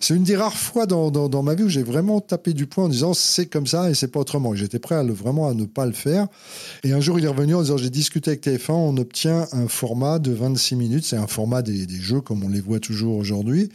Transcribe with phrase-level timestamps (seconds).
[0.00, 2.88] C'est une des rares fois dans, ma vie où j'ai vraiment tapé du poing en
[2.88, 4.54] disant c'est comme ça et c'est pas autrement.
[4.54, 6.26] J'étais prêt à le, vraiment à ne pas le faire.
[6.84, 9.68] Et un jour, il est revenu en disant j'ai discuté avec TF1, on obtient un
[9.68, 11.04] format de 26 minutes.
[11.04, 13.70] C'est un format des, des jeux comme on les voit toujours aujourd'hui.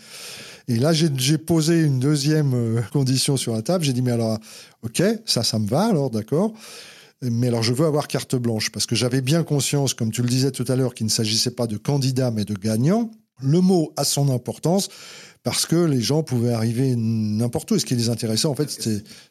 [0.68, 3.84] Et là, j'ai posé une deuxième euh, condition sur la table.
[3.84, 4.40] J'ai dit, mais alors,
[4.84, 6.54] OK, ça, ça me va, alors, d'accord.
[7.22, 10.30] Mais alors, je veux avoir carte blanche parce que j'avais bien conscience, comme tu le
[10.30, 13.12] disais tout à l'heure, qu'il ne s'agissait pas de candidat, mais de gagnant.
[13.42, 14.90] Le mot a son importance
[15.44, 17.76] parce que les gens pouvaient arriver n'importe où.
[17.76, 18.70] Et ce qui les intéressait, en fait,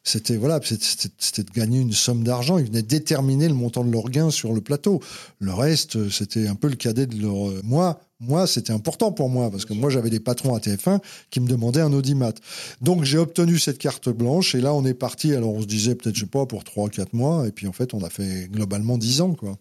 [0.03, 2.59] c'était voilà, c'était de gagner une somme d'argent.
[2.59, 5.01] Ils venaient déterminer le montant de leur gain sur le plateau.
[5.39, 7.63] Le reste, c'était un peu le cadet de leur.
[7.63, 11.39] Moi, moi, c'était important pour moi parce que moi, j'avais des patrons à TF1 qui
[11.39, 12.33] me demandaient un audimat.
[12.81, 15.33] Donc, j'ai obtenu cette carte blanche et là, on est parti.
[15.33, 17.47] Alors, on se disait peut-être, je sais pas, pour 3 4 mois.
[17.47, 19.57] Et puis, en fait, on a fait globalement 10 ans, quoi.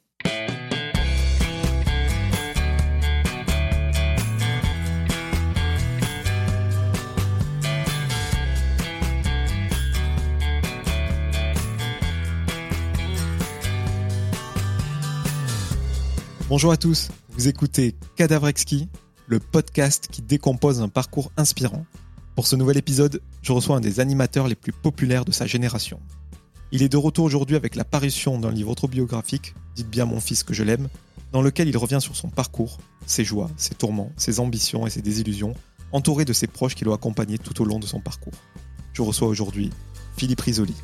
[16.53, 18.86] Bonjour à tous, vous écoutez Cadavrexki,
[19.27, 21.86] le podcast qui décompose un parcours inspirant.
[22.36, 25.98] Pour ce nouvel épisode, je reçois un des animateurs les plus populaires de sa génération.
[26.70, 30.42] Il est de retour aujourd'hui avec la parution d'un livre autobiographique, Dites bien mon fils
[30.42, 30.91] que je l'aime,
[31.33, 35.00] dans lequel il revient sur son parcours, ses joies, ses tourments, ses ambitions et ses
[35.00, 35.55] désillusions,
[35.91, 38.34] entouré de ses proches qui l'ont accompagné tout au long de son parcours.
[38.92, 39.70] Je reçois aujourd'hui
[40.19, 40.75] Philippe Risoli.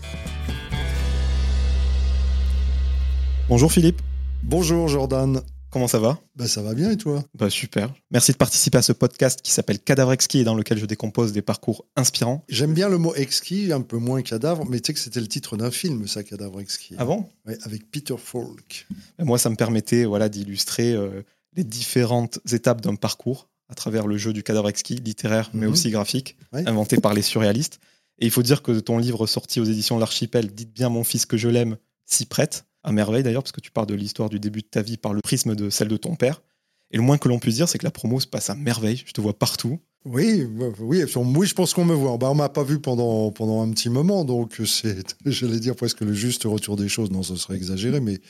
[3.51, 4.01] Bonjour Philippe.
[4.43, 5.43] Bonjour Jordan.
[5.71, 6.19] Comment ça va?
[6.35, 7.23] Bah, Ça va bien et toi?
[7.35, 7.93] Bah, Super.
[8.11, 11.33] Merci de participer à ce podcast qui s'appelle Cadavre Exquis et dans lequel je décompose
[11.33, 12.43] des parcours inspirants.
[12.49, 15.29] J'aime bien le mot exquis, un peu moins cadavre, mais tu sais que c'était le
[15.29, 16.95] titre d'un film, ça, Cadavre Exquis.
[16.97, 17.27] Ah bon?
[17.65, 18.87] Avec Peter Falk.
[19.19, 21.23] Bah, moi, ça me permettait voilà, d'illustrer euh,
[21.55, 25.73] les différentes étapes d'un parcours à travers le jeu du cadavre exquis, littéraire mais mhm.
[25.73, 27.81] aussi graphique, inventé par les surréalistes.
[28.19, 31.05] Et il faut dire que ton livre sorti aux éditions de l'Archipel, Dites bien mon
[31.05, 34.29] fils que je l'aime, s'y prête à merveille d'ailleurs, parce que tu parles de l'histoire
[34.29, 36.43] du début de ta vie par le prisme de celle de ton père.
[36.91, 39.03] Et le moins que l'on puisse dire, c'est que la promo se passe à merveille.
[39.05, 39.79] Je te vois partout.
[40.05, 42.17] Oui, oui, oui, je pense qu'on me voit.
[42.17, 46.01] Bah, on m'a pas vu pendant, pendant un petit moment, donc c'est, j'allais dire presque
[46.01, 47.11] le juste retour des choses.
[47.11, 48.21] Non, ce serait exagéré, mais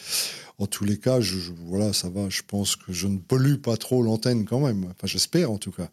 [0.59, 1.37] en tous les cas, je,
[1.67, 2.29] voilà, ça va.
[2.31, 4.85] Je pense que je ne pollue pas trop l'antenne quand même.
[4.85, 5.89] Enfin, j'espère en tout cas.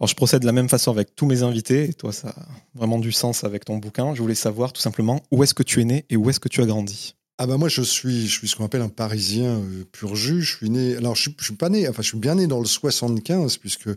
[0.00, 1.90] Alors, je procède de la même façon avec tous mes invités.
[1.90, 4.14] Et toi, ça a vraiment du sens avec ton bouquin.
[4.14, 6.48] Je voulais savoir tout simplement où est-ce que tu es né et où est-ce que
[6.48, 7.14] tu as grandi?
[7.42, 10.42] Ah bah moi je suis je suis ce qu'on appelle un Parisien euh, pur jus.
[10.42, 12.66] Je suis né alors je suis, pas né enfin je suis bien né dans le
[12.66, 13.88] 75 puisque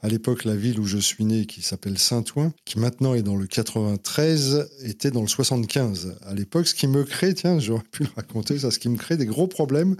[0.00, 3.36] à l'époque la ville où je suis né qui s'appelle Saint-Ouen qui maintenant est dans
[3.36, 8.04] le 93 était dans le 75 à l'époque ce qui me crée tiens j'aurais pu
[8.04, 9.96] le raconter ça ce qui me crée des gros problèmes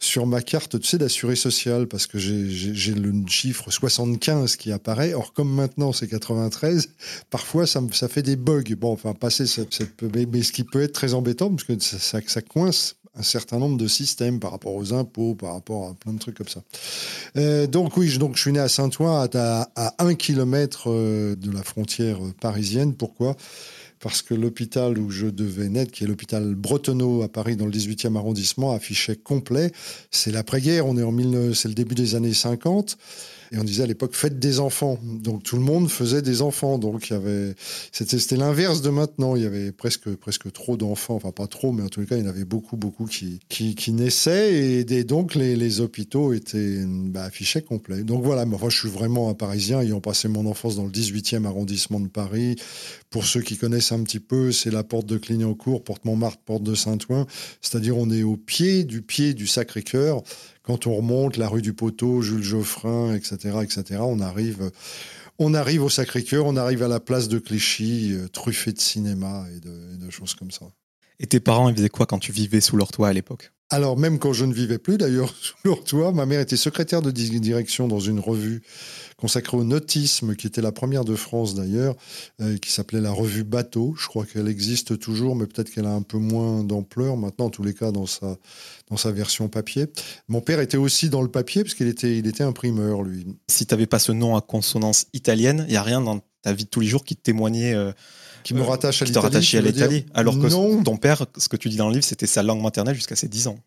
[0.00, 5.12] sur ma carte, tu sais, d'assuré social, parce que j'ai le chiffre 75 qui apparaît.
[5.12, 6.90] Or, comme maintenant c'est 93,
[7.30, 8.62] parfois ça, ça fait des bugs.
[8.78, 9.44] Bon, enfin, passer
[10.14, 13.76] mais, ce qui peut être très embêtant, parce que ça, ça, coince un certain nombre
[13.76, 16.62] de systèmes par rapport aux impôts, par rapport à plein de trucs comme ça.
[17.36, 21.34] Euh, donc oui, je, donc, je suis né à Saint-Ouen, à, à, un kilomètre euh,
[21.34, 22.94] de la frontière parisienne.
[22.94, 23.36] Pourquoi?
[24.00, 27.72] Parce que l'hôpital où je devais naître, qui est l'hôpital Bretonneau à Paris dans le
[27.72, 29.72] 18e arrondissement, affichait complet.
[30.10, 31.12] C'est l'après-guerre, on est en
[31.54, 32.96] c'est le début des années 50.
[33.52, 34.98] Et on disait à l'époque, faites des enfants.
[35.02, 36.78] Donc tout le monde faisait des enfants.
[36.78, 37.54] Donc il y avait,
[37.92, 39.36] c'était, l'inverse de maintenant.
[39.36, 40.08] Il y avait presque,
[40.52, 41.16] trop d'enfants.
[41.16, 43.40] Enfin, pas trop, mais en tous les cas, il y en avait beaucoup, beaucoup qui,
[43.48, 44.54] qui, naissaient.
[44.54, 48.02] Et, donc les, hôpitaux étaient bah, affichés complets.
[48.02, 51.44] Donc voilà, moi, je suis vraiment un Parisien, ayant passé mon enfance dans le 18e
[51.44, 52.56] arrondissement de Paris.
[53.10, 56.62] Pour ceux qui connaissent un petit peu, c'est la porte de Clignancourt, porte Montmartre, porte
[56.62, 57.26] de Saint-Ouen.
[57.60, 60.22] C'est-à-dire, on est au pied du pied du Sacré-Cœur
[60.68, 64.70] quand on remonte la rue du Poteau, Jules Geoffrin, etc., etc., on arrive,
[65.38, 69.46] on arrive au Sacré-Cœur, on arrive à la place de Clichy, euh, truffé de cinéma
[69.56, 70.66] et de, choses comme ça.
[71.20, 73.50] Et tes parents, ils faisaient quoi quand tu vivais sous leur toit à l'époque?
[73.70, 77.00] Alors, même quand je ne vivais plus, d'ailleurs, sous leur toit, ma mère était secrétaire
[77.00, 78.62] de direction dans une revue
[79.18, 81.96] consacrée au nautisme, qui était la première de France d'ailleurs,
[82.40, 83.94] euh, qui s'appelait la revue Bateau.
[83.98, 87.50] Je crois qu'elle existe toujours, mais peut-être qu'elle a un peu moins d'ampleur maintenant, en
[87.50, 88.36] tous les cas dans sa,
[88.88, 89.86] dans sa version papier.
[90.28, 93.26] Mon père était aussi dans le papier, parce qu'il était, il était imprimeur, lui.
[93.48, 96.52] Si tu n'avais pas ce nom à consonance italienne, il n'y a rien dans ta
[96.52, 97.74] vie de tous les jours qui te témoignait...
[97.74, 97.92] Euh,
[98.44, 99.04] qui me rattache à
[99.60, 100.06] l'Italie.
[100.14, 102.94] Alors que ton père, ce que tu dis dans le livre, c'était sa langue maternelle
[102.94, 103.58] jusqu'à ses 10 ans.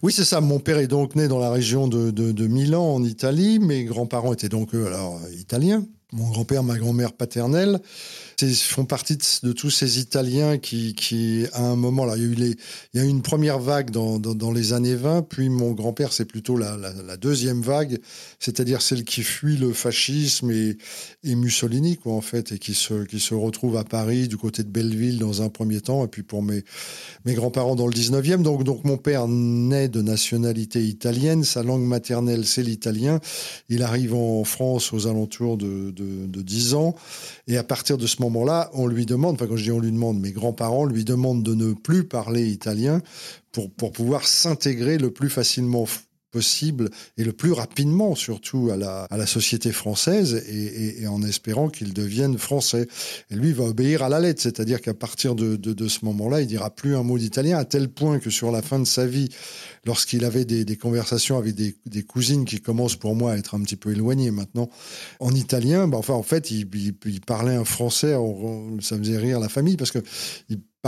[0.00, 0.40] Oui, c'est ça.
[0.40, 3.58] Mon père est donc né dans la région de, Milan, en Italie.
[3.58, 5.84] Mes grands-parents étaient donc, eux, alors, italiens.
[6.12, 7.80] Mon grand-père, ma grand-mère paternelle.
[8.40, 12.56] Font partie de, tous ces Italiens qui, à un moment, là, il
[12.94, 16.56] y a eu, une première vague dans, les années 20, puis mon grand-père, c'est plutôt
[16.56, 16.76] la,
[17.16, 17.98] deuxième vague,
[18.38, 20.76] c'est-à-dire celle qui fuit le fascisme et,
[21.24, 25.42] Mussolini, quoi, en fait, et qui se, retrouve à Paris, du côté de Belleville, dans
[25.42, 26.62] un premier temps, et puis pour mes,
[27.26, 28.42] grands-parents dans le 19e.
[28.42, 33.18] Donc, mon père naît de nationalité italienne, sa langue maternelle, c'est l'italien.
[33.68, 36.94] Il arrive en France aux alentours de, de, de 10 ans,
[37.48, 39.92] et à partir de ce moment-là, on lui demande, enfin, quand je dis on lui
[39.92, 43.00] demande, mes grands-parents lui demandent de ne plus parler italien
[43.52, 45.86] pour, pour pouvoir s'intégrer le plus facilement
[46.30, 51.68] possible et le plus rapidement surtout à la, à la société française et, en espérant
[51.68, 52.86] qu'il devienne français.
[53.30, 56.46] Et lui va obéir à la lettre, c'est-à-dire qu'à partir de, de, ce moment-là, il
[56.46, 59.28] dira plus un mot d'italien à tel point que sur la fin de sa vie,
[59.84, 63.54] lorsqu'il avait des, des, conversations avec des, des, cousines qui commencent pour moi à être
[63.54, 64.68] un petit peu éloignées maintenant
[65.20, 66.66] en italien, ben enfin en fait il,
[67.26, 68.14] parlait un français,
[68.80, 70.00] ça faisait rire la famille parce que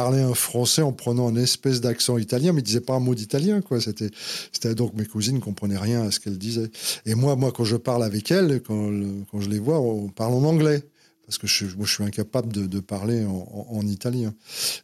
[0.06, 3.60] un français en prenant un espèce d'accent italien, mais il disait pas un mot d'italien,
[3.60, 3.80] quoi.
[3.80, 4.10] C'était,
[4.52, 6.70] c'était donc mes cousines comprenaient rien à ce qu'elle disait.
[7.06, 8.90] Et moi, moi, quand je parle avec elles, quand,
[9.30, 10.82] quand je les vois, on parle en anglais
[11.30, 13.30] parce que je, moi, je suis incapable de, parler en,
[13.70, 14.34] en, en, italien.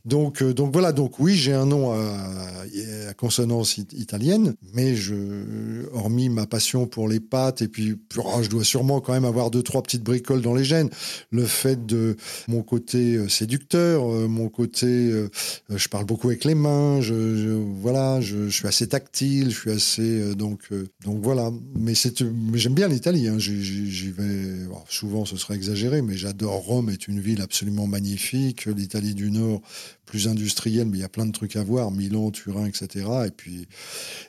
[0.04, 4.94] Donc, euh, donc voilà, donc oui, j'ai un nom à, consonance italienne, mais
[5.92, 9.50] hormis ma passion pour les pâtes, et puis oh, je dois sûrement quand même avoir
[9.50, 10.88] deux, trois petites bricoles dans les gènes.
[11.32, 12.16] Le fait de
[12.46, 15.12] mon côté euh, séducteur, euh, mon côté,
[15.68, 20.34] je parle beaucoup avec les mains, je, voilà, je, suis assez tactile, je suis assez,
[20.36, 20.70] donc,
[21.04, 21.50] voilà.
[21.74, 21.94] Mais
[22.54, 27.18] j'aime bien l'Italie, j'y vais, souvent ce serait exagéré, mais j'adore j'adore Rome, est une
[27.18, 28.66] ville absolument magnifique.
[28.66, 29.62] L'Italie du Nord,
[30.04, 31.90] plus industrielle, mais il y a plein de trucs à voir.
[31.90, 33.06] Milan, Turin, etc.
[33.26, 33.66] Et puis,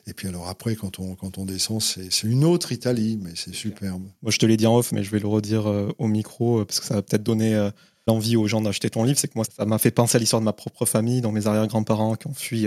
[0.06, 3.54] et puis alors après, quand on, quand on descend, c'est une autre Italie, mais c'est
[3.54, 4.04] superbe.
[4.22, 6.60] Moi, je te l'ai dit en off, mais je vais le redire euh, au micro,
[6.60, 7.70] euh, parce que ça va peut-être donner euh,
[8.06, 9.18] l'envie aux gens d'acheter ton livre.
[9.18, 11.46] C'est que moi, ça m'a fait penser à l'histoire de ma propre famille, dont mes
[11.46, 12.66] arrière-grands-parents qui ont fui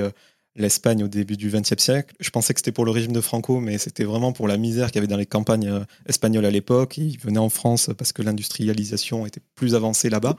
[0.55, 2.13] l'Espagne au début du XXe siècle.
[2.19, 4.87] Je pensais que c'était pour le régime de Franco, mais c'était vraiment pour la misère
[4.87, 6.97] qu'il y avait dans les campagnes euh, espagnoles à l'époque.
[6.97, 10.35] Ils venaient en France parce que l'industrialisation était plus avancée là-bas.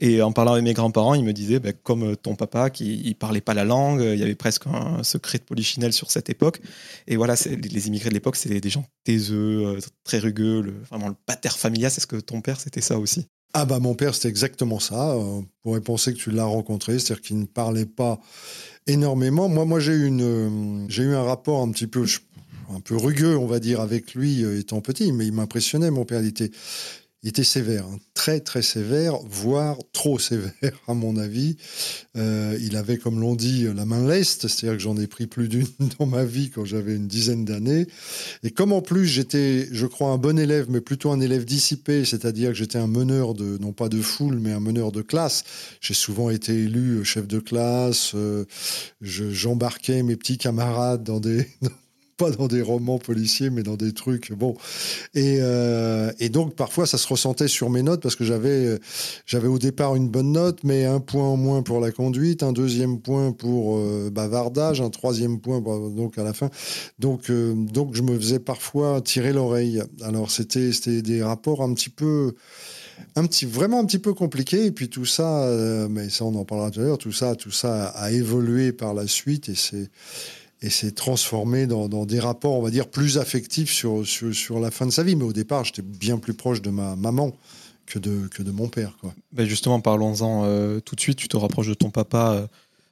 [0.00, 3.12] Et en parlant avec mes grands-parents, ils me disaient, ben, comme ton papa, qui ne
[3.14, 6.60] parlait pas la langue, il y avait presque un secret de polichinelle sur cette époque.
[7.06, 11.16] Et voilà, les immigrés de l'époque, c'était des gens taiseux, euh, très rugueux, vraiment le
[11.26, 11.90] pater familial.
[11.90, 13.26] C'est ce que ton père, c'était ça aussi?
[13.54, 15.16] Ah bah mon père c'était exactement ça.
[15.16, 18.20] On pourrait penser que tu l'as rencontré, c'est-à-dire qu'il ne parlait pas
[18.88, 19.48] énormément.
[19.48, 22.04] Moi, moi j'ai eu une, j'ai eu un rapport un petit peu,
[22.74, 25.90] un peu rugueux, on va dire, avec lui euh, étant petit, mais il m'impressionnait.
[25.90, 26.50] Mon père, il était,
[27.24, 30.52] il était sévère, hein, très très sévère, voire trop sévère
[30.86, 31.56] à mon avis.
[32.16, 35.48] Euh, il avait, comme l'on dit, la main leste, c'est-à-dire que j'en ai pris plus
[35.48, 35.66] d'une
[35.98, 37.88] dans ma vie quand j'avais une dizaine d'années.
[38.44, 42.04] Et comme en plus j'étais, je crois, un bon élève, mais plutôt un élève dissipé,
[42.04, 45.42] c'est-à-dire que j'étais un meneur de, non pas de foule, mais un meneur de classe.
[45.80, 48.12] J'ai souvent été élu chef de classe.
[48.14, 48.44] Euh,
[49.00, 51.48] j'embarquais mes petits camarades dans des
[52.18, 54.32] pas dans des romans policiers, mais dans des trucs.
[54.32, 54.54] Bon.
[55.14, 58.78] Et, euh, et donc, parfois, ça se ressentait sur mes notes parce que j'avais,
[59.24, 62.52] j'avais au départ une bonne note, mais un point en moins pour la conduite, un
[62.52, 66.50] deuxième point pour euh, bavardage, un troisième point, bah, donc à la fin.
[66.98, 69.80] Donc, euh, donc, je me faisais parfois tirer l'oreille.
[70.02, 72.34] Alors, c'était, c'était des rapports un petit peu
[73.16, 74.66] un petit, vraiment un petit peu compliqué.
[74.66, 77.34] Et puis tout ça, euh, mais ça on en parlera tout à l'heure, tout ça,
[77.36, 79.90] tout ça a évolué par la suite et c'est,
[80.60, 84.86] et s'est transformé dans, des rapports, on va dire, plus affectifs sur, sur, la fin
[84.86, 85.14] de sa vie.
[85.14, 87.32] Mais au départ, j'étais bien plus proche de ma maman
[87.86, 88.96] que de, que de mon père.
[89.32, 91.18] Ben justement, parlons-en euh, tout de suite.
[91.18, 92.46] Tu te rapproches de ton papa euh,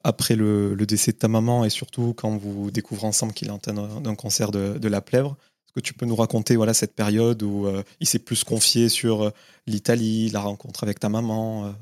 [0.04, 4.00] après le, décès de ta maman et surtout quand vous découvrez ensemble qu'il est en
[4.00, 5.36] d'un cancer de, la plèvre.
[5.66, 8.88] Est-ce que tu peux nous raconter voilà, cette période où euh, il s'est plus confié
[8.88, 9.32] sur
[9.66, 11.74] l'Italie, la rencontre avec ta maman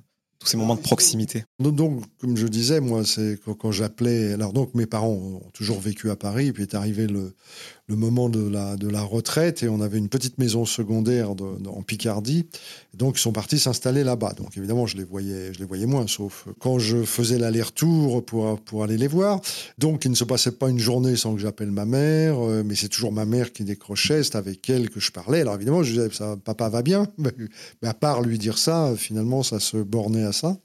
[0.49, 1.45] ces moments de proximité.
[1.59, 4.33] Donc, comme je disais, moi, c'est quand, quand j'appelais.
[4.33, 7.35] Alors, donc, mes parents ont toujours vécu à Paris, puis est arrivé le,
[7.87, 11.83] le moment de la, de la retraite et on avait une petite maison secondaire en
[11.83, 12.47] Picardie.
[12.95, 14.33] donc, ils sont partis s'installer là-bas.
[14.39, 18.59] Donc, évidemment, je les voyais, je les voyais moins, sauf quand je faisais l'aller-retour pour,
[18.61, 19.41] pour aller les voir.
[19.77, 22.75] Donc, il ne se passait pas une journée sans que j'appelle ma mère, euh, mais
[22.75, 24.23] c'est toujours ma mère qui décrochait.
[24.23, 25.43] C'est avec elle que je parlais.
[25.43, 27.07] Alors, évidemment, je disais, ça, papa va bien.
[27.83, 30.57] Mais à part lui dire ça, finalement, ça se bornait à ça.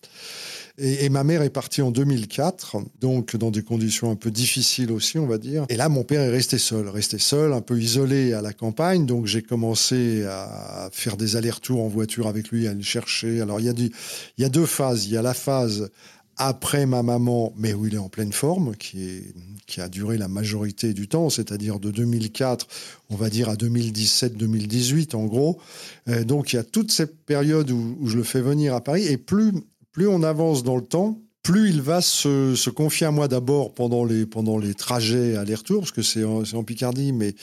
[0.82, 5.20] Et, ma mère est partie en 2004, donc dans des conditions un peu difficiles aussi,
[5.20, 5.66] on va dire.
[5.70, 9.06] Et là, mon père est resté seul, resté seul, un peu isolé à la campagne.
[9.06, 13.42] Donc j'ai commencé à faire des allers-retours en voiture avec lui, à le chercher.
[13.42, 13.66] Alors il
[14.38, 15.06] y, a deux phases.
[15.06, 15.90] Il y a la phase
[16.40, 19.22] après ma maman, mais où il est en pleine forme, qui,
[19.78, 22.66] a duré la majorité du temps, c'est-à-dire de 2004,
[23.10, 25.60] on va dire, à 2017-2018, en gros.
[26.08, 29.06] Euh, donc, il y a toute cette période où, je le fais venir à Paris,
[29.06, 29.52] et plus,
[30.00, 34.06] plus on avance dans le temps, plus il va se, confier à moi d'abord pendant
[34.06, 37.36] les, pendant les trajets aller-retour, parce que c'est en, en, Picardie, mais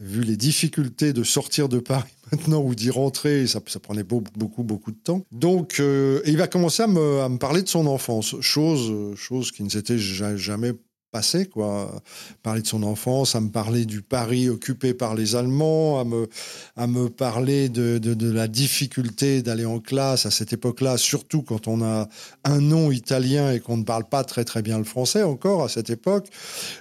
[0.00, 4.32] vu les difficultés de sortir de Paris maintenant ou d'y rentrer, ça, ça, prenait beaucoup,
[4.34, 5.26] beaucoup, beaucoup de temps.
[5.30, 9.52] Donc, euh, il va commencer à me, à me, parler de son enfance, chose, chose
[9.52, 10.72] qui ne s'était jamais
[11.10, 12.02] passé, quoi.
[12.42, 16.28] Parler de son enfance, à me parler du Paris occupé par les Allemands, à me,
[16.76, 21.66] à me parler de, de, la difficulté d'aller en classe à cette époque-là, surtout quand
[21.66, 22.08] on a
[22.44, 25.68] un nom italien et qu'on ne parle pas très très bien le français encore à
[25.68, 26.28] cette époque.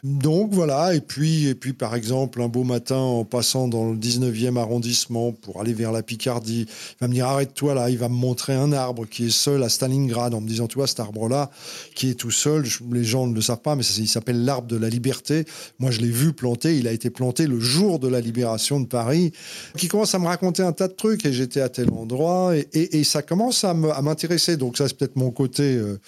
[0.04, 3.98] Donc voilà, et puis, et puis par exemple, un beau matin en passant dans le
[3.98, 8.10] 19e arrondissement pour aller vers la Picardie, il va me dire arrête-toi là, il va
[8.10, 11.00] me montrer un arbre qui est seul à Stalingrad en me disant tu vois cet
[11.00, 11.50] arbre-là
[11.96, 14.78] qui est tout seul, les gens ne le savent pas, mais ça s'appelle l'arbre de
[14.78, 15.46] la liberté.
[15.80, 16.78] Moi, je l'ai vu planter.
[16.78, 19.32] Il a été planté le jour de la libération de Paris.
[19.78, 23.04] Qui commence à me raconter un tas de trucs et j'étais à tel endroit et,
[23.04, 24.58] ça commence à m'intéresser.
[24.58, 26.00] Donc ça, c'est peut-être mon côté euh,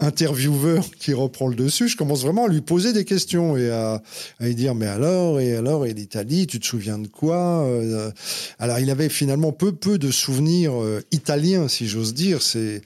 [0.00, 4.02] intervieweur qui reprend le dessus, je commence vraiment à lui poser des questions et à,
[4.40, 8.10] lui dire mais alors et alors et l'Italie, tu te souviens de quoi euh,
[8.58, 12.42] Alors il avait finalement peu peu de souvenirs euh, italiens si j'ose dire.
[12.42, 12.82] C'est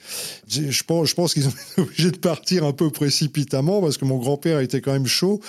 [0.47, 4.05] je pense je pense qu'ils ont été obligés de partir un peu précipitamment parce que
[4.05, 5.39] mon grand-père était quand même chaud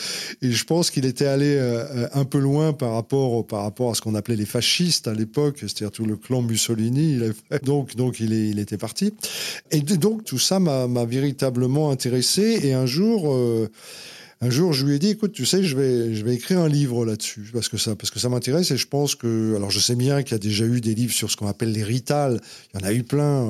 [0.40, 3.95] et je pense qu'il était allé euh, un peu loin par rapport par rapport à
[3.95, 7.21] ce qu'on appelait les fascistes à l'époque, c'est-à-dire tout le clan Mussolini.
[7.62, 9.12] Donc donc il est il était parti
[9.71, 12.61] et donc tout ça m'a véritablement intéressé.
[12.62, 13.71] Et un jour, euh,
[14.44, 17.49] un jour, je lui ai dit, écoute, tu sais, je vais, écrire un livre là-dessus
[17.52, 20.38] parce que ça, m'intéresse et je pense que, alors je sais bien qu'il y a
[20.38, 22.40] déjà eu des livres sur ce qu'on appelle les ritals.
[22.75, 23.49] Il y en a eu plein.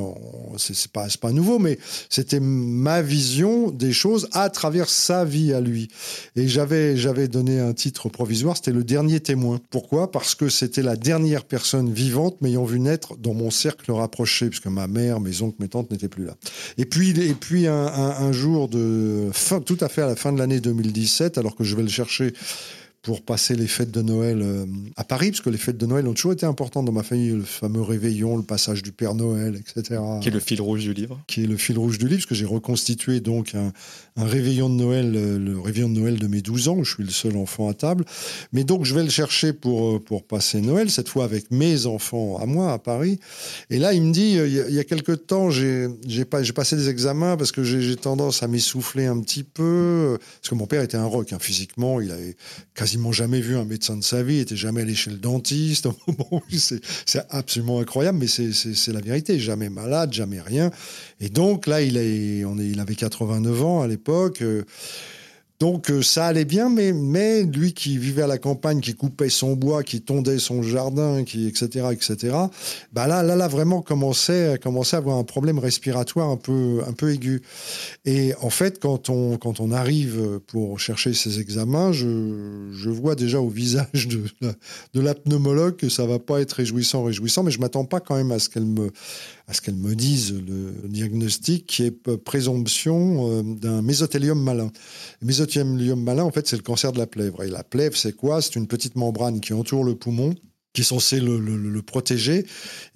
[0.59, 1.79] C'est pas, pas nouveau, mais
[2.11, 5.89] c'était ma vision des choses à travers sa vie à lui.
[6.37, 6.95] Et j'avais,
[7.27, 8.59] donné un titre provisoire.
[8.59, 9.61] C'était le dernier témoin.
[9.71, 10.11] Pourquoi?
[10.11, 14.67] Parce que c'était la dernière personne vivante m'ayant vu naître dans mon cercle rapproché, puisque
[14.67, 16.37] ma mère, mes oncles, mes tantes n'étaient plus là.
[16.77, 19.31] Et puis, un, jour de
[19.65, 21.89] tout à fait à la fin de l'année 2000 2017, alors que je vais le
[21.89, 22.33] chercher
[23.03, 24.65] pour passer les fêtes de Noël euh,
[24.97, 27.31] à Paris, parce que les fêtes de Noël ont toujours été importantes dans ma famille,
[27.31, 30.01] le fameux réveillon, le passage du Père Noël, etc.
[30.21, 32.27] Qui est le fil rouge du livre Qui est le fil rouge du livre, parce
[32.27, 33.73] que j'ai reconstitué donc un,
[34.17, 37.03] réveillon de Noël, euh, le réveillon de Noël de mes 12 ans, où je suis
[37.03, 38.05] le seul enfant à table.
[38.53, 41.87] Mais donc je vais le chercher pour, euh, pour passer Noël, cette fois avec mes
[41.87, 43.19] enfants à moi, à Paris.
[43.71, 45.89] Et là, il me dit, il y a, quelques temps, j'ai
[46.53, 50.67] passé des examens parce que j'ai tendance à m'essouffler un petit peu, parce que mon
[50.67, 52.37] père était un rock, hein, physiquement, il avait
[52.75, 55.89] quasi quasiment jamais vu un médecin de sa vie, était jamais allé chez le dentiste.
[57.07, 59.39] c'est absolument incroyable, mais c'est la vérité.
[59.39, 60.71] Jamais malade, jamais rien.
[61.23, 61.97] Et donc là, il,
[62.81, 64.43] avait 89 ans à l'époque.
[65.63, 69.29] Donc euh, ça allait bien, mais, mais lui qui vivait à la campagne, qui coupait
[69.29, 72.35] son bois, qui tondait son jardin, qui etc etc.
[72.93, 77.13] Bah là là vraiment commençait commençait à avoir un problème respiratoire un peu un peu
[77.13, 77.43] aigu.
[78.05, 83.41] Et en fait quand on quand on arrive pour chercher ses examens, je, vois déjà
[83.41, 84.25] au visage de
[84.95, 88.17] de la pneumologue que ça va pas être réjouissant réjouissant, mais je m'attends pas quand
[88.17, 88.91] même à ce qu'elle me
[89.47, 94.71] à ce qu'elle me dise le diagnostic qui est présomption euh, d'un mésothélium malin.
[95.57, 97.43] Le mésothélium malin, en fait, c'est le cancer de la plèvre.
[97.43, 98.43] Et la plèvre, c'est quoi?
[98.43, 100.35] C'est une petite membrane qui entoure le poumon,
[100.73, 102.47] qui est censée le, protéger,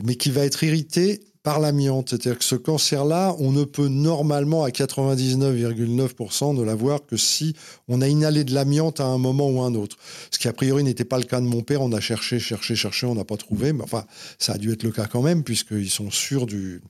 [0.02, 2.10] mais qui va être irritée par l'amiante.
[2.10, 7.54] C'est-à-dire que ce cancer-là, on ne peut normalement à 99,9% ne l'avoir que si
[7.86, 9.96] on a inhalé de l'amiante à un moment ou un autre.
[10.32, 11.82] Ce qui a priori n'était pas le cas de mon père.
[11.82, 13.72] On a cherché, cherché, cherché, on n'a pas trouvé.
[13.72, 14.06] Mais enfin,
[14.40, 16.80] ça a dû être le cas quand même puisqu'ils sont sûrs du,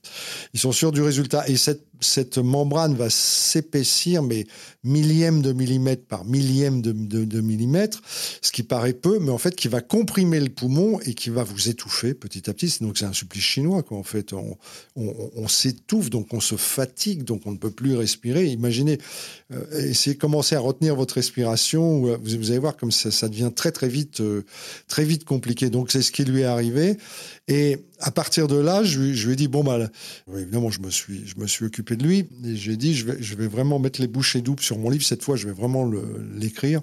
[0.55, 1.47] sont sûrs du résultat.
[1.49, 4.47] Et cette, cette membrane va s'épaissir, mais
[4.87, 8.01] millième de millimètre par millième de, millimètre,
[8.41, 11.45] ce qui paraît peu, mais en fait qui va comprimer le poumon et qui va
[11.45, 12.79] vous étouffer petit à petit.
[12.81, 13.99] Donc c'est un supplice chinois, quoi.
[13.99, 18.47] En fait, on, s'étouffe, donc on se fatigue, donc on ne peut plus respirer.
[18.47, 18.99] Imaginez,
[19.53, 23.51] euh, essayez de commencer à retenir votre respiration, euh, vous, allez voir comme ça, devient
[23.55, 24.45] très très vite, euh,
[24.89, 25.71] très vite compliqué.
[25.71, 26.97] Donc c'est ce qui lui est arrivé.
[27.49, 29.89] Et à partir de là, je, lui ai dit bon bah
[30.37, 33.17] évidemment je me suis je me suis occupé de lui et j'ai dit je vais
[33.21, 35.91] je vais vraiment mettre les bouchées doubles sur mon livre cette fois, je vais vraiment
[36.35, 36.83] l'écrire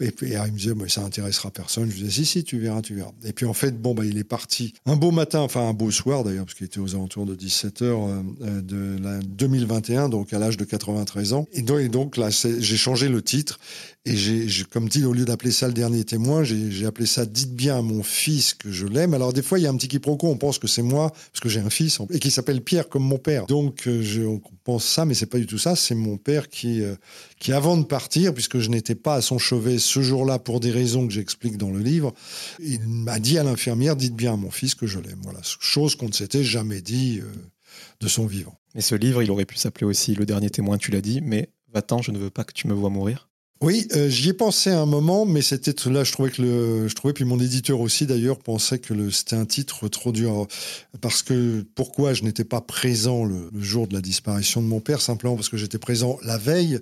[0.00, 1.90] et, puis, il me disait, mais ça intéressera personne.
[1.90, 3.10] Je disais, si, si, tu verras, tu verras.
[3.24, 5.90] Et puis en fait, bon, bah, il est parti un beau matin, enfin un beau
[5.90, 10.32] soir d'ailleurs, parce qu'il était aux alentours de 17h euh, euh, de la 2021, donc
[10.32, 11.46] à l'âge de 93 ans.
[11.52, 13.58] Et donc, et donc là, j'ai changé le titre.
[14.04, 17.54] Et j'ai, comme dit, au lieu d'appeler ça le dernier témoin, j'ai appelé ça Dites
[17.54, 19.12] bien à mon fils que je l'aime.
[19.12, 21.40] Alors des fois, il y a un petit quiproquo, on pense que c'est moi, parce
[21.40, 23.46] que j'ai un fils, et qui s'appelle Pierre comme mon père.
[23.46, 25.76] Donc euh, je, on pense ça, mais c'est pas du tout ça.
[25.76, 26.82] C'est mon père qui,
[27.38, 30.70] qui avant de partir, puisque je n'étais pas à son chevet ce jour-là pour des
[30.70, 32.14] raisons que j'explique dans le livre,
[32.60, 35.20] il m'a dit à l'infirmière, dites bien à mon fils que je l'aime.
[35.22, 37.26] Voilà, chose qu'on ne s'était jamais dit euh,
[38.00, 38.58] de son vivant.
[38.74, 41.50] Mais ce livre, il aurait pu s'appeler aussi Le dernier témoin, tu l'as dit, mais
[41.72, 43.28] va-t'en, je ne veux pas que tu me vois mourir.
[43.60, 46.94] Oui, euh, j'y ai pensé un moment, mais c'était là, je trouvais que le, je
[46.94, 50.46] trouvais, puis mon éditeur aussi d'ailleurs pensait que c'était un titre trop dur.
[51.00, 55.00] Parce que pourquoi je n'étais pas présent le, jour de la disparition de mon père,
[55.00, 56.78] simplement parce que j'étais présent la veille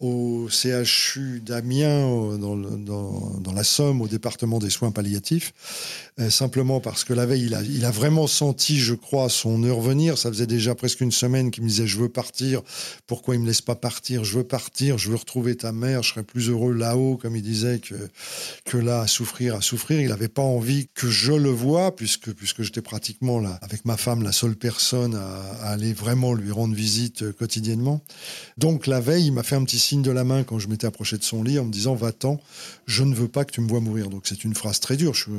[0.00, 7.04] au CHU d'Amiens, dans, dans, la Somme, au département des soins palliatifs, euh, simplement parce
[7.04, 10.18] que la veille, il a, vraiment senti, je crois, son heure venir.
[10.18, 12.62] Ça faisait déjà presque une semaine qu'il me disait Je veux partir.
[13.06, 14.24] Pourquoi il me laisse pas partir?
[14.24, 14.98] Je veux partir.
[14.98, 16.02] Je veux retrouver ta mère.
[16.02, 17.94] Je serais plus heureux là-haut, comme il disait, que,
[18.64, 20.00] que là, à souffrir, à souffrir.
[20.00, 23.96] Il n'avait pas envie que je le voie, puisque, puisque j'étais pratiquement là, avec ma
[23.96, 28.02] femme, la seule personne à, à aller vraiment lui rendre visite euh, quotidiennement.
[28.56, 30.86] Donc la veille, il m'a fait un petit signe de la main quand je m'étais
[30.86, 32.40] approché de son lit en me disant Va-t'en,
[32.86, 34.08] je ne veux pas que tu me vois mourir.
[34.08, 35.14] Donc c'est une phrase très dure.
[35.14, 35.30] Je,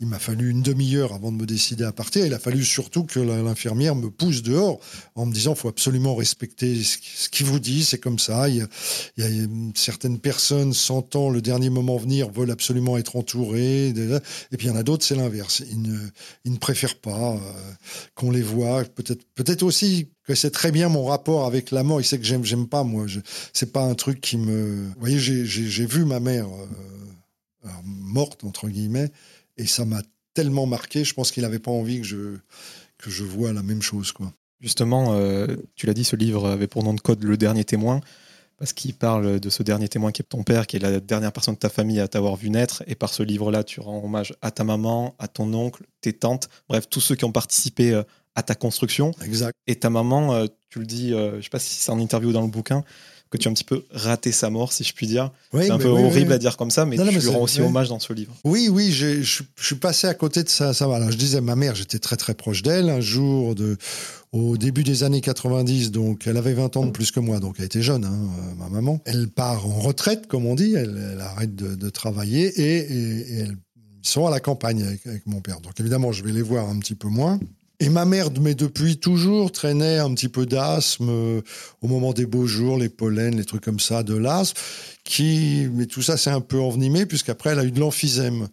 [0.00, 2.26] il m'a fallu une demi-heure avant de me décider à partir.
[2.26, 4.78] Il a fallu surtout que l'infirmière me pousse dehors
[5.14, 8.46] en me disant faut absolument respecter ce qu'il vous dit, c'est comme ça.
[8.50, 8.56] Il
[9.16, 9.26] y, a,
[9.74, 13.88] certaines personnes sentant le dernier moment venir veulent absolument être entourées.
[13.88, 15.62] Et puis il y en a d'autres, c'est l'inverse.
[15.70, 17.38] Ils ne, préfèrent pas euh,
[18.14, 18.84] qu'on les voit.
[18.84, 22.02] Peut-être peut-être aussi que c'est très bien mon rapport avec la mort.
[22.02, 23.06] Il sait que j'aime, j'aime pas, moi.
[23.54, 24.88] C'est pas un truc qui me.
[24.88, 26.48] Vous voyez, j'ai, vu ma mère
[27.64, 29.10] euh, morte, entre guillemets,
[29.56, 30.02] et ça m'a
[30.38, 31.02] tellement marqué.
[31.02, 32.36] Je pense qu'il n'avait pas envie que je,
[32.96, 34.32] que je vois la même chose, quoi.
[34.60, 38.00] Justement, euh, tu l'as dit, ce livre avait pour nom de code Le Dernier Témoin,
[38.56, 41.32] parce qu'il parle de ce dernier témoin qui est ton père, qui est la dernière
[41.32, 42.84] personne de ta famille à t'avoir vu naître.
[42.86, 46.48] Et par ce livre-là, tu rends hommage à ta maman, à ton oncle, tes tantes,
[46.68, 48.04] bref, tous ceux qui ont participé euh,
[48.36, 49.10] à ta construction.
[49.24, 49.56] Exact.
[49.66, 52.42] Et ta maman, euh, tu le dis, je sais pas si c'est en interview dans
[52.42, 52.84] le bouquin,
[53.30, 55.30] que tu as un petit peu raté sa mort, si je puis dire.
[55.52, 57.98] c'est un peu horrible à dire comme ça, mais tu lui rends aussi hommage dans
[57.98, 58.34] ce livre.
[58.44, 60.74] Oui, oui, je suis passé à côté de ça.
[60.74, 61.10] ça voilà.
[61.10, 62.88] Je disais, ma mère, j'étais très très proche d'elle.
[62.88, 63.76] Un jour, de,
[64.32, 67.56] au début des années 90, donc elle avait 20 ans de plus que moi, donc
[67.58, 69.00] elle était jeune, hein, euh, ma maman.
[69.04, 73.46] Elle part en retraite, comme on dit, elle, arrête de, travailler et, et,
[74.00, 75.60] ils sont à la campagne avec, avec mon père.
[75.60, 77.40] Donc évidemment, je vais les voir un petit peu moins.
[77.80, 81.40] Et ma mère, mais depuis toujours, traînait un petit peu d'asthme euh,
[81.80, 84.60] au moment des beaux jours, les pollens, les trucs comme ça, de l'asthme,
[85.04, 88.48] qui, mais tout ça s'est un peu envenimé puisqu'après elle a eu de l'emphysème.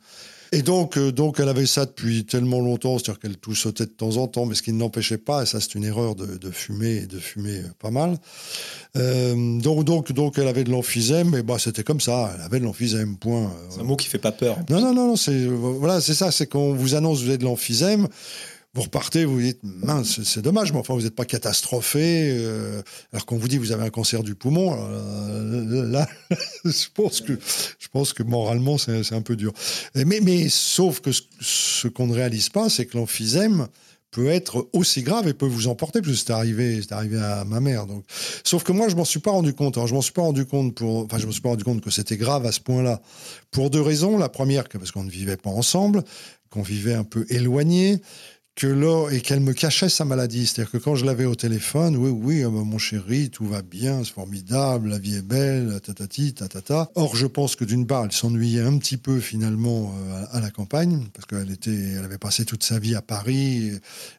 [0.52, 3.92] Et donc, euh, donc, elle avait ça depuis tellement longtemps, c'est-à-dire qu'elle tout sautait de
[3.92, 6.38] temps en temps, mais ce qui ne l'empêchait pas, et ça c'est une erreur de,
[6.38, 8.18] de, fumer, et de fumer euh, pas mal.
[8.96, 12.60] Euh, donc, donc, donc, elle avait de l'emphysème, et bah, c'était comme ça, elle avait
[12.60, 13.52] de l'emphysème, point.
[13.70, 14.58] C'est un mot qui fait pas peur.
[14.70, 17.38] Non, non, non, non c'est, voilà, c'est ça, c'est qu'on vous annonce que vous avez
[17.38, 18.08] de l'emphysème,
[18.76, 22.30] vous repartez, vous vous dites, mince, c'est dommage, mais enfin, vous n'êtes pas catastrophé.
[22.32, 22.82] Euh,
[23.14, 26.10] alors qu'on vous dit, vous avez un cancer du poumon, euh, là,
[26.66, 27.40] je pense que,
[27.80, 29.54] je pense que moralement, c'est un peu dur.
[29.96, 33.68] Mais, mais sauf que ce, qu'on ne réalise pas, c'est que l'emphysème
[34.12, 37.62] peut être aussi grave et peut vous emporter, parce c'est arrivé, c'est arrivé à ma
[37.62, 37.86] mère.
[37.86, 38.04] Donc,
[38.44, 39.78] sauf que moi, je m'en suis pas rendu compte.
[39.78, 41.80] Alors, je m'en suis pas rendu compte pour, enfin, je me suis pas rendu compte
[41.80, 43.02] que c'était grave à ce point-là,
[43.52, 44.18] pour deux raisons.
[44.18, 46.04] La première, parce qu'on ne vivait pas ensemble,
[46.50, 48.02] qu'on vivait un peu éloignés
[48.56, 50.48] que là, et qu'elle me cachait sa maladie.
[50.48, 53.62] C'est-à-dire que quand je l'avais au téléphone, oui, oui, ah bah, mon chéri, tout va
[53.62, 56.90] bien, c'est formidable, la vie est belle, tatati, tatata.
[56.96, 60.52] Or, je pense que d'une part, elle s'ennuyait un petit peu finalement euh, à la
[60.52, 63.72] campagne, parce qu'elle était, elle avait passé toute sa vie à Paris,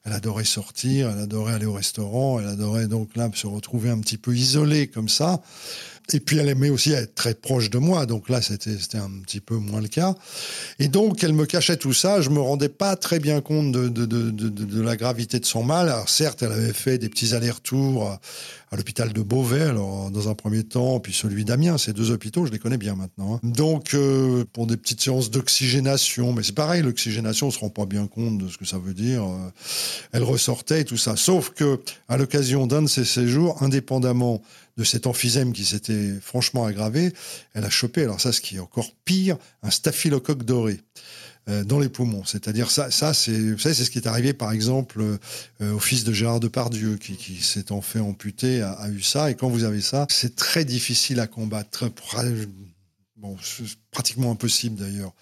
[0.04, 4.00] elle adorait sortir, elle adorait aller au restaurant, elle adorait donc là se retrouver un
[4.00, 5.40] petit peu isolée comme ça.
[6.12, 9.40] Et puis elle aimait aussi être très proche de moi, donc là c'était un petit
[9.40, 10.14] peu moins le cas.
[10.78, 13.88] Et donc elle me cachait tout ça, je me rendais pas très bien compte de,
[13.88, 15.88] de, de, de la gravité de son mal.
[15.88, 18.20] Alors certes, elle avait fait des petits allers-retours à,
[18.76, 22.52] l'hôpital de Beauvais, alors dans un premier temps, puis celui d'Amiens, ces deux hôpitaux, je
[22.52, 23.36] les connais bien maintenant.
[23.36, 23.40] Hein.
[23.42, 27.86] Donc euh, pour des petites séances d'oxygénation, mais c'est pareil, l'oxygénation, on se rend pas
[27.86, 29.24] bien compte de ce que ça veut dire.
[29.24, 29.50] Euh,
[30.12, 34.42] elle ressortait et tout ça, sauf que à l'occasion d'un de ces séjours, indépendamment
[34.76, 37.12] de cet emphysème qui s'était franchement aggravé,
[37.54, 40.80] elle a chopé, alors ça, ce qui est encore pire, un staphylocoque doré
[41.48, 42.24] euh, dans les poumons.
[42.24, 46.40] C'est-à-dire ça, ça c'est, ce qui est arrivé par exemple euh, au fils de Gérard
[46.40, 49.30] Depardieu qui, qui s'étant fait amputer a, eu ça.
[49.30, 51.88] Et quand vous avez ça, c'est très difficile à combattre.
[53.16, 55.14] Bon, c'est pratiquement impossible d'ailleurs.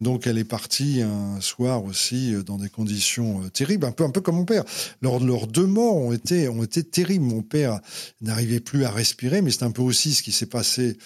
[0.00, 4.22] Donc elle est partie un soir aussi dans des conditions terribles, un peu, un peu
[4.22, 4.64] comme mon père.
[5.02, 7.26] Leurs, leurs deux morts ont été, ont été terribles.
[7.26, 7.80] Mon père
[8.22, 10.96] n'arrivait plus à respirer, mais c'est un peu aussi ce qui s'est passé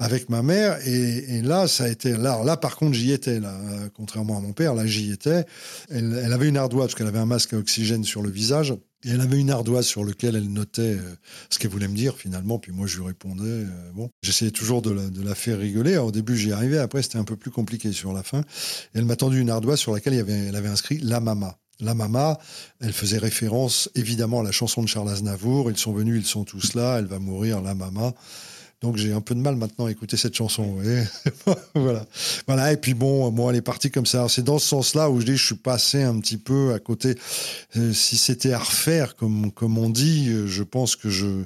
[0.00, 0.78] avec ma mère.
[0.86, 2.16] Et, là, ça a été.
[2.16, 3.40] Là, là par contre, j'y étais.
[3.40, 3.58] Là,
[3.94, 5.44] contrairement à mon père, là, j'y étais.
[5.90, 8.74] Elle, avait une ardoise parce qu'elle avait un masque à oxygène sur le visage.
[9.04, 11.16] Et elle avait une ardoise sur laquelle elle notait euh,
[11.48, 12.58] ce qu'elle voulait me dire finalement.
[12.58, 13.44] Puis moi, je lui répondais.
[13.44, 14.90] Euh, bon, j'essayais toujours de
[15.22, 15.96] la, faire rigoler.
[15.96, 16.78] au début, j'y arrivais.
[16.78, 18.40] Après, c'était un peu plus compliqué sur la fin.
[18.40, 18.44] Et
[18.98, 21.56] elle m'a tendu une ardoise sur laquelle elle avait inscrit la mama.
[21.82, 22.38] La Mama,
[22.80, 25.70] elle faisait référence évidemment à la chanson de Charles Aznavour.
[25.70, 28.12] Ils sont venus, ils sont tous là, elle va mourir, la Mama.
[28.82, 30.78] Donc j'ai un peu de mal maintenant à écouter cette chanson.
[31.74, 32.06] voilà.
[32.46, 32.72] Voilà.
[32.72, 34.26] Et puis bon, moi, elle est partie comme ça.
[34.30, 37.14] C'est dans ce sens-là où je dis, je suis passé un petit peu à côté.
[37.76, 41.44] Euh, si c'était à refaire, comme, on dit, euh, je pense que je,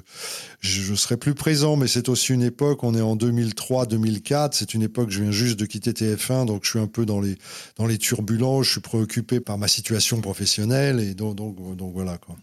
[0.61, 1.75] je, serais plus présent.
[1.75, 4.53] Mais c'est aussi une époque, on est en 2003, 2004.
[4.53, 6.45] C'est une époque, je viens juste de quitter TF1.
[6.45, 7.37] Donc je suis un peu dans les,
[7.75, 8.67] dans les turbulences.
[8.67, 11.01] Je suis préoccupé par ma situation professionnelle.
[11.01, 11.57] Et donc, donc
[11.93, 12.37] voilà, quoi.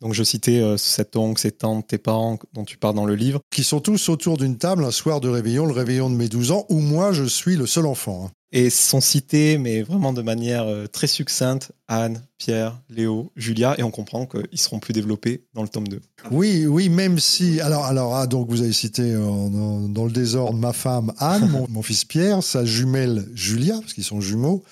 [0.00, 3.14] Donc je citais euh, cet oncle, ces tantes, tes parents dont tu parles dans le
[3.14, 3.40] livre.
[3.50, 6.52] Qui sont tous autour d'une table un soir de réveillon, le réveillon de mes 12
[6.52, 8.26] ans, où moi je suis le seul enfant.
[8.26, 8.32] Hein.
[8.52, 13.84] Et sont cités, mais vraiment de manière euh, très succincte, Anne, Pierre, Léo, Julia, et
[13.84, 16.00] on comprend qu'ils seront plus développés dans le tome 2.
[16.32, 17.60] Oui, oui, même si.
[17.60, 21.66] Alors, alors ah, donc vous avez cité euh, dans le désordre ma femme Anne, mon,
[21.68, 24.64] mon fils Pierre, sa jumelle Julia, parce qu'ils sont jumeaux,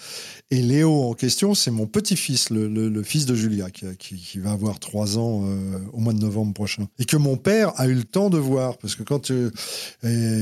[0.50, 5.18] et Léo en question, c'est mon petit-fils, le, fils de Julia, qui, va avoir trois
[5.18, 6.86] ans euh, au mois de novembre prochain.
[6.98, 9.50] Et que mon père a eu le temps de voir, parce que quand, euh,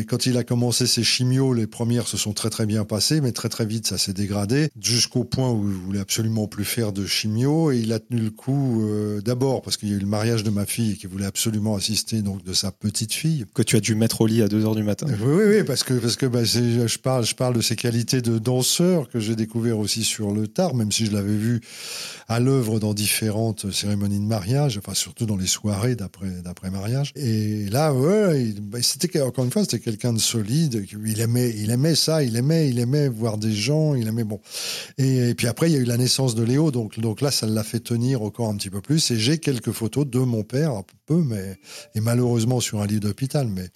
[0.06, 3.32] quand il a commencé ses chimios, les premières se sont très très bien passées, mais
[3.32, 7.04] très très vite ça s'est dégradé, jusqu'au point où il voulait absolument plus faire de
[7.04, 10.06] chimio, et il a tenu le coup euh, d'abord parce qu'il y a eu le
[10.06, 13.44] mariage de ma fille et qu'il voulait absolument assister donc de sa petite fille.
[13.54, 15.06] Que tu as dû mettre au lit à 2 heures du matin.
[15.08, 18.20] Oui, oui, oui parce que, parce que bah, je, parle, je parle de ses qualités
[18.20, 21.60] de danseur que j'ai découvert aussi sur le tard, même si je l'avais vu
[22.28, 27.12] à l'œuvre dans différentes cérémonies de mariage, enfin surtout dans les soirées d'après mariage.
[27.14, 30.84] Et là, ouais, bah, c'était encore une fois, c'était quelqu'un de solide.
[31.04, 34.40] Il aimait, il aimait ça, il aimait, il aimait voir des gens, il aimait bon.
[34.98, 37.46] Et, puis après, il y a eu la naissance de Léo, donc donc là, ça
[37.46, 39.10] l'a fait tenir encore un petit peu plus.
[39.10, 41.58] Et j'ai quelques photos de mon père, un peu, mais
[41.94, 43.68] et malheureusement sur un lit d'hôpital, mais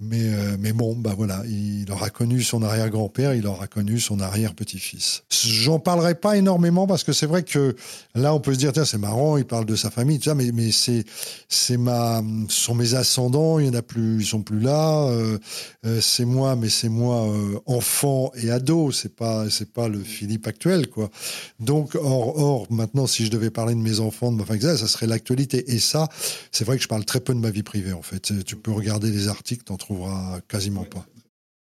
[0.00, 4.18] mais, euh, mais bon, bah voilà, il aura connu son arrière-grand-père, il aura connu son
[4.18, 5.24] arrière-petit-fils.
[5.30, 7.76] J'en parlerai pas énormément parce que c'est vrai que
[8.14, 10.34] là, on peut se dire, tiens, c'est marrant, il parle de sa famille, tout ça,
[10.34, 11.04] mais, mais c'est,
[11.50, 15.04] c'est ma, sont mes ascendants, il y en a plus, ils sont plus là.
[15.08, 15.38] Euh,
[15.84, 17.30] euh, c'est moi, mais c'est moi
[17.66, 18.92] enfant et ado.
[18.92, 21.10] C'est pas, c'est pas le Philippe actuel, quoi.
[21.58, 24.76] Donc, or, or, maintenant, si je devais parler de mes enfants, de ma famille, ça,
[24.88, 25.74] serait l'actualité.
[25.74, 26.08] Et ça,
[26.52, 28.32] c'est vrai que je parle très peu de ma vie privée, en fait.
[28.44, 31.04] Tu peux regarder les articles, t'en trouvera quasiment pas.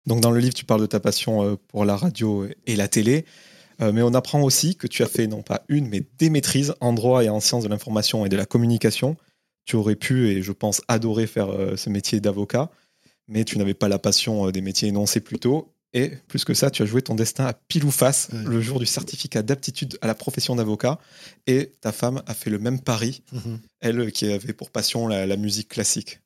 [0.05, 2.87] Donc dans le livre, tu parles de ta passion euh, pour la radio et la
[2.87, 3.25] télé,
[3.81, 6.75] euh, mais on apprend aussi que tu as fait non pas une, mais des maîtrises
[6.81, 9.17] en droit et en sciences de l'information et de la communication.
[9.65, 12.69] Tu aurais pu, et je pense, adorer faire euh, ce métier d'avocat,
[13.27, 15.73] mais tu n'avais pas la passion des métiers énoncés plus tôt.
[15.93, 18.79] Et plus que ça, tu as joué ton destin à pile ou face le jour
[18.79, 20.99] du certificat d'aptitude à la profession d'avocat.
[21.47, 23.59] Et ta femme a fait le même pari, mhm.
[23.81, 26.20] elle qui avait pour passion la musique classique.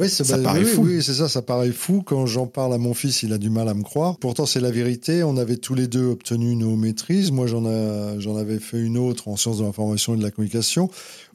[0.00, 0.82] Oui, ça, paraît fou.
[0.86, 2.02] Oui, c'est ça, ça paraît fou.
[2.04, 4.16] Quand j'en parle à mon fils, il a du mal à me croire.
[4.18, 5.22] Pourtant, c'est la vérité.
[5.22, 7.30] On avait tous les deux obtenu nos maîtrises.
[7.30, 10.90] Moi, j'en, avais fait une autre en sciences de l'information et de la communication.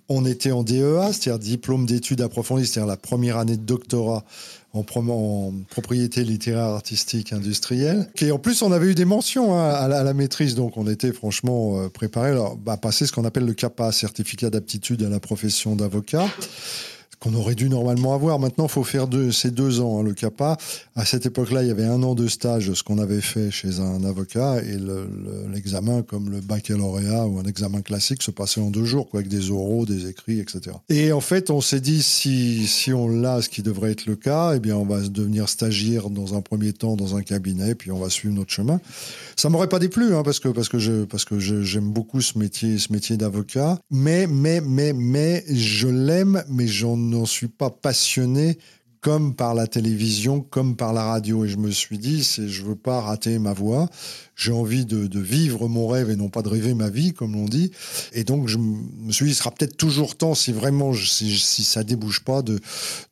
[0.09, 4.25] On était en DEA, c'est-à-dire diplôme d'études approfondies, c'est-à-dire la première année de doctorat
[4.73, 8.09] en, en, propriété littéraire, artistique, industrielle.
[8.19, 11.13] Et en plus, on avait eu des mentions hein, à, la, maîtrise, donc on était
[11.13, 15.19] franchement euh, préparés à bah, passer ce qu'on appelle le CAPA, certificat d'aptitude à la
[15.19, 16.27] profession d'avocat
[17.19, 18.39] qu'on aurait dû normalement avoir.
[18.39, 20.57] Maintenant, il faut faire deux, ces deux ans, hein, le CAPA.
[20.95, 23.79] À cette époque-là, il y avait un an de stage, ce qu'on avait fait chez
[23.79, 24.77] un avocat, et
[25.51, 29.29] l'examen, comme le baccalauréat ou un examen classique, se passait en deux jours, quoi, avec
[29.29, 30.75] des oraux, des écrits, etc.
[30.89, 34.15] Et en fait, on s'est dit, si, si on l'a, ce qui devrait être le
[34.15, 37.91] cas, eh bien, on va devenir stagiaire dans un premier temps dans un cabinet, puis
[37.91, 38.79] on va suivre notre chemin.
[39.35, 42.77] Ça m'aurait pas déplu, hein, parce que, parce que je, parce j'aime beaucoup ce métier,
[42.77, 43.79] ce métier d'avocat.
[43.91, 48.57] Mais, mais, mais, mais, je l'aime, mais j'en n'en suis pas passionné
[49.01, 51.45] comme par la télévision, comme par la radio.
[51.45, 53.87] Et je me suis dit, c'est, je veux pas rater ma voix
[54.39, 57.43] j'ai envie de, vivre mon rêve et non pas de rêver ma vie, comme l'on
[57.43, 57.71] dit.
[58.13, 61.65] Et donc, je me suis dit, il sera peut-être toujours temps, si vraiment, si, si,
[61.65, 62.57] ça débouche pas, de,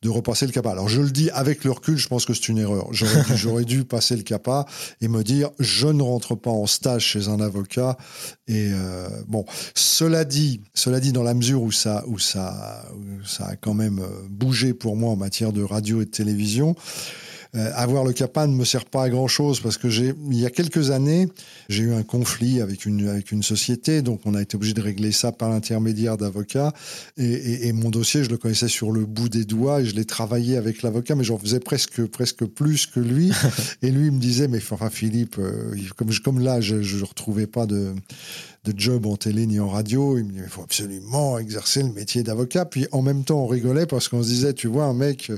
[0.00, 0.70] de repasser le CAPA.
[0.70, 2.88] Alors, je le dis avec le recul, je pense que c'est une erreur.
[2.92, 4.64] J'aurais dû, passer le CAPA
[5.02, 7.98] et me dire, je ne rentre pas en stage chez un avocat.
[8.46, 13.24] Et euh, bon, cela dit, cela dit, dans la mesure où ça, où ça, où
[13.26, 16.76] ça a quand même euh, bougé pour moi en matière de radio et de télévision,
[17.56, 20.38] euh, avoir le CAPA ne me sert pas à grand chose parce que j'ai, il
[20.38, 21.28] y a quelques années,
[21.70, 24.82] j'ai eu un conflit avec une, avec une société, donc on a été obligé de
[24.82, 26.72] régler ça par l'intermédiaire d'avocats.
[27.16, 30.04] Et, et, mon dossier, je le connaissais sur le bout des doigts et je l'ai
[30.04, 33.32] travaillé avec l'avocat, mais j'en faisais presque, presque plus que lui.
[33.82, 37.46] et lui, il me disait, mais enfin, Philippe, euh, comme, comme là, je ne retrouvais
[37.46, 37.94] pas de,
[38.64, 40.18] de job en télé ni en radio.
[40.18, 42.64] Il me dit, il faut absolument exercer le métier d'avocat.
[42.64, 45.32] Puis en même temps, on rigolait parce qu'on se disait, tu vois, un mec,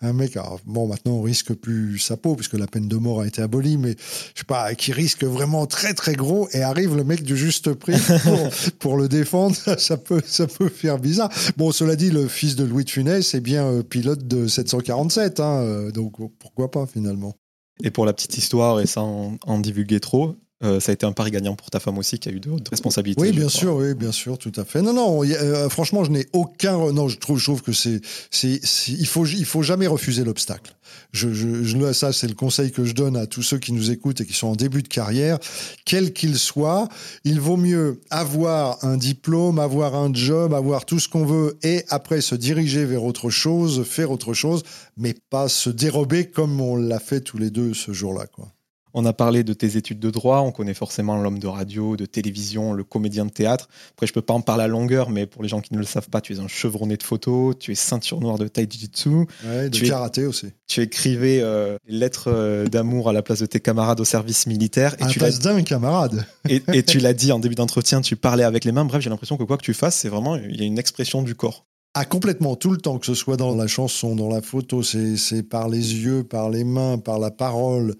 [0.00, 3.26] un mec, bon, maintenant on risque plus sa peau puisque la peine de mort a
[3.26, 3.94] été abolie, mais
[4.34, 7.72] je sais pas, qui risque vraiment très très gros et arrive le mec du juste
[7.74, 7.96] prix
[8.78, 11.30] pour, le défendre, ça, peut, ça peut faire bizarre.
[11.56, 15.40] Bon, cela dit, le fils de Louis de Funès est bien euh, pilote de 747,
[15.40, 17.34] hein, euh, donc pourquoi pas finalement.
[17.82, 21.12] Et pour la petite histoire, et sans en divulguer trop, euh, ça a été un
[21.12, 23.20] pari gagnant pour ta femme aussi qui a eu de responsabilités.
[23.20, 24.82] Oui, bien sûr, oui, bien sûr, tout à fait.
[24.82, 26.92] Non, non, euh, franchement, je n'ai aucun.
[26.92, 30.74] Non, je trouve, je trouve que c'est, c'est, il faut, il faut jamais refuser l'obstacle.
[31.12, 33.90] Je, je, je, ça, c'est le conseil que je donne à tous ceux qui nous
[33.90, 35.38] écoutent et qui sont en début de carrière,
[35.84, 36.88] quel qu'il soit.
[37.24, 41.84] Il vaut mieux avoir un diplôme, avoir un job, avoir tout ce qu'on veut et
[41.88, 44.62] après se diriger vers autre chose, faire autre chose,
[44.96, 48.48] mais pas se dérober comme on l'a fait tous les deux ce jour-là, quoi.
[48.94, 52.06] On a parlé de tes études de droit, on connaît forcément l'homme de radio, de
[52.06, 53.68] télévision, le comédien de théâtre.
[53.92, 55.84] Après, je peux pas en parler à longueur, mais pour les gens qui ne le
[55.84, 59.26] savent pas, tu es un chevronné de photos, tu es ceinture noire de tai jitsu.
[59.44, 60.48] Ouais, de tu karaté aussi.
[60.66, 64.94] Tu écrivais euh, lettres euh, d'amour à la place de tes camarades au service militaire.
[64.98, 66.26] Et à tu la place d'un camarade.
[66.48, 68.84] et, et tu l'as dit en début d'entretien, tu parlais avec les mains.
[68.84, 71.22] Bref, j'ai l'impression que quoi que tu fasses, c'est vraiment, il y a une expression
[71.22, 71.64] du corps.
[71.94, 75.42] Ah, complètement, tout le temps, que ce soit dans la chanson, dans la photo, c'est
[75.42, 77.94] par les yeux, par les mains, par la parole,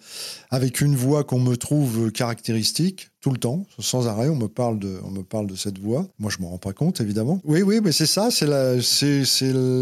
[0.50, 4.78] avec une voix qu'on me trouve caractéristique, tout le temps, sans arrêt, on me parle
[4.78, 6.08] de, on me parle de cette voix.
[6.18, 7.42] Moi, je m'en rends pas compte, évidemment.
[7.44, 9.24] Oui, oui, mais c'est ça, c'est la, c'est,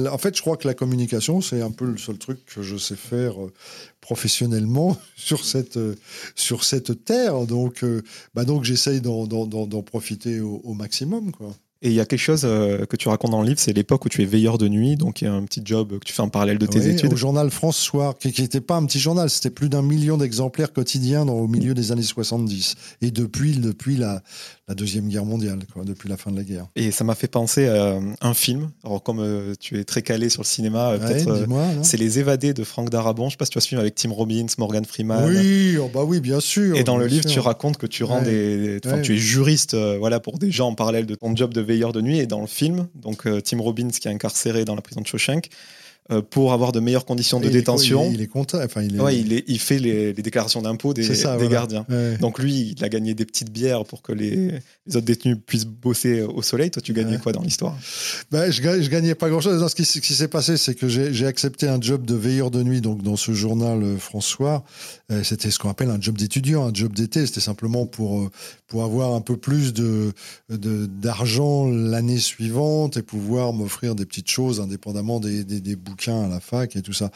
[0.09, 2.77] en fait, je crois que la communication, c'est un peu le seul truc que je
[2.77, 3.53] sais faire euh,
[4.01, 5.94] professionnellement sur cette, euh,
[6.35, 7.46] sur cette terre.
[7.46, 8.03] Donc, euh,
[8.35, 11.55] bah donc j'essaye d'en profiter au, au maximum, quoi.
[11.83, 14.05] Et il y a quelque chose euh, que tu racontes dans le livre, c'est l'époque
[14.05, 16.12] où tu es veilleur de nuit, donc il y a un petit job que tu
[16.12, 17.14] fais en parallèle de tes études.
[17.14, 20.75] Au journal France Soir, qui n'était pas un petit journal, c'était plus d'un million d'exemplaires
[20.75, 22.75] quotidiens dans, au milieu des années 70.
[23.01, 24.23] Et depuis, depuis la,
[24.70, 26.66] la Deuxième Guerre mondiale, quoi, depuis la fin de la guerre.
[26.76, 28.70] Et ça m'a fait penser à un film.
[28.85, 31.46] Alors, comme euh, tu es très calé sur le cinéma, euh, peut-être.
[31.83, 33.24] c'est Les Évadés de Franck Darabon.
[33.24, 35.28] Je ne sais pas si tu as suivi avec Tim Robbins, Morgan Freeman.
[35.28, 36.76] Oui, oh, bah oui, bien sûr.
[36.76, 38.80] Et dans le livre, tu racontes que tu rends des.
[39.02, 42.00] Tu es juriste voilà, pour des gens en parallèle de ton job de veilleur de
[42.00, 42.18] nuit.
[42.18, 45.06] Et dans le film, donc euh, Tim Robbins qui est incarcéré dans la prison de
[45.06, 45.48] Shawshank, euh,
[46.31, 48.11] pour avoir de meilleures conditions de détention.
[48.12, 48.59] il, est, content.
[48.62, 49.44] Enfin, il, est...
[49.46, 51.87] il, fait les, déclarations d'impôts des, des gardiens.
[52.20, 56.23] Donc lui, il a gagné des petites bières pour que les, autres détenus puissent bosser
[56.23, 56.70] au soleil.
[56.70, 57.77] Toi, tu gagnais quoi dans l'histoire?
[58.31, 59.66] Ben, je, je gagnais pas grand-chose.
[59.66, 62.81] Ce qui, qui s'est passé, c'est que j'ai accepté un job de veilleur de nuit
[62.81, 64.64] donc dans ce journal euh, François.
[65.11, 67.27] Euh, c'était ce qu'on appelle un job d'étudiant, un job d'été.
[67.27, 68.31] C'était simplement pour,
[68.66, 70.12] pour avoir un peu plus de
[70.49, 76.40] d'argent l'année suivante et pouvoir m'offrir des petites choses indépendamment des, des, bouquins à la
[76.40, 77.11] fac et tout ça.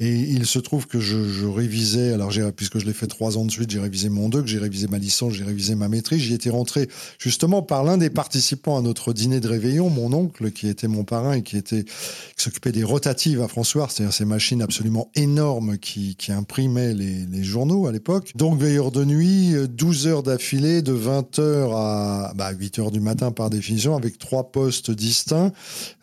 [0.00, 3.50] Et il se trouve que je, révisais, alors puisque je l'ai fait trois ans de
[3.50, 6.20] suite, j'ai révisé mon doc, j'ai révisé ma licence, j'ai révisé ma maîtrise.
[6.20, 10.50] J'y étais rentré justement par l'un des participants à notre dîner de réveillon, mon oncle,
[10.50, 11.84] qui était mon parrain et qui qui
[12.36, 17.86] s'occupait des rotatives à François, c'est-à-dire ces machines absolument énormes qui, qui imprimaient les journaux
[17.86, 18.32] à l'époque.
[18.34, 23.00] Donc veilleur de nuit, 12 heures d'affilée, de 20 heures à bah, 8 heures du
[23.00, 25.52] matin par définition, avec trois postes distincts.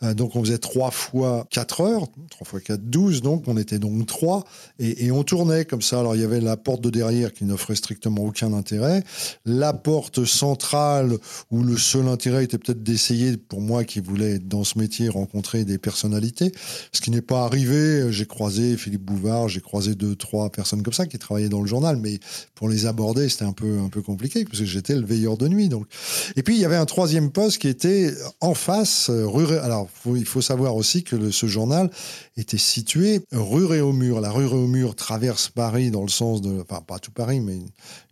[0.04, 3.80] Euh, donc on faisait trois fois 4 heures, 3 x 4, 12, donc on était
[3.80, 4.44] donc 3,
[4.80, 6.00] et, on tournait comme ça.
[6.00, 9.04] Alors il y avait la porte de derrière qui n'offrait strictement aucun intérêt,
[9.46, 11.18] la porte centrale
[11.52, 15.10] où le seul intérêt était peut-être d'essayer, pour moi qui voulais être dans ce métier,
[15.10, 16.52] rencontrer des personnalités,
[16.92, 18.12] ce qui n'est pas arrivé.
[18.12, 21.68] J'ai croisé Philippe Bouvard, j'ai croisé deux, trois personnes comme ça qui travaillaient dans le
[21.68, 22.20] journal, mais
[22.56, 25.48] pour les aborder, c'était un peu, un peu compliqué parce que j'étais le veilleur de
[25.48, 25.70] nuit.
[25.70, 25.88] Donc.
[26.36, 29.58] Et puis il y avait un troisième poste qui était en face, rue.
[29.58, 31.90] Alors il faut savoir aussi que ce journal
[32.38, 34.22] était situé rue Réaumur.
[34.22, 37.60] La rue Réaumur traverse Paris dans le sens de, enfin pas tout Paris, mais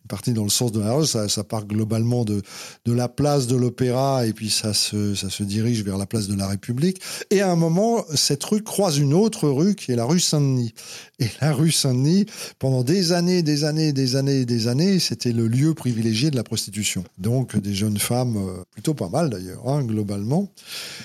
[0.08, 1.06] partie dans le sens de la rue.
[1.06, 2.42] Ça, part globalement de,
[2.86, 6.28] de la place de l'Opéra et puis ça se, ça se dirige vers la place
[6.28, 7.02] de la République.
[7.30, 10.74] Et à un moment, cette rue croise une autre rue qui est la rue Saint-Denis.
[11.20, 12.26] Et la rue Saint-Denis,
[12.60, 16.44] pendant des années, des années, des années, des années, c'était le lieu privilégié de la
[16.44, 17.04] prostitution.
[17.18, 20.52] Donc des jeunes femmes, euh, plutôt pas mal d'ailleurs, hein, globalement.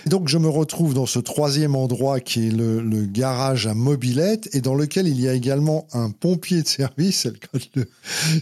[0.07, 4.49] Et donc je me retrouve dans ce troisième endroit qui est le, garage à mobilette
[4.53, 7.29] et dans lequel il y a également un pompier de service.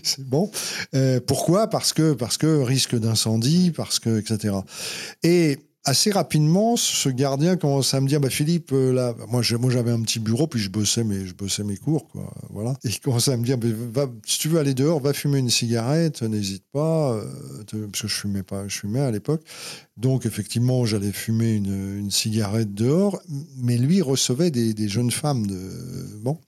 [0.03, 0.43] C'est bon.
[0.94, 1.68] Euh, pourquoi?
[1.68, 4.54] Parce que parce que risque d'incendie, parce que etc.
[5.22, 9.90] Et assez rapidement, ce gardien commence à me dire, bah Philippe, euh, là, moi, j'avais
[9.90, 12.74] un petit bureau, puis je bossais mes, je bossais mes cours, quoi, voilà.
[12.85, 15.38] Et il commençait à me dire, bah, va, si tu veux aller dehors, va fumer
[15.38, 17.24] une cigarette, n'hésite pas, euh,
[17.90, 19.42] parce que je fumais pas, je fumais à l'époque.
[19.96, 23.22] Donc effectivement, j'allais fumer une, cigarette dehors,
[23.57, 25.46] mais lui recevait des, jeunes femmes
[26.22, 26.38] bon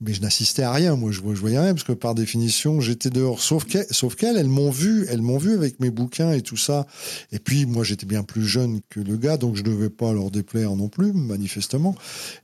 [0.00, 0.96] mais je n'assistais à rien.
[0.96, 3.40] Moi, je, voyais rien parce que par définition, j'étais dehors.
[3.40, 6.86] Sauf qu'elles, elles m'ont vu, elles m'ont vu avec mes bouquins et tout ça.
[7.32, 10.12] Et puis, moi, j'étais bien plus jeune que le gars, donc je ne devais pas
[10.12, 11.94] leur déplaire non plus, manifestement.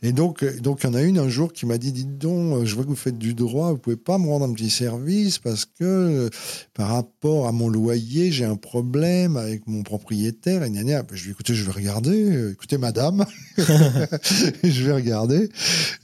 [0.03, 2.65] Et donc, donc, il y en a une un jour qui m'a dit, dites donc,
[2.65, 5.39] je vois que vous faites du droit, vous pouvez pas me rendre un petit service
[5.39, 6.31] parce que euh,
[6.75, 10.22] par rapport à mon loyer, j'ai un problème avec mon propriétaire.
[10.27, 11.03] Et gna, gna.
[11.03, 12.37] Ben, je lui ai écoutez, je vais regarder.
[12.37, 13.25] Euh, écoutez, madame,
[13.57, 15.49] je vais regarder.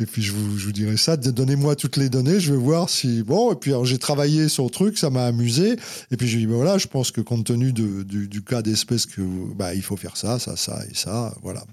[0.00, 2.88] Et puis, je vous, je vous dirai ça donnez-moi toutes les données, je vais voir
[2.88, 3.52] si bon.
[3.52, 5.76] Et puis j'ai travaillé sur le truc, ça m'a amusé.
[6.10, 9.06] Et puis j'ai dit ben voilà, je pense que compte tenu de, du, cas d'espèce
[9.06, 9.22] que
[9.54, 11.64] bah il faut faire ça, ça, ça et ça, voilà.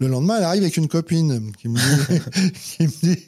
[0.00, 2.20] Le lendemain, elle arrive avec une copine qui me dit,
[2.76, 3.22] qui me dit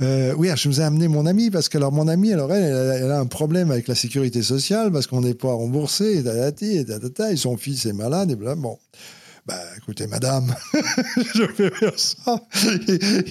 [0.00, 3.02] euh, oui, je vous ai amené mon ami parce que alors mon ami, alors elle,
[3.02, 6.30] elle, a un problème avec la sécurité sociale parce qu'on n'est pas remboursé et
[6.62, 6.84] et,
[7.32, 8.19] et son fils est malade
[8.62, 8.78] bon.
[9.46, 10.54] Bah, écoutez, madame,
[11.34, 12.42] je vais faire ça.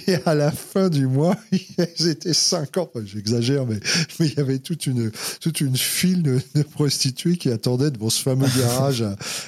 [0.06, 2.90] Et, à la fin du mois, ils étaient 50.
[3.04, 3.78] J'exagère, mais,
[4.18, 6.40] mais il y avait toute une, toute une file de,
[6.72, 9.04] prostituées qui attendaient devant ce fameux garage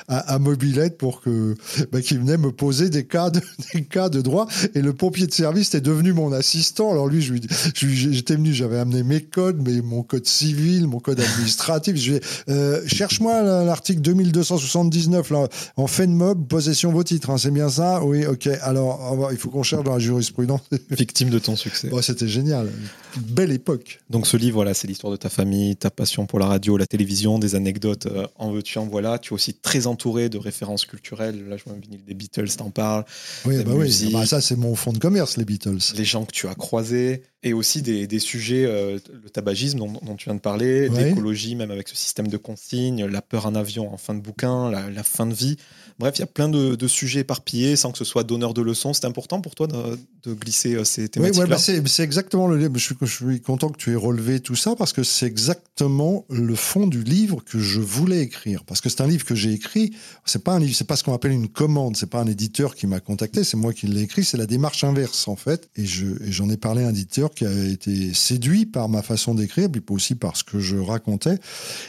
[0.08, 1.54] à, Mobilette pour que,
[1.90, 3.40] bah, me poser des cas, de,
[3.74, 4.46] des cas de droit.
[4.74, 6.90] Et le pompier de service était devenu mon assistant.
[6.90, 7.34] Alors lui, je
[7.74, 11.96] j'étais venu, j'avais amené mes codes, mais mon code civil, mon code administratif.
[11.96, 17.38] Je lui euh, cherche-moi l'article 2279, là, en fait de mob, possession vos titres, hein,
[17.38, 18.04] c'est bien ça?
[18.04, 18.48] Oui, ok.
[18.62, 20.60] Alors, il faut qu'on cherche dans la jurisprudence.
[20.90, 21.90] Victime de ton succès.
[22.02, 22.70] C'était génial.
[23.16, 24.00] Belle époque.
[24.10, 26.86] Donc, ce livre, voilà, c'est l'histoire de ta famille, ta passion pour la radio, la
[26.86, 29.18] télévision, des anecdotes euh, en veux-tu, en voilà.
[29.18, 31.48] Tu es aussi très entouré de références culturelles.
[31.48, 33.04] Là, je vois un vinyle des Beatles, t'en parles.
[33.44, 34.10] Oui, bah oui.
[34.12, 35.78] Bah, ça, c'est mon fond de commerce, les Beatles.
[35.96, 39.92] Les gens que tu as croisés et aussi des, des sujets, euh, le tabagisme dont,
[40.02, 43.54] dont, tu viens de parler, l'écologie, même avec ce système de consignes, la peur en
[43.54, 45.56] avion en fin de bouquin, la, la fin de vie.
[45.98, 48.92] Bref, il y a plein de, sujets éparpillés sans que ce soit donneur de leçons.
[48.92, 52.72] C'est important pour toi de, glisser euh, ces thématiques-là Oui, bah, c'est exactement le livre.
[52.74, 56.24] Je suis, je suis content que tu aies relevé tout ça parce que c'est exactement
[56.28, 58.64] le fond du livre que je voulais écrire.
[58.64, 59.92] Parce que c'est un livre que j'ai écrit.
[60.24, 61.96] C'est pas un livre, c'est pas ce qu'on appelle une commande.
[61.96, 63.44] C'est pas un éditeur qui m'a contacté.
[63.44, 64.24] C'est moi qui l'ai écrit.
[64.24, 65.70] C'est la démarche inverse en fait.
[65.76, 69.70] Et j'en ai parlé à un éditeur qui a été séduit par ma façon d'écrire,
[69.70, 71.38] puis aussi par ce que je racontais.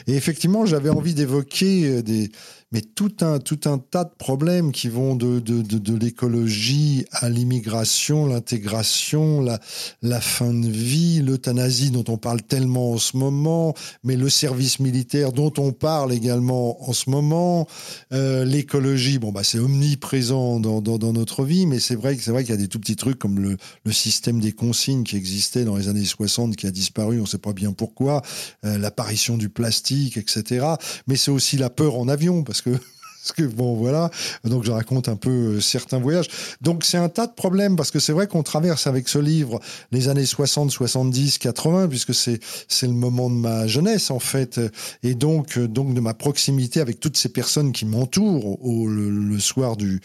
[0.06, 2.30] Et effectivement, j'avais envie d'évoquer des
[2.72, 7.04] mais tout un, tout un tas de problèmes qui vont de, de, de, de l'écologie
[7.12, 9.58] à l'immigration, l'intégration, la,
[10.02, 14.80] la fin de vie, l'euthanasie dont on parle tellement en ce moment, mais le service
[14.80, 17.66] militaire dont on parle également en ce moment,
[18.12, 22.44] euh, l'écologie, bon bah c'est omniprésent dans, dans, dans, notre vie, mais c'est vrai vrai
[22.44, 25.64] qu'il y a des tout petits trucs comme le, le système des consignes qui existait
[25.64, 28.22] dans les années 60 qui a disparu, on ne sait pas bien pourquoi,
[28.64, 30.66] euh, l'apparition du plastique, etc.
[31.06, 32.93] Mais c'est aussi la peur en avion parce que
[33.24, 34.10] parce que bon, voilà.
[34.44, 36.28] Donc, je raconte un peu euh, certains voyages.
[36.60, 39.60] Donc, c'est un tas de problèmes parce que c'est vrai qu'on traverse avec ce livre
[39.92, 44.60] les années 60, 70, 80, puisque c'est, c'est le moment de ma jeunesse, en fait.
[45.02, 49.38] Et donc, euh, donc, de ma proximité avec toutes ces personnes qui m'entourent au, le,
[49.38, 50.02] soir du,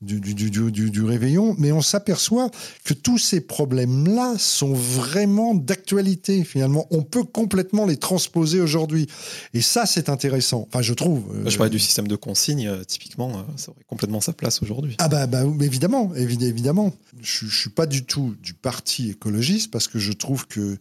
[0.00, 1.54] du, du, du, du réveillon.
[1.58, 2.50] Mais on s'aperçoit
[2.84, 6.86] que tous ces problèmes-là sont vraiment d'actualité, finalement.
[6.90, 9.08] On peut complètement les transposer aujourd'hui.
[9.52, 10.66] Et ça, c'est intéressant.
[10.68, 11.24] Enfin, je trouve.
[11.44, 14.96] Je parlais du système de consigne euh, typiquement, euh, ça aurait complètement sa place aujourd'hui.
[14.98, 16.92] Ah bah, bah évidemment, évidemment.
[17.20, 20.78] Je, je suis pas du tout du parti écologiste parce que je trouve que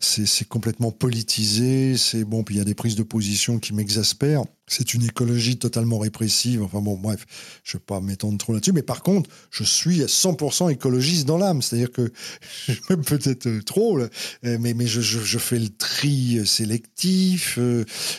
[0.00, 1.96] c'est complètement politisé.
[1.96, 4.44] C'est bon, puis il y a des prises de position qui m'exaspèrent.
[4.66, 6.62] C'est une écologie totalement répressive.
[6.62, 7.26] Enfin bon, bref,
[7.64, 8.72] je ne vais pas m'étendre trop là-dessus.
[8.72, 11.60] Mais par contre, je suis à 100% écologiste dans l'âme.
[11.60, 12.10] C'est-à-dire que,
[12.90, 14.08] même peut-être euh, trop, euh,
[14.42, 17.58] mais, mais je, je, je, fais le tri euh, sélectif.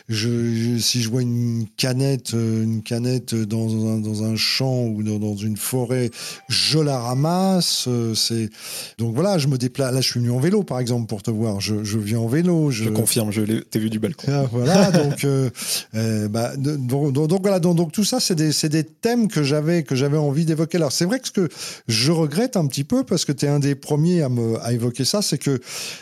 [0.08, 5.20] Je, si je vois une canette, une canette dans un, dans un champ ou dans,
[5.20, 6.12] dans une forêt,
[6.48, 7.90] je la ramasse.
[8.14, 8.50] C'est
[8.98, 9.94] donc voilà, je me déplace.
[9.94, 11.60] Là, je suis venu en vélo, par exemple, pour te voir.
[11.60, 12.72] Je, viens en vélo.
[12.72, 14.28] Je, confirme, je t'ai vu du balcon.
[14.30, 15.24] Ah, voilà, donc.
[15.24, 15.50] Euh,
[16.36, 20.76] bah, donc, voilà, donc, tout ça, c'est des, thèmes que j'avais que j'avais envie d'évoquer.
[20.76, 21.48] Alors c'est vrai que ce que
[21.88, 25.06] je regrette un petit peu, parce que tu es un des premiers à, me, évoquer
[25.06, 25.62] ça, c'est que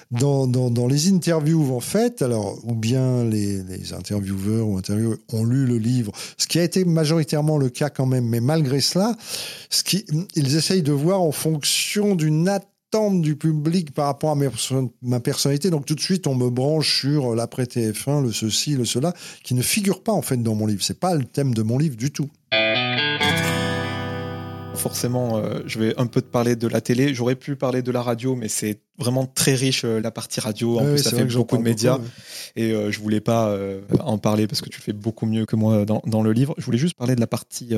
[0.10, 0.48] dans,
[0.88, 6.12] les interviews en fait, alors ou bien les, intervieweurs ou intervieweurs ont lu le livre,
[6.39, 9.15] ce qui a été majoritairement le cas quand même, mais malgré cela,
[10.36, 12.72] ils essayent de voir en fonction d'une attente
[13.21, 14.36] du public par rapport à
[15.01, 15.69] ma personnalité.
[15.69, 19.56] Donc tout de suite, on me branche sur l'après TF1, le ceci, le cela, qui
[19.56, 20.84] ne figure pas en fait dans mon livre.
[20.84, 22.29] C'est pas le thème de mon livre du tout.
[24.75, 27.13] Forcément, euh, je vais un peu te parler de la télé.
[27.13, 30.79] J'aurais pu parler de la radio, mais c'est vraiment très riche euh, la partie radio.
[30.79, 31.97] En Ouais, plus, ça fait beaucoup de médias.
[31.97, 32.09] beaucoup,
[32.55, 35.45] Et euh, je voulais pas euh, en parler parce que tu le fais beaucoup mieux
[35.45, 36.54] que moi dans, dans le livre.
[36.58, 37.71] Je voulais juste parler de la partie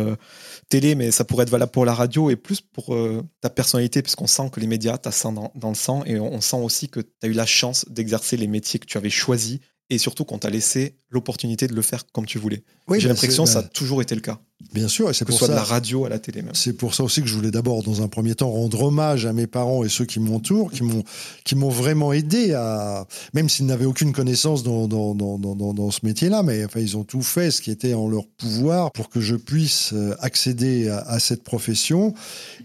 [0.69, 2.95] télé, mais ça pourrait être valable pour la radio et plus pour
[3.41, 6.03] ta personnalité, parce qu'on sent que les médias, tu as ça dans, dans le sang
[6.05, 8.85] et on, on sent aussi que tu as eu la chance d'exercer les métiers que
[8.85, 9.59] tu avais choisis
[9.89, 12.63] et surtout qu'on t'a laissé l'opportunité de le faire comme tu voulais.
[12.87, 14.39] Oui, J'ai bah, l'impression que ça a bah, toujours été le cas,
[14.73, 15.65] Bien sûr, et c'est pour soit de la ça.
[15.73, 16.53] radio à la télé même.
[16.53, 19.31] C'est pour ça aussi que je voulais d'abord, dans un premier temps, rendre hommage à
[19.33, 21.03] mes parents et ceux qui m'entourent, qui m'ont
[21.45, 25.91] qui m'ont vraiment aidé à, même s'ils n'avaient aucune connaissance dans dans, dans, dans, dans-
[25.91, 29.09] ce métier-là, mais enfin ils ont tout fait ce qui était en leur pouvoir pour
[29.09, 32.13] que je puisse euh, accéder à, à cette profession.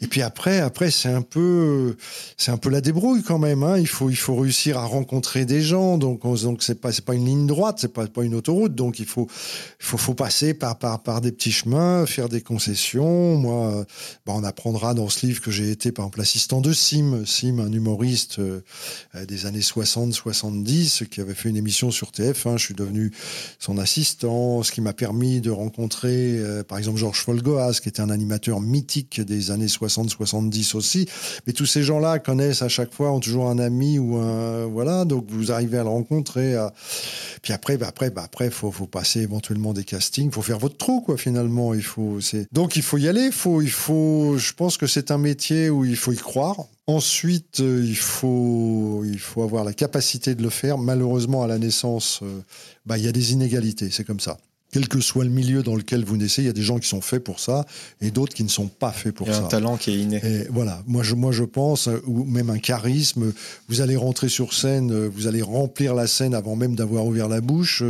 [0.00, 1.96] Et puis après, après c'est un peu
[2.36, 3.62] c'est un peu la débrouille quand même.
[3.62, 3.78] Hein.
[3.78, 5.98] Il faut il faut réussir à rencontrer des gens.
[5.98, 8.74] Donc on- donc c'est pas c'est pas une ligne droite, c'est pas pas une autoroute.
[8.74, 9.28] Donc il faut
[9.80, 13.36] il faut, faut passer par, par, par des petits chemins, faire des concessions.
[13.36, 13.84] Moi, euh,
[14.26, 17.24] bah, on apprendra dans ce livre que j'ai été, par exemple, assistant de Sim.
[17.26, 18.60] Sim, un humoriste euh,
[19.14, 22.58] euh, des années 60-70 qui avait fait une émission sur TF1.
[22.58, 23.12] Je suis devenu
[23.58, 28.10] son assistant, ce qui m'a permis de rencontrer, par exemple, Georges Folgoas, qui était un
[28.10, 31.08] animateur mythique des années 60-70 aussi.
[31.46, 34.66] Mais tous ces gens-là connaissent à chaque fois, ont toujours un ami ou un...
[34.66, 36.72] Voilà, donc vous arrivez à le rencontrer, à,
[37.42, 40.76] puis après, bah après, bah après, faut, faut passer éventuellement des castings, faut faire votre
[40.76, 41.16] trou, quoi.
[41.16, 42.18] Finalement, il faut.
[42.52, 43.30] Donc il faut y aller.
[43.30, 44.36] Faut, il faut.
[44.36, 46.66] Je pense que c'est un métier où il faut y croire.
[46.86, 50.76] Ensuite, euh, il faut, il faut avoir la capacité de le faire.
[50.76, 52.40] Malheureusement, à la naissance, euh,
[52.84, 53.90] bah il y a des inégalités.
[53.90, 54.38] C'est comme ça.
[54.72, 56.88] Quel que soit le milieu dans lequel vous naissez, il y a des gens qui
[56.88, 57.64] sont faits pour ça
[58.00, 59.44] et d'autres qui ne sont pas faits pour Il y a ça.
[59.44, 60.20] un talent qui est inné.
[60.24, 63.32] Et voilà, moi je, moi je pense, ou même un charisme,
[63.68, 67.40] vous allez rentrer sur scène, vous allez remplir la scène avant même d'avoir ouvert la
[67.40, 67.82] bouche,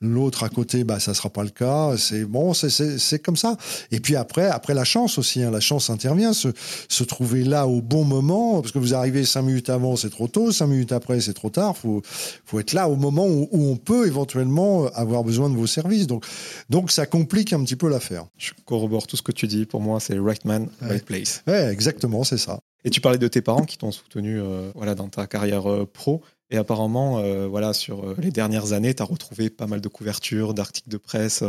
[0.00, 3.36] l'autre à côté, bah ça sera pas le cas, c'est bon, c'est- c'est c'est comme
[3.36, 3.56] ça.
[3.90, 6.48] Et puis après, après la chance aussi, hein, la chance intervient, se,
[6.88, 10.28] se trouver là au bon moment, parce que vous arrivez cinq minutes avant, c'est trop
[10.28, 12.02] tôt, cinq minutes après, c'est trop tard, faut,
[12.44, 16.06] faut être là au moment où, où on peut éventuellement avoir besoin de vos services.
[16.06, 16.17] Donc,
[16.70, 18.26] donc ça complique un petit peu l'affaire.
[18.36, 19.66] Je corrobore tout ce que tu dis.
[19.66, 20.88] Pour moi, c'est right man, Ouais.
[20.88, 21.42] right place.
[21.46, 22.58] Ouais, exactement, c'est ça.
[22.84, 25.84] Et tu parlais de tes parents qui t'ont soutenu euh, voilà, dans ta carrière euh,
[25.84, 26.22] pro.
[26.50, 30.54] Et apparemment, euh, voilà, sur les dernières années, tu as retrouvé pas mal de couvertures,
[30.54, 31.42] d'articles de presse.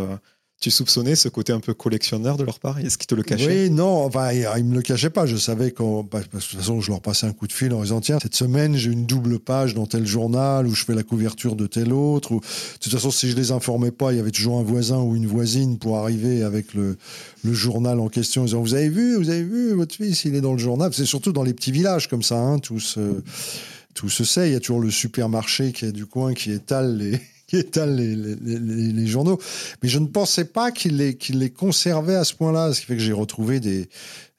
[0.60, 2.80] Tu soupçonnais ce côté un peu collectionneur de leur part?
[2.80, 3.64] Est-ce qu'ils te le cachaient?
[3.64, 5.26] Oui, non, enfin, ils ils me le cachaient pas.
[5.26, 7.74] Je savais qu'on, parce que de toute façon, je leur passais un coup de fil
[7.74, 10.96] en disant tiens, cette semaine, j'ai une double page dans tel journal où je fais
[10.96, 12.34] la couverture de tel autre.
[12.34, 15.00] Ou, de toute façon, si je les informais pas, il y avait toujours un voisin
[15.00, 16.98] ou une voisine pour arriver avec le,
[17.46, 20.42] journal en question, en disant vous avez vu, vous avez vu, votre fils, il est
[20.42, 20.94] dans le journal.
[20.94, 24.50] C'est surtout dans les petits villages comme ça, hein, tout se sait.
[24.50, 27.96] Il y a toujours le supermarché qui est du coin qui étale les qui étale
[27.96, 29.40] les, journaux.
[29.82, 33.02] Mais je ne pensais pas qu'il les, conservait à ce point-là, ce qui fait que
[33.02, 33.90] j'ai retrouvé des...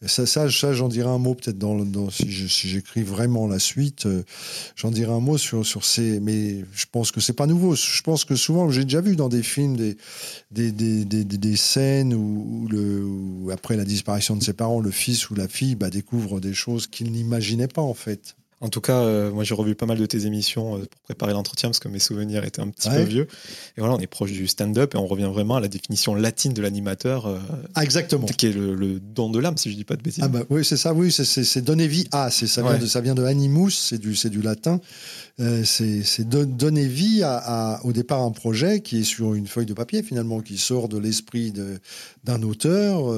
[0.06, 4.22] Ça, ça, j'en dirai un mot peut-être dans, dans, si j'écris vraiment la suite, euh,
[4.74, 6.20] j'en dirai un mot sur, sur ces...
[6.20, 7.74] Mais je pense que c'est pas nouveau.
[7.74, 9.76] Je pense que souvent, j'ai déjà vu dans des films
[10.50, 15.90] des, scènes où après la disparition de ses parents, le fils ou la fille bah,
[15.90, 18.36] découvre des choses qu'il n'imaginait pas en fait.
[18.62, 21.32] En tout cas, euh, moi j'ai revu pas mal de tes émissions euh, pour préparer
[21.32, 22.96] l'entretien parce que mes souvenirs étaient un petit Ouais.
[22.96, 23.26] peu vieux.
[23.76, 26.52] Et voilà, on est proche du stand-up et on revient vraiment à la définition latine
[26.52, 27.38] de l'animateur, euh,
[27.74, 28.26] Ah, exactement.
[28.26, 30.22] qui est le, le don de l'âme, si je dis pas de bêtises.
[30.22, 33.14] Ah bah oui, c'est ça, oui, c'est- donner vie à, ça vient de ça vient
[33.14, 34.78] de animus, c'est du du latin.
[35.64, 37.36] C'est don- donner vie à,
[37.76, 40.88] à- au départ un projet qui est sur une feuille de papier finalement, qui sort
[40.90, 41.52] de l'esprit
[42.24, 43.10] d'un auteur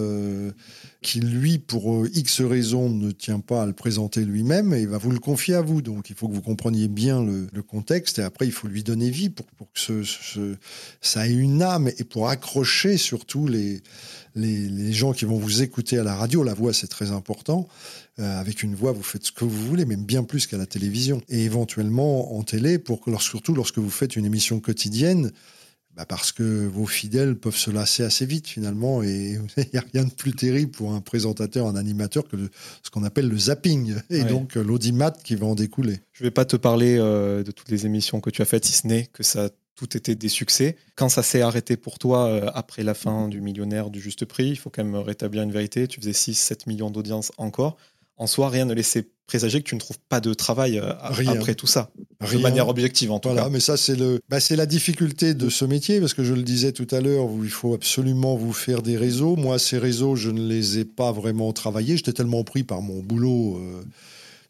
[1.03, 4.99] qui lui pour euh, X raisons ne tient pas à le présenter lui-même et va
[4.99, 5.83] vous le confier à vous.
[5.83, 9.11] Donc il faut que vous compreniez bien le, contexte et après il faut lui donner
[9.11, 10.57] vie pour, que ce,
[11.01, 13.83] ça ait une âme et pour accrocher surtout les
[14.35, 17.69] les, gens qui vont vous écouter à la radio, la voix c'est très important.
[18.19, 20.67] Euh, avec une voix, vous faites ce que vous voulez, même bien plus qu'à la
[20.67, 21.23] télévision.
[21.29, 25.33] Et éventuellement en télé, pour que, surtout lorsque vous faites une émission quotidienne,
[25.97, 29.03] bah parce que vos fidèles peuvent se lasser assez vite finalement.
[29.03, 32.51] Et il n'y a rien de plus terrible pour un présentateur, un animateur que le-
[32.83, 33.95] ce qu'on appelle le zapping.
[34.11, 34.25] Et Ouais.
[34.29, 36.01] donc euh, l'audimat qui va en découler.
[36.13, 38.73] Je vais pas te parler euh, de toutes les émissions que tu as faites, si
[38.73, 40.77] ce n'est que ça a tout été des succès.
[40.97, 44.49] Quand ça s'est arrêté pour toi euh, après la fin du millionnaire du juste prix,
[44.51, 45.89] il faut quand même rétablir une vérité.
[45.89, 47.77] Tu faisais 6-7 millions d'audience encore.
[48.17, 51.33] En soi, rien ne laissait présager que tu ne trouves pas de travail euh, Rien.
[51.33, 51.91] après tout ça.
[52.21, 52.39] Rien.
[52.39, 53.49] De manière objective, en tout Voilà, cas.
[53.49, 56.43] mais ça c'est le, bah, c'est la difficulté de ce métier parce que je le
[56.43, 59.37] disais tout à l'heure, il faut absolument vous faire des réseaux.
[59.37, 61.97] Moi, ces réseaux, je ne les ai pas vraiment travaillés.
[61.97, 63.57] J'étais tellement pris par mon boulot.
[63.59, 63.83] euh,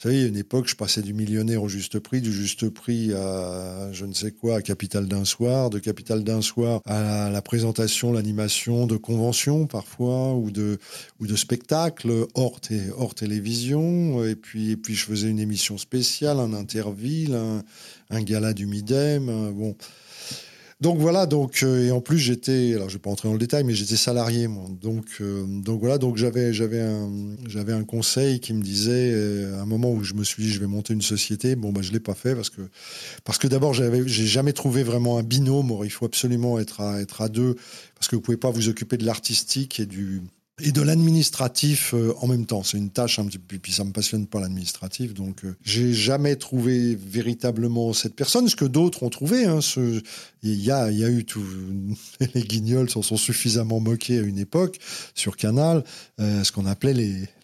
[0.02, 3.12] savez, y a une époque, je passais du millionnaire au juste prix, du juste prix
[3.14, 7.42] à je ne sais quoi, à Capital d'un soir, de Capital d'un soir à la,
[7.42, 10.78] présentation, l'animation de conventions parfois, ou de,
[11.20, 12.60] ou de spectacles hors,
[12.96, 14.24] hors télévision.
[14.24, 17.62] Et puis, et puis, je faisais une émission spéciale, un interville, un,
[18.10, 19.52] un gala du Midem.
[19.52, 19.76] Bon.
[20.82, 23.38] Donc voilà, donc euh, et en plus j'étais, alors je vais pas entrer dans le
[23.38, 24.64] détail, mais j'étais salarié moi.
[24.80, 27.08] Donc euh, donc voilà, donc j'avais un
[27.68, 30.58] un conseil qui me disait euh, à un moment où je me suis dit je
[30.58, 31.54] vais monter une société.
[31.54, 32.62] Bon bah je l'ai pas fait parce que
[33.22, 35.72] parce que d'abord j'avais j'ai jamais trouvé vraiment un binôme.
[35.84, 37.54] il faut absolument être à deux
[37.94, 40.20] parce que vous pouvez pas vous occuper de l'artistique et du
[40.62, 42.62] et de l'administratif euh, en même temps.
[42.62, 45.92] C'est une tâche un petit peu, puis ça me passionne pas l'administratif, donc euh, j'ai
[45.92, 49.44] jamais trouvé véritablement cette personne, ce que d'autres ont trouvé.
[49.44, 49.58] Hein,
[50.42, 51.44] il y a, eu tout,
[52.34, 54.78] les guignols s'en sont suffisamment moqués à une époque
[55.14, 55.84] sur Canal,
[56.20, 56.94] euh, ce qu'on appelait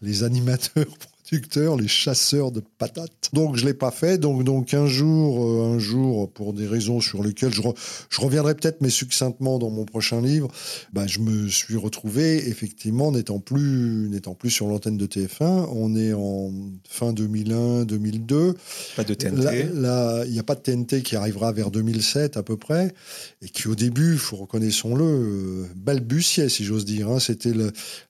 [0.01, 0.87] les animateurs
[1.31, 3.31] les chasseurs de patates.
[3.33, 4.19] Donc je l'ai pas fait.
[4.19, 7.63] Donc donc un jour, euh, un jour, pour des raisons sur lesquelles je,
[8.09, 10.49] je reviendrai peut-être, mais succinctement dans mon prochain livre,
[10.93, 15.69] bah, je me suis retrouvé effectivement n'étant plus n'étant plus sur l'antenne de TF1.
[15.73, 16.51] On est en
[16.89, 18.55] fin 2001, 2002.
[18.97, 19.71] Pas de TNT.
[19.75, 22.95] Là, il n'y a pas de TNT qui arrivera vers 2007 à peu près,
[23.43, 27.09] et qui au début, faut reconnaissons-le, euh, balbutiait si j'ose dire.
[27.09, 27.21] Hein.
[27.21, 27.53] C'était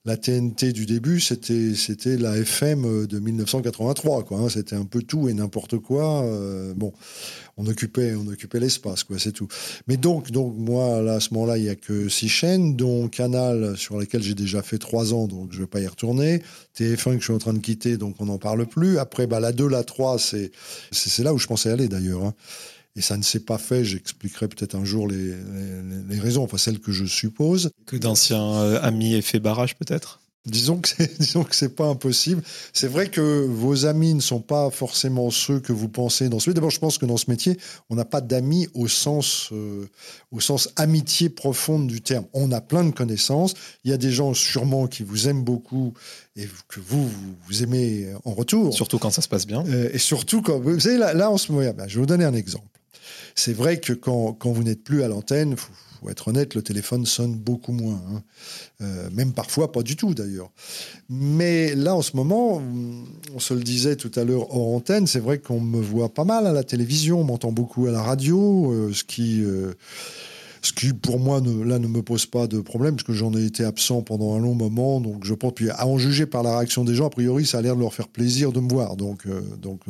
[0.04, 4.24] la TNT du début, c'était c'était la FM euh, de 1983.
[4.24, 4.48] Quoi, hein.
[4.48, 6.22] C'était un peu tout et n'importe quoi.
[6.22, 6.92] Euh, bon,
[7.56, 9.48] on occupait, on occupait l'espace, quoi, c'est tout.
[9.88, 13.09] Mais donc, donc moi, là, à ce moment-là, il n'y a que six chaînes, dont
[13.09, 16.42] Canal, sur lesquelles j'ai déjà fait trois ans, donc je ne vais pas y retourner.
[16.78, 18.98] TF1 que je suis en train de quitter, donc on n'en parle plus.
[18.98, 20.52] Après, bah, la 2, la 3, c'est,
[20.92, 22.24] c'est, là où je pensais aller d'ailleurs.
[22.24, 22.34] Hein.
[22.96, 23.84] Et ça ne s'est pas fait.
[23.84, 25.34] J'expliquerai peut-être un jour les,
[26.09, 27.70] les, raisons, enfin celles que je suppose.
[27.86, 30.20] Que d'anciens euh, amis aient fait barrage peut-être?
[30.47, 32.43] Disons que c'est, disons que c'est pas impossible.
[32.72, 36.49] C'est vrai que vos amis ne sont pas forcément ceux que vous pensez dans ce
[36.49, 36.55] métier.
[36.55, 37.59] D'abord, je pense que dans ce métier,
[37.91, 39.86] on n'a pas d'amis au sens, euh,
[40.30, 42.24] au sens amitié profonde du terme.
[42.32, 43.55] On a plein de connaissances.
[43.84, 45.93] Il y a des gens sûrement qui vous aiment beaucoup
[46.36, 47.11] et que vous,
[47.47, 48.72] vous, aimez en retour.
[48.74, 49.64] Surtout quand ça se passe bien.
[49.66, 52.07] Euh, et surtout quand, vous savez, là, là en ce moment, ben, je vais vous
[52.07, 52.78] donner un exemple.
[53.34, 57.07] C'est vrai que quand, vous n'êtes plus à l'antenne, faut, faut être honnête, le téléphone
[57.07, 58.01] sonne beaucoup moins.
[58.11, 58.22] Hein.
[58.82, 60.51] Euh, même parfois pas du tout d'ailleurs.
[61.09, 62.62] Mais là, en ce moment,
[63.34, 66.24] on se le disait tout à l'heure hors antenne, c'est vrai qu'on me voit pas
[66.24, 69.43] mal à la télévision, on m'entend beaucoup à la radio, euh, ce qui...
[69.43, 69.74] Euh,
[70.62, 73.32] ce qui, pour moi, ne, là, ne me pose pas de problème, parce que j'en
[73.34, 75.00] ai été absent pendant un long moment.
[75.00, 77.59] Donc, je pense, puis à en juger par la réaction des gens, a priori, ça
[77.59, 78.96] a l'air de leur faire plaisir de me voir.
[78.96, 79.26] Donc,
[79.61, 79.80] donc,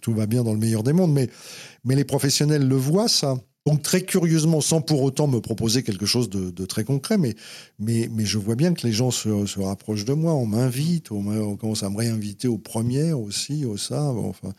[0.00, 1.12] tout va bien dans le meilleur des mondes.
[1.12, 3.36] Mais les professionnels le voient, ça.
[3.66, 7.34] Donc très curieusement, sans pour autant me proposer quelque chose de, très concret, mais,
[7.80, 11.10] mais, mais je vois bien que les gens se, se rapprochent de moi, on m'invite,
[11.10, 14.02] on, commence à me réinviter aux premières aussi, au ça.
[14.02, 14.52] Enfin,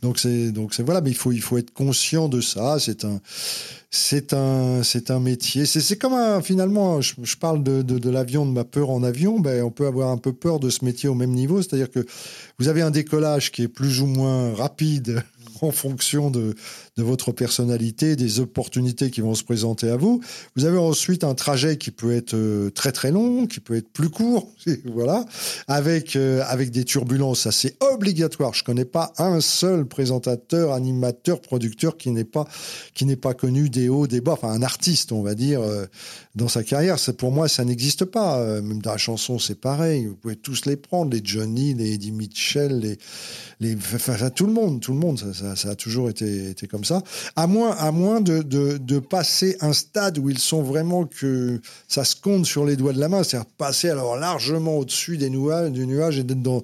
[0.00, 2.78] donc c'est donc c'est voilà, mais il faut il faut être conscient de ça.
[2.78, 3.20] C'est un
[3.90, 5.66] c'est un c'est un métier.
[5.66, 9.40] C'est comme un, finalement, je, parle de, de, de l'avion, de ma peur en avion.
[9.40, 12.04] Ben on peut avoir un peu peur de ce métier au même niveau, c'est-à-dire que
[12.58, 15.22] vous avez un décollage qui est plus ou moins rapide
[15.60, 16.54] en fonction de,
[16.96, 20.20] de votre personnalité, des opportunités qui vont se présenter à vous.
[20.54, 23.88] Vous avez ensuite un trajet qui peut être euh, très très long, qui peut être
[23.88, 24.52] plus court,
[24.84, 25.24] voilà,
[25.66, 28.54] avec euh, avec des turbulences assez obligatoires.
[28.54, 32.46] Je connais pas un seul présentateur, animateur, producteur qui n'est pas
[32.94, 35.86] qui n'est pas connu des hauts, des bas, enfin un artiste, on va dire, euh,
[36.36, 37.00] dans sa carrière.
[37.00, 38.44] C'est pour moi, ça n'existe pas.
[38.60, 40.06] Même dans la chanson, c'est pareil.
[40.06, 42.98] Vous pouvez tous les prendre, les Johnny, les Eddie Mitchell, les
[43.60, 45.18] les, enfin, tout le monde, tout le monde.
[45.32, 46.83] Ça, ça, a toujours été été comme ça,
[47.36, 52.04] à moins, à moins de, de, passer un stade où ils sont vraiment que ça
[52.04, 55.70] se compte sur les doigts de la main, c'est-à-dire passer alors largement au-dessus des nuages,
[55.70, 56.62] du nuage et d'être dans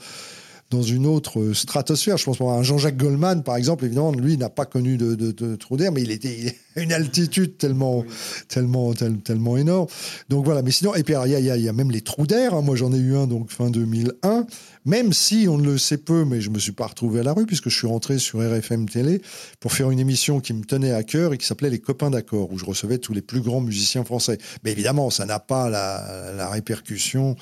[0.70, 2.16] dans une autre stratosphère.
[2.16, 5.76] Je pense à Jean-Jacques Goldman, par exemple, évidemment, lui n'a pas connu de, de, trou
[5.76, 8.04] d'air, mais il était à une altitude tellement,
[8.48, 9.88] tellement, tellement énorme.
[10.28, 12.54] Donc voilà, mais sinon, et puis il y, y a, même les trous d'air.
[12.54, 12.62] Hein.
[12.62, 14.46] Moi, j'en ai eu un donc fin 2001
[14.85, 17.33] même si on ne le sait peu, mais je me suis pas retrouvé à la
[17.33, 19.20] rue puisque je suis rentré sur RFM Télé
[19.61, 22.53] pour faire une émission qui me tenait à cœur et qui s'appelait Les copains d'accord,
[22.53, 24.39] où je recevais tous les plus grands musiciens français.
[24.64, 27.37] Mais évidemment, ça n'a pas la, répercussion,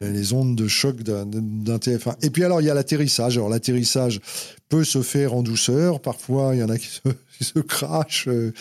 [0.00, 1.24] les ondes de choc d'un
[1.78, 2.16] TF1.
[2.22, 3.36] Et puis alors, il y a l'atterrissage.
[3.36, 4.20] Alors l'atterrissage
[4.68, 6.00] peut se faire en douceur.
[6.00, 7.00] Parfois, il y en a qui se
[7.44, 8.28] se crache.
[8.28, 8.52] Euh,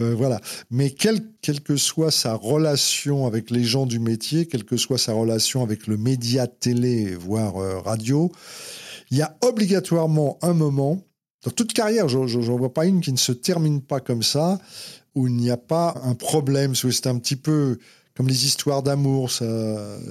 [0.00, 0.40] euh, voilà.
[0.70, 4.98] Mais quelle, quelle que soit sa relation avec les gens du métier, quelle que soit
[4.98, 8.32] sa relation avec le média télé, voire euh, radio,
[9.10, 11.00] il y a obligatoirement un moment,
[11.44, 14.58] dans toute carrière, je n'en vois pas une qui ne se termine pas comme ça,
[15.14, 16.74] où il n'y a pas un problème.
[16.74, 17.78] C'est un petit peu
[18.14, 19.46] comme les histoires d'amour, ça,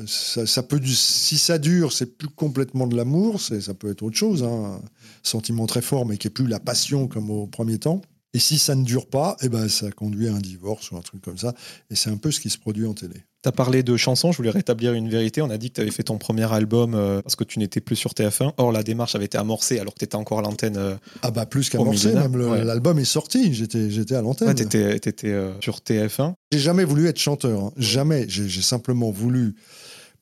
[0.08, 4.44] ça, peut, si ça dure, c'est plus complètement de l'amour, ça peut être autre chose,
[4.44, 4.90] hein, un
[5.22, 8.02] sentiment très fort, mais qui est plus la passion comme au premier temps.
[8.34, 11.02] Et si ça ne dure pas, eh ben, ça conduit à un divorce ou un
[11.02, 11.54] truc comme ça.
[11.90, 13.26] Et c'est un peu ce qui se produit en télé.
[13.44, 15.42] Tu as parlé de chansons, je voulais rétablir une vérité.
[15.42, 17.82] On a dit que tu avais fait ton premier album euh, parce que tu n'étais
[17.82, 18.54] plus sur TF1.
[18.58, 20.78] Or, la démarche avait été amorcée alors que tu étais encore à l'antenne.
[20.78, 23.54] Euh, ah, bah plus qu'amorcée, même l'album est sorti.
[23.54, 24.54] J'étais à l'antenne.
[24.56, 26.34] tu étais, euh, sur TF1.
[26.52, 27.66] J'ai jamais voulu être chanteur.
[27.66, 27.74] Hein.
[27.78, 28.28] Jamais.
[28.30, 29.56] J'ai simplement voulu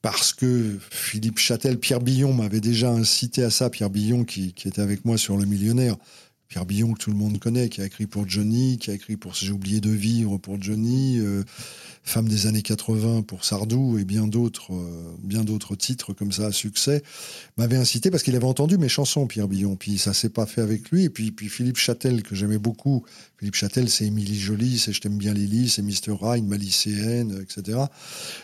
[0.01, 3.70] parce que Philippe Châtel, Pierre Billon m'avait déjà incité à ça.
[3.70, 5.97] Pierre Billon qui, qui était avec moi sur Le Millionnaire
[6.50, 9.18] Pierre Billon, que tout le monde connaît, qui a écrit pour Johnny, qui a écrit
[9.18, 11.43] pour J'ai oublié de vivre pour Johnny, euh,
[12.02, 16.47] Femme des années 80 pour Sardou et bien d'autres, euh, bien d'autres titres comme ça
[16.47, 17.04] à succès,
[17.58, 19.76] m'avait incité parce qu'il avait entendu mes chansons, Pierre Billon.
[19.76, 21.04] Puis ça s'est pas fait avec lui.
[21.04, 23.06] Et puis, puis Philippe Châtel, que j'aimais beaucoup.
[23.38, 27.43] Philippe Châtel, c'est Émilie Jolie, c'est Je t'aime bien Lily, c'est Mister Ryan, ma lycéenne,
[27.43, 27.78] etc.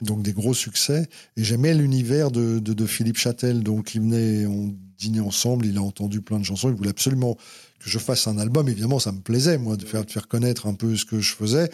[0.03, 1.09] Donc des gros succès.
[1.37, 3.63] Et j'aimais l'univers de, de, de Philippe Châtel.
[3.63, 7.35] Donc il venait, on dînait ensemble, il a entendu plein de chansons, il voulait absolument
[7.85, 8.67] que je fasse un album.
[8.67, 11.69] Évidemment, ça me plaisait, moi, de faire, connaître un peu ce que je faisais,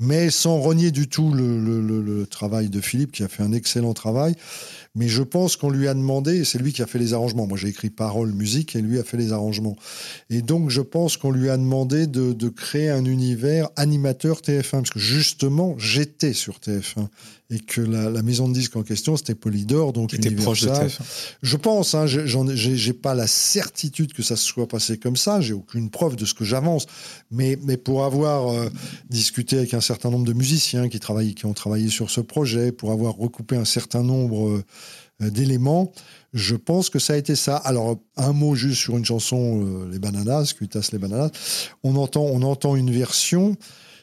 [0.00, 4.34] mais sans renier du tout le, travail de Philippe, qui a fait un excellent travail.
[4.96, 7.46] Mais je pense qu'on lui a demandé, c'est lui qui a fait les arrangements.
[7.46, 9.76] Moi, j'ai écrit paroles, musique, et lui a fait les arrangements.
[10.30, 14.70] Et donc, je pense qu'on lui a demandé de, de créer un univers animateur TF1,
[14.70, 17.06] parce que justement, j'étais sur TF1
[17.52, 20.68] et que la, la, maison de disques en question, c'était Polydor, donc était proche de
[20.68, 21.00] TF1.
[21.42, 25.52] Je pense, hein, j'ai pas la certitude que ça se soit passé comme ça, j'ai
[25.52, 26.86] aucune preuve de ce que j'avance,
[27.30, 28.68] mais, mais pour avoir euh,
[29.08, 32.70] discuté avec un certain nombre de musiciens qui, travaillent, qui ont travaillé sur ce projet,
[32.70, 34.64] pour avoir recoupé un certain nombre euh,
[35.28, 35.92] d'éléments,
[36.32, 37.56] je pense que ça a été ça.
[37.56, 41.30] Alors, un mot juste sur une chanson, euh, Les Bananas, Cuitas les Bananas.
[41.82, 43.56] On entend, on entend une version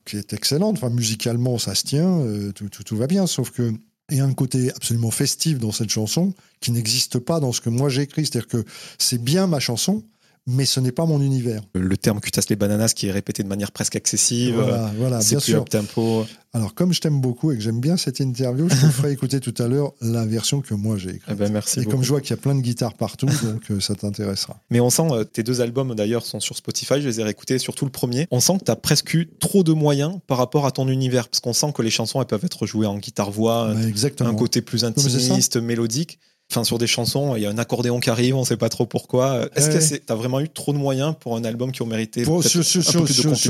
[0.06, 0.78] qui est excellente.
[0.78, 3.74] Enfin, musicalement, ça se tient, euh, tout, tout, tout, va bien, sauf que
[4.10, 7.60] il y a un côté absolument festif dans cette chanson qui n'existe pas dans ce
[7.60, 8.26] que moi j'ai écrit.
[8.26, 8.64] C'est-à-dire que
[8.98, 10.04] c'est bien ma chanson,
[10.48, 11.62] mais ce n'est pas mon univers.
[11.76, 14.56] Le terme cutas les bananas qui est répété de manière presque excessive.
[14.56, 15.66] Voilà, voilà bien sûr.
[15.66, 16.26] tempo.
[16.54, 19.42] Alors, comme je t'aime beaucoup et que j'aime bien cette interview, je te ferai écouter
[19.42, 21.30] tout à l'heure la version que moi j'ai écrite.
[21.30, 23.70] Eh ben, merci et comme je vois qu'il y a plein de guitares partout, donc
[23.70, 24.58] euh, ça t'intéressera.
[24.70, 27.60] Mais on sent, euh, tes deux albums d'ailleurs sont sur Spotify, je les ai réécoutés,
[27.60, 28.28] surtout le premier.
[28.32, 31.28] On sent que tu as presque eu trop de moyens par rapport à ton univers,
[31.28, 33.74] parce qu'on sent que les chansons elles peuvent être jouées en guitare-voix,
[34.20, 36.20] un côté plus intimiste, mélodique.
[36.50, 38.70] Enfin, sur des chansons, il y a un accordéon qui arrive, on ne sait pas
[38.70, 39.50] trop pourquoi.
[39.56, 42.24] Est-ce que tu as vraiment eu trop de moyens pour un album qui ont mérité
[42.24, 43.02] sur, sur, sur,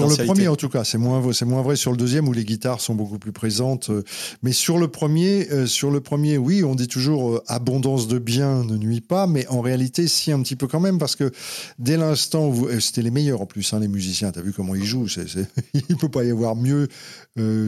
[0.08, 2.44] le premier, en tout cas, c'est moins, c'est moins vrai sur le deuxième où les
[2.44, 3.92] guitares sont beaucoup plus présentes.
[3.92, 4.04] Euh,
[4.42, 8.18] mais sur le premier, euh, sur le premier, oui, on dit toujours euh, abondance de
[8.18, 11.32] biens ne nuit pas, mais en réalité, si un petit peu quand même, parce que
[11.78, 14.74] dès l'instant où c'était les meilleurs en plus, hein, les musiciens, tu as vu comment
[14.74, 15.28] ils jouent, c'est,
[15.74, 16.88] il peut pas y avoir mieux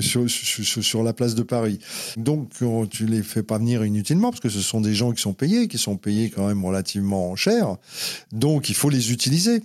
[0.02, 1.80] sur, sur, la place de Paris.
[2.18, 2.50] Donc,
[2.90, 5.68] tu les fais pas venir inutilement parce que ce sont des gens qui sont payés,
[5.68, 7.78] qui sont payés quand même relativement cher.
[8.32, 9.62] Donc, il faut les utiliser.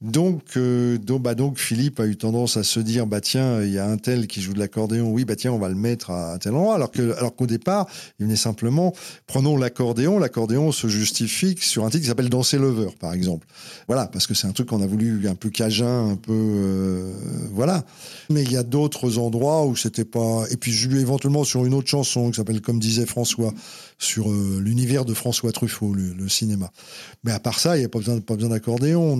[0.00, 3.72] Donc, euh, donc, bah, donc, Philippe a eu tendance à se dire, bah tiens, il
[3.72, 6.10] y a un tel qui joue de l'accordéon, oui, bah tiens, on va le mettre
[6.10, 6.74] à tel endroit.
[6.74, 7.86] Alors que, alors qu'au départ,
[8.18, 8.92] il venait simplement,
[9.26, 10.18] prenons l'accordéon.
[10.18, 13.46] L'accordéon se justifie sur un titre qui s'appelle Danser Lover, par exemple.
[13.86, 17.12] Voilà, parce que c'est un truc qu'on a voulu un peu cajun, un peu, euh,
[17.52, 17.84] voilà.
[18.30, 19.43] Mais il y a d'autres endroits
[19.76, 20.44] c'était pas.
[20.50, 23.52] Et puis, éventuellement sur une autre chanson qui s'appelle Comme disait François,
[23.98, 26.70] sur euh, l'univers de François Truffaut, le, cinéma.
[27.22, 29.18] Mais à part ça, il n'y a pas besoin, pas besoin d'accordéon.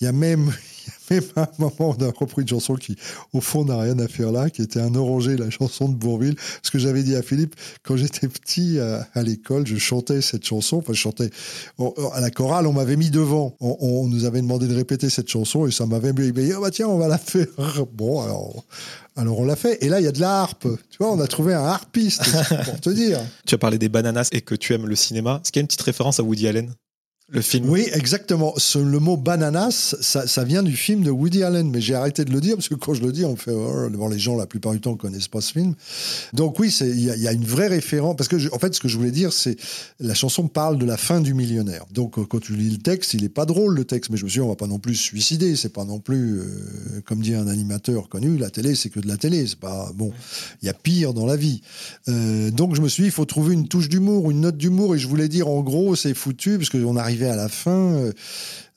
[0.00, 0.52] Il y a même,
[1.10, 2.96] même à un moment, on a repris une chanson qui,
[3.32, 6.36] au fond, n'a rien à faire là, qui était un oranger, la chanson de Bourville.
[6.62, 10.78] Ce que j'avais dit à Philippe, quand j'étais petit à, l'école, je chantais cette chanson.
[10.78, 11.30] Enfin, je chantais
[12.12, 13.56] à la chorale, on m'avait mis devant.
[13.60, 16.88] On, nous avait demandé de répéter cette chanson et ça m'avait dit, oh bah tiens,
[16.88, 17.46] on va la faire.
[17.92, 18.64] Bon, alors,
[19.16, 19.82] alors on l'a fait.
[19.84, 20.66] Et là, il y a de la harpe.
[20.90, 22.22] Tu vois, on a trouvé un harpiste,
[22.64, 23.20] pour te dire.
[23.46, 25.40] Tu as parlé des bananas et que tu aimes le cinéma.
[25.42, 26.74] Est-ce qu'il y a une petite référence à Woody Allen?
[27.30, 27.68] Le film.
[27.68, 28.54] Oui, exactement.
[28.74, 32.40] le mot bananas, ça, vient du film de Woody Allen, mais j'ai arrêté de le
[32.40, 34.80] dire parce que quand je le dis, on fait oh, les gens la plupart du
[34.80, 35.74] temps connaissent pas ce film.
[36.32, 38.96] Donc oui, il y, a une vraie référence parce que en fait, ce que je
[38.96, 39.56] voulais dire, c'est
[40.00, 41.84] la chanson parle de la fin du millionnaire.
[41.92, 44.24] Donc euh, quand tu lis le texte, il est pas drôle le texte, mais je
[44.24, 45.54] me suis dit, on va pas non plus se suicider.
[45.54, 49.08] C'est pas non plus euh, comme dit un animateur connu, la télé, c'est que de
[49.08, 49.46] la télé.
[49.46, 50.12] C'est pas bon.
[50.62, 51.60] Il y a pire dans la vie.
[52.08, 54.94] Euh, donc je me suis dit, il faut trouver une touche d'humour, une note d'humour,
[54.94, 58.10] et je voulais dire en gros, c'est foutu parce qu'on arrive à la fin.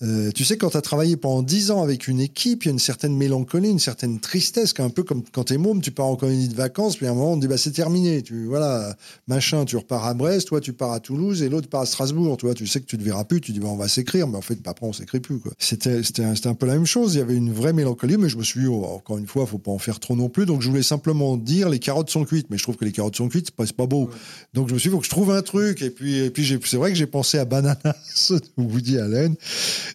[0.03, 2.69] Euh, tu sais, quand tu as travaillé pendant 10 ans avec une équipe, il y
[2.69, 6.07] a une certaine mélancolie, une certaine tristesse, un peu comme quand t'es môme, tu pars
[6.07, 8.45] en colonie de vacances, puis à un moment on te dit bah c'est terminé, tu
[8.45, 8.95] voilà,
[9.27, 12.35] machin, tu repars à Brest, toi tu pars à Toulouse et l'autre part à Strasbourg,
[12.37, 14.27] tu vois, tu sais que tu te verras plus, tu dis bah on va s'écrire,
[14.27, 15.51] mais en fait après on s'écrit plus quoi.
[15.59, 18.29] C'était c'était un, un peu la même chose, il y avait une vraie mélancolie, mais
[18.29, 20.47] je me suis dit oh, encore une fois, faut pas en faire trop non plus,
[20.47, 23.15] donc je voulais simplement dire les carottes sont cuites, mais je trouve que les carottes
[23.15, 24.09] sont cuites, c'est pas, pas beau.
[24.55, 25.81] Donc je me suis dit faut que je trouve un truc.
[25.83, 29.35] Et puis et puis c'est vrai que j'ai pensé à Bananas Woody Allen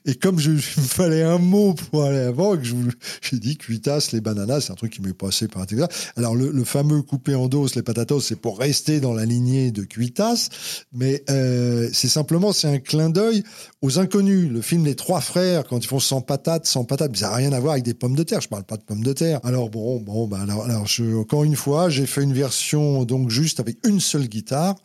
[0.04, 4.10] et comme je, il me fallait un mot pour aller avant, que j'ai dit cuitas,
[4.12, 5.88] les bananas, c'est un truc qui m'est passé par intégral.
[6.16, 9.84] Alors, le, fameux coupé en dos, les patatos, c'est pour rester dans la lignée de
[9.84, 10.48] cuitas,
[10.92, 13.44] mais euh, c'est simplement, c'est un clin d'œil
[13.82, 14.50] aux inconnus.
[14.50, 17.52] Le film Les Trois Frères, quand ils font sans patates, sans patates, ça n'a rien
[17.52, 18.40] à voir avec des pommes de terre.
[18.40, 19.40] Je parle pas de pommes de terre.
[19.44, 23.30] Alors, bon, bon, bah, alors, alors je, encore une fois, j'ai fait une version, donc,
[23.30, 24.76] juste avec une seule guitare.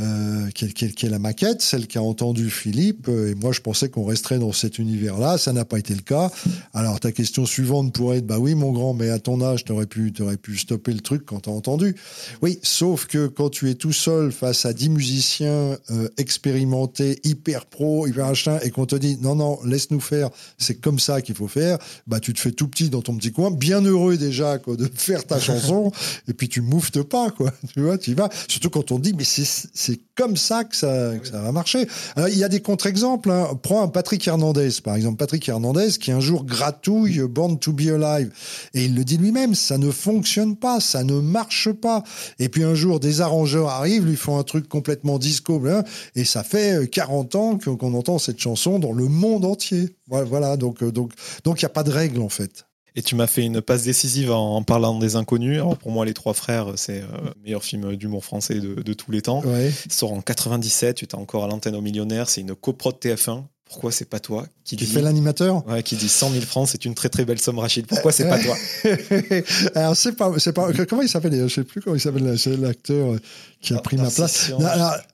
[0.00, 3.08] Euh, qui, est, la maquette, celle qu'a entendu Philippe.
[3.08, 5.38] Euh, et moi, je pensais qu'on resterait dans cet univers-là.
[5.38, 6.30] Ça n'a pas été le cas.
[6.72, 9.86] Alors, ta question suivante pourrait être, bah oui, mon grand, mais à ton âge, t'aurais
[9.86, 11.96] pu, t'aurais pu stopper le truc quand t'as entendu.
[12.42, 17.66] Oui, sauf que quand tu es tout seul face à dix musiciens euh, expérimentés, hyper
[17.66, 21.34] pro, hyper machin, et qu'on te dit, non, non, laisse-nous faire, c'est comme ça qu'il
[21.34, 24.58] faut faire, bah, tu te fais tout petit dans ton petit coin, bien heureux déjà,
[24.58, 25.90] quoi, de faire ta chanson,
[26.28, 27.52] et puis tu mouftes pas, quoi.
[27.74, 28.28] Tu vois, tu y vas.
[28.46, 31.86] Surtout quand on dit, mais c'est c'est comme ça que ça, va marcher.
[32.14, 33.30] Alors, il y a des contre-exemples.
[33.30, 33.58] Hein.
[33.62, 35.16] Prends un Patrick Hernandez, par exemple.
[35.16, 38.30] Patrick Hernandez qui un jour gratouille Born to be Alive.
[38.74, 42.04] Et il le dit lui-même, ça ne fonctionne pas, ça ne marche pas.
[42.38, 45.84] Et puis un jour, des arrangeurs arrivent, lui font un truc complètement disco, hein,
[46.14, 49.96] et ça fait 40 ans qu'on entend cette chanson dans le monde entier.
[50.08, 51.12] Voilà, donc euh, donc
[51.44, 52.67] donc il n'y a pas de règle en fait.
[52.98, 55.58] Et tu m'as fait une passe décisive en, parlant des inconnus.
[55.58, 59.12] Alors pour moi, Les Trois Frères, c'est euh, le meilleur film d'humour français de, tous
[59.12, 59.40] les temps.
[59.86, 62.28] Il sort en 97, tu étais encore à l'antenne au millionnaire.
[62.28, 63.44] C'est une coprode TF1.
[63.66, 66.86] Pourquoi c'est pas toi qui dit, fait l'animateur Ouais, qui dit 100 000 francs, c'est
[66.86, 67.86] une très très belle somme, Rachid.
[67.86, 68.56] Pourquoi c'est pas toi
[69.76, 70.72] Alors c'est pas, c'est pas.
[70.88, 73.14] Comment il s'appelle Je sais plus comment il s'appelle l'acteur
[73.60, 74.50] qui a pris ma place.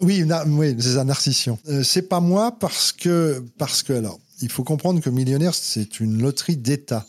[0.00, 1.58] oui, oui, c'est un narcissian.
[1.68, 6.00] Euh, c'est pas moi parce que parce que alors il faut comprendre que millionnaire c'est
[6.00, 7.04] une loterie d'État.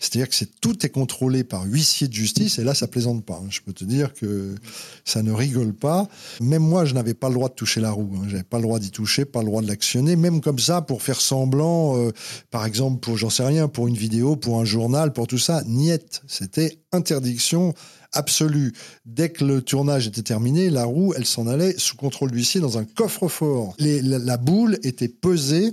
[0.00, 3.40] C'est-à-dire que tout est contrôlé par huissier de justice, et là, ça plaisante pas.
[3.42, 3.48] Hein.
[3.50, 4.54] Je peux te dire que
[5.04, 6.08] ça ne rigole pas.
[6.40, 8.12] Même moi, je n'avais pas le droit de toucher la roue.
[8.16, 8.26] Hein.
[8.28, 11.02] J'avais pas le droit d'y toucher, pas le droit de l'actionner, même comme ça, pour
[11.02, 12.12] faire semblant, euh,
[12.50, 15.62] par exemple, pour, j'en sais rien, pour une vidéo, pour un journal, pour tout ça.
[15.66, 16.22] Niette.
[16.26, 17.74] C'était interdiction
[18.12, 18.72] absolue.
[19.04, 22.78] Dès que le tournage était terminé, la roue, elle s'en allait sous contrôle d'huissier dans
[22.78, 23.74] un coffre-fort.
[23.78, 25.70] La boule était pesée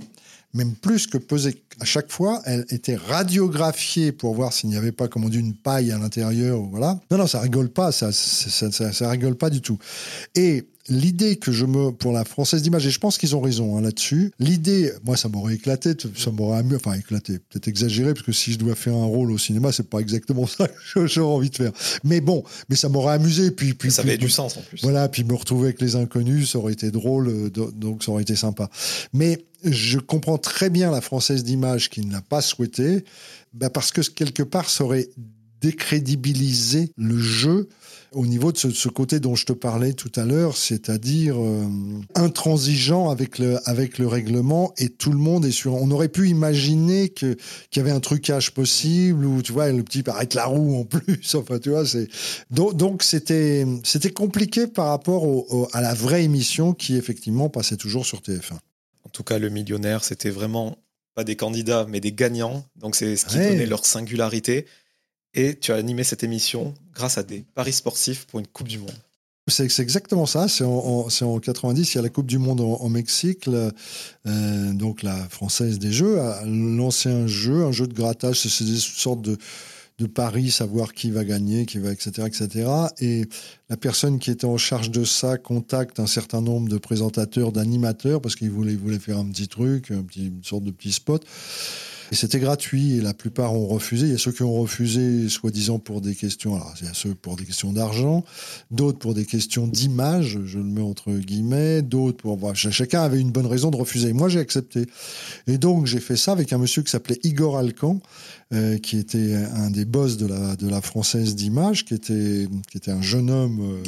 [0.54, 4.92] même plus que pesée à chaque fois, elle était radiographiée pour voir s'il n'y avait
[4.92, 6.60] pas, comme on dit, une paille à l'intérieur.
[6.60, 7.00] Voilà.
[7.10, 9.78] Non, non, ça rigole pas, ça, ça, ça, rigole pas du tout.
[10.34, 13.76] Et l'idée que je me pour la française d'image et je pense qu'ils ont raison
[13.76, 18.26] hein, là-dessus l'idée moi ça m'aurait éclaté ça m'aurait amusé enfin éclaté peut-être exagéré parce
[18.26, 21.34] que si je dois faire un rôle au cinéma c'est pas exactement ça que j'aurais
[21.34, 21.72] envie de faire.
[22.02, 24.82] Mais bon mais ça m'aurait amusé puis puis ça avait du sens en plus.
[24.82, 28.22] voilà puis me retrouver avec les inconnus ça aurait été drôle euh, donc ça aurait
[28.22, 28.68] été sympa.
[29.12, 33.04] Mais je comprends très bien la française d'image qui ne l'a pas souhaité,
[33.52, 35.08] bah parce que quelque part, ça aurait
[35.66, 37.68] décrédibilisé le jeu
[38.12, 41.66] au niveau de ce, côté dont je te parlais tout à l'heure, c'est-à-dire euh,
[42.14, 45.74] intransigeant avec le, avec le règlement et tout le monde est sur.
[45.74, 47.36] On aurait pu imaginer que
[47.70, 50.84] qu'il y avait un trucage possible ou tu vois le petit arrête la roue en
[50.84, 51.34] plus.
[51.34, 52.08] Enfin tu vois c'est
[52.50, 55.26] donc c'était c'était compliqué par rapport
[55.72, 58.58] à la vraie émission qui effectivement passait toujours sur TF1
[59.14, 60.76] tout cas, le millionnaire, c'était vraiment
[61.14, 62.66] pas des candidats, mais des gagnants.
[62.76, 64.66] Donc, c'est ce qui donnait leur singularité.
[65.34, 68.78] Et tu as animé cette émission grâce à des paris sportifs pour une Coupe du
[68.78, 68.94] Monde.
[69.46, 70.48] C'est exactement ça.
[70.48, 75.02] C'est en, en, 90, il y a la Coupe du Monde en, Mexique, euh, donc
[75.02, 78.40] la française des Jeux a lancé un jeu, un jeu de grattage.
[78.40, 79.36] C'est une sorte de,
[79.98, 82.70] de paris, savoir qui va gagner, qui va, etc., etc.
[83.00, 83.26] Et
[83.68, 88.20] la personne qui était en charge de ça contacte un certain nombre de présentateurs, d'animateurs,
[88.20, 91.24] parce qu'il voulait, voulait faire un petit truc, un petit, une sorte de petit spot.
[92.12, 94.06] Et c'était gratuit et la plupart ont refusé.
[94.06, 96.94] Il y a ceux qui ont refusé, soi-disant pour des questions, alors il y a
[96.94, 98.24] ceux pour des questions d'argent,
[98.70, 102.36] d'autres pour des questions d'image, je le mets entre guillemets, d'autres pour.
[102.36, 104.12] Voilà, chacun avait une bonne raison de refuser.
[104.12, 104.86] Moi, j'ai accepté.
[105.46, 108.00] Et donc, j'ai fait ça avec un monsieur qui s'appelait Igor Alcan,
[108.52, 112.76] euh, qui était un des boss de la, de la française d'image, qui était, qui
[112.76, 113.60] était un jeune homme.
[113.60, 113.82] Euh,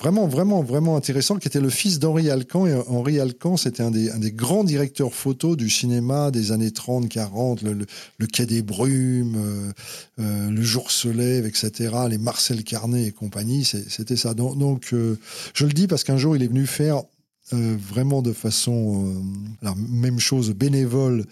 [0.00, 2.66] vraiment, vraiment, vraiment intéressant, qui était le fils d'Henri Alcan.
[2.66, 7.62] Et Henri Alcan, c'était un des, grands directeurs photo du cinéma des années 30, 40,
[7.62, 7.86] le,
[8.18, 9.72] le, Quai des Brumes, euh,
[10.20, 14.34] euh, Le Jour se lève, etc., les Marcel Carnet et compagnie, c'était ça.
[14.34, 15.16] Donc, euh,
[15.54, 17.02] je le dis parce qu'un jour, il est venu faire
[17.50, 19.24] vraiment de façon,
[19.62, 21.24] alors, même chose, bénévole,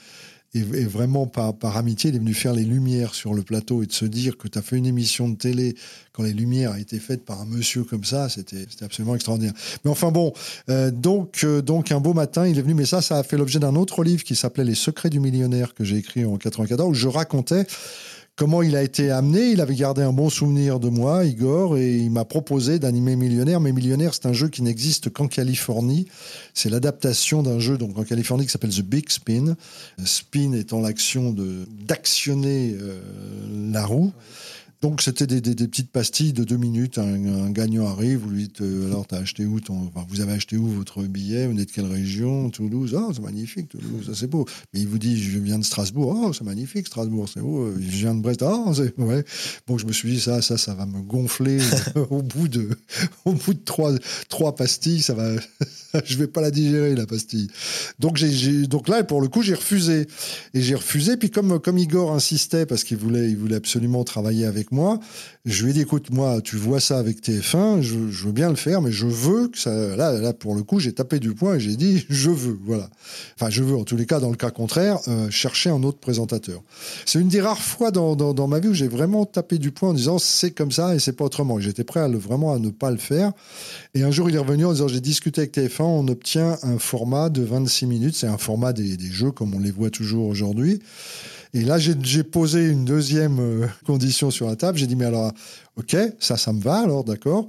[0.54, 3.86] Et, vraiment, par, par, amitié, il est venu faire les lumières sur le plateau et
[3.86, 5.76] de se dire que tu as fait une émission de télé
[6.12, 9.52] quand les lumières a été faites par un monsieur comme ça, c'était absolument extraordinaire.
[9.84, 10.32] Mais enfin bon,
[10.70, 13.36] euh, donc, euh, donc un beau matin, il est venu, mais ça, ça a fait
[13.36, 16.88] l'objet d'un autre livre qui s'appelait Les secrets du millionnaire que j'ai écrit en 94,
[16.88, 17.66] où je racontais
[18.36, 19.50] comment il a été amené.
[19.50, 23.60] Il avait gardé un bon souvenir de moi, Igor, et il m'a proposé d'animer Millionnaire.
[23.60, 26.06] Mais Millionnaire, c'est un jeu qui n'existe qu'en Californie.
[26.54, 29.56] C'est l'adaptation d'un jeu donc en Californie qui s'appelle The Big Spin.
[30.04, 31.34] Spin étant l'action
[31.86, 33.00] d'actionner euh,
[33.72, 34.12] la roue.
[34.82, 36.98] Donc c'était des, petites pastilles de deux minutes.
[36.98, 40.56] Un, gagnant arrive, vous lui dites euh, alors as acheté où ton, vous avez acheté
[40.56, 41.46] où votre billet?
[41.46, 42.50] Vous êtes de quelle région?
[42.50, 42.94] Toulouse.
[42.98, 44.44] Oh c'est magnifique Toulouse, ça c'est beau.
[44.72, 46.14] Mais il vous dit je viens de Strasbourg.
[46.16, 47.72] Oh c'est magnifique Strasbourg, c'est beau.
[47.72, 48.42] Je viens de Brest.
[48.42, 49.24] Oh c'est ouais.
[49.66, 51.58] Bon je me suis dit ça ça ça va me gonfler
[52.10, 52.68] au bout de
[53.24, 53.92] au bout de trois
[54.28, 55.32] trois pastilles ça va
[56.04, 57.48] je vais pas la digérer la pastille.
[57.98, 60.06] Donc j'ai donc là pour le coup j'ai refusé
[60.52, 64.44] et j'ai refusé puis comme comme Igor insistait parce qu'il voulait il voulait absolument travailler
[64.44, 64.75] avec moi.
[65.44, 68.56] Je lui ai dit, écoute, moi, tu vois ça avec TF1, je, veux bien le
[68.56, 69.70] faire, mais je veux que ça.
[69.96, 72.90] Là, là pour le coup, j'ai tapé du poing et j'ai dit, je veux, voilà.
[73.36, 75.98] Enfin, je veux, en tous les cas, dans le cas contraire, euh, chercher un autre
[75.98, 76.62] présentateur.
[77.04, 79.90] C'est une des rares fois dans, dans, ma vie où j'ai vraiment tapé du poing
[79.90, 81.60] en disant, c'est comme ça et c'est pas autrement.
[81.60, 83.32] J'étais prêt à le, vraiment à ne pas le faire.
[83.94, 86.78] Et un jour, il est revenu en disant, j'ai discuté avec TF1, on obtient un
[86.78, 88.16] format de 26 minutes.
[88.16, 90.80] C'est un format des, des jeux comme on les voit toujours aujourd'hui.
[91.56, 94.76] Et là, j'ai posé une deuxième euh, condition sur la table.
[94.76, 95.32] J'ai dit, mais alors,
[95.76, 97.46] OK, ça, ça me va, alors, d'accord.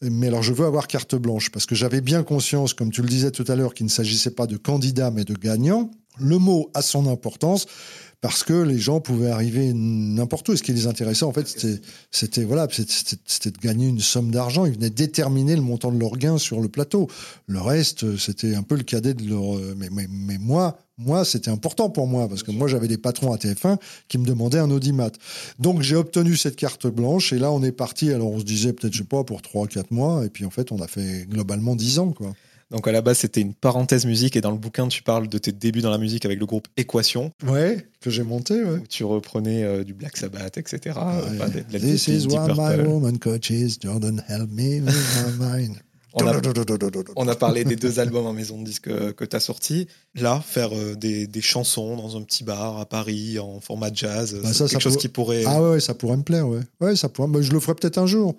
[0.00, 3.08] Mais alors, je veux avoir carte blanche parce que j'avais bien conscience, comme tu le
[3.08, 5.90] disais tout à l'heure, qu'il ne s'agissait pas de candidat, mais de gagnant.
[6.20, 7.66] Le mot a son importance
[8.22, 10.52] parce que les gens pouvaient arriver n'importe où.
[10.52, 14.30] Et ce qui les intéressait, en fait, c'était, c'était voilà, c'était de gagner une somme
[14.30, 14.64] d'argent.
[14.64, 17.08] Ils venaient déterminer le montant de leur gain sur le plateau.
[17.48, 19.56] Le reste, c'était un peu le cadet de leur.
[19.76, 23.32] Mais, mais, mais moi, moi, c'était important pour moi parce que moi, j'avais des patrons
[23.32, 25.10] à TF1 qui me demandaient un audimat.
[25.58, 28.12] Donc, j'ai obtenu cette carte blanche et là, on est parti.
[28.12, 30.24] Alors, on se disait peut-être, je sais pas, pour 3-4 mois.
[30.24, 32.32] Et puis, en fait, on a fait globalement 10 ans, quoi.
[32.72, 35.38] Donc à la base, c'était une parenthèse musique et dans le bouquin, tu parles de
[35.38, 37.30] tes débuts dans la musique avec le groupe Équation.
[37.46, 38.78] Ouais, que j'ai monté, ouais.
[38.78, 40.98] Où tu reprenais euh, du Black Sabbath, etc.
[41.70, 45.76] This is what my woman coaches, Jordan help me with my mind.
[46.14, 49.88] On a, parlé des deux albums en maison de disque que, tu as sortis.
[50.14, 54.52] Là, faire euh, des, chansons dans un petit bar à Paris en format jazz, bah
[54.52, 55.44] c'est quelque chose qui pourrait.
[55.46, 56.60] Ah ouais, ça pourrait me plaire, ouais.
[56.82, 57.28] Ouais, ça pourrait.
[57.28, 58.36] Bah, je le ferai peut-être un jour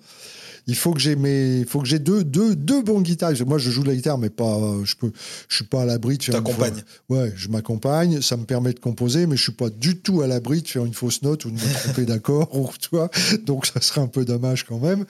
[0.66, 3.44] il faut que j'ai mes, il faut que j'ai deux, deux, deux bons guitaristes.
[3.44, 5.12] Moi, je joue de la guitare, mais pas, je peux,
[5.48, 6.36] je suis pas à l'abri de faire.
[6.36, 6.82] T'accompagnes.
[7.08, 8.22] Ouais, je m'accompagne.
[8.22, 10.84] Ça me permet de composer, mais je suis pas du tout à l'abri de faire
[10.84, 13.10] une fausse note ou de me tromper d'accord ou toi.
[13.44, 15.04] Donc, ça serait un peu dommage quand même.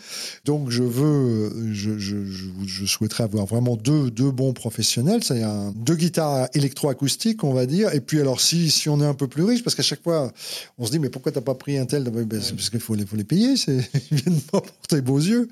[0.45, 2.17] Donc, je veux, je, je,
[2.67, 5.21] je, souhaiterais avoir vraiment deux, deux bons professionnels.
[5.77, 7.95] Deux guitares électroacoustiques, on va dire.
[7.95, 10.33] Et puis, alors, si, si on est un peu plus riche, parce qu'à chaque fois,
[10.79, 12.05] on se dit, mais pourquoi t'as pas pris un tel?
[12.05, 13.57] Ben, parce qu'il faut les, faut les payer.
[13.57, 15.44] C'est, ils viennent pas porter beaux yeux.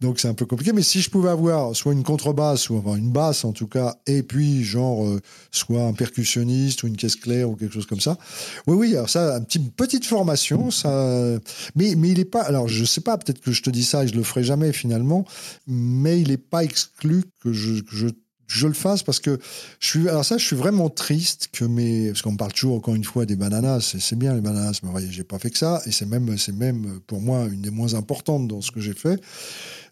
[0.00, 0.72] Donc c'est un peu compliqué.
[0.72, 3.96] Mais si je pouvais avoir soit une contrebasse, ou avoir une basse en tout cas,
[4.06, 5.20] et puis genre euh,
[5.50, 8.18] soit un percussionniste ou une caisse claire ou quelque chose comme ça.
[8.66, 8.96] Oui, oui.
[8.96, 11.38] Alors ça, une petite, formation, ça.
[11.74, 12.42] Mais mais il est pas.
[12.42, 13.16] Alors je sais pas.
[13.18, 15.24] Peut-être que je te dis ça et je le ferai jamais finalement.
[15.66, 18.08] Mais il n'est pas exclu que je, que je
[18.46, 19.38] je le fasse parce que
[19.80, 22.76] je suis alors ça je suis vraiment triste que mes parce qu'on me parle toujours
[22.76, 25.58] encore une fois des bananas c'est bien les bananas mais voyez j'ai pas fait que
[25.58, 28.80] ça et c'est même c'est même pour moi une des moins importantes dans ce que
[28.80, 29.20] j'ai fait.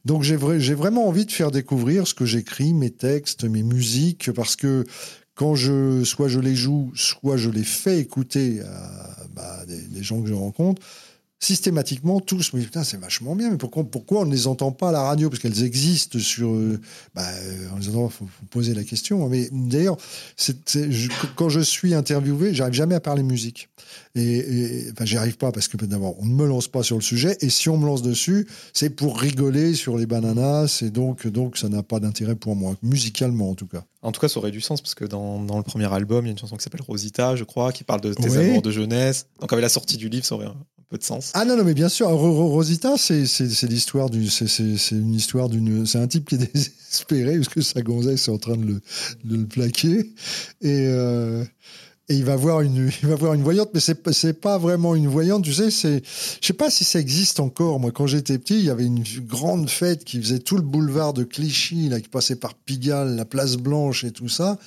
[0.04, 4.32] Donc j'ai j'ai vraiment envie de faire découvrir ce que j'écris mes textes mes musiques
[4.32, 4.84] parce que
[5.34, 10.20] quand je soit je les joue soit je les fais écouter à bah, des gens
[10.20, 10.82] que je rencontre
[11.42, 14.90] systématiquement tous, mais putain, c'est vachement bien, mais pourquoi, pourquoi on ne les entend pas
[14.90, 15.28] à la radio?
[15.28, 16.54] Parce qu'elles existent sur.
[16.54, 16.80] Euh,
[17.16, 17.26] bah,
[17.74, 19.28] on les entend, il faut, poser la question.
[19.28, 19.96] Mais d'ailleurs,
[21.34, 23.68] quand je suis interviewé, j'arrive jamais à parler musique.
[24.14, 27.02] Et, enfin, j'y arrive pas parce que d'abord, on ne me lance pas sur le
[27.02, 31.26] sujet, et si on me lance dessus, c'est pour rigoler sur les bananas, et donc,
[31.26, 33.84] donc ça n'a pas d'intérêt pour moi, musicalement en tout cas.
[34.02, 36.28] En tout cas, ça aurait du sens parce que dans, dans le premier album, il
[36.28, 38.70] y a une chanson qui s'appelle Rosita, je crois, qui parle de tes amours de
[38.70, 39.26] jeunesse.
[39.40, 40.48] Donc, avec la sortie du livre, ça aurait
[40.98, 41.30] de sens.
[41.34, 43.22] Ah non, non, mais bien sûr, Rosita, c'est
[43.62, 47.82] l'histoire du, c'est une histoire d'une, c'est un type qui est désespéré parce que sa
[47.82, 48.80] gonzesse est en train de le,
[49.24, 50.12] de le plaquer
[50.60, 51.44] et euh,
[52.08, 54.94] et il va voir une, il va voir une voyante, mais c'est c'est pas vraiment
[54.94, 56.02] une voyante, tu sais, c'est,
[56.40, 57.78] je sais pas si ça existe encore.
[57.78, 61.12] Moi, quand j'étais petit, il y avait une grande fête qui faisait tout le boulevard
[61.12, 64.58] de Clichy, là, qui passait par Pigalle, la Place Blanche et tout ça,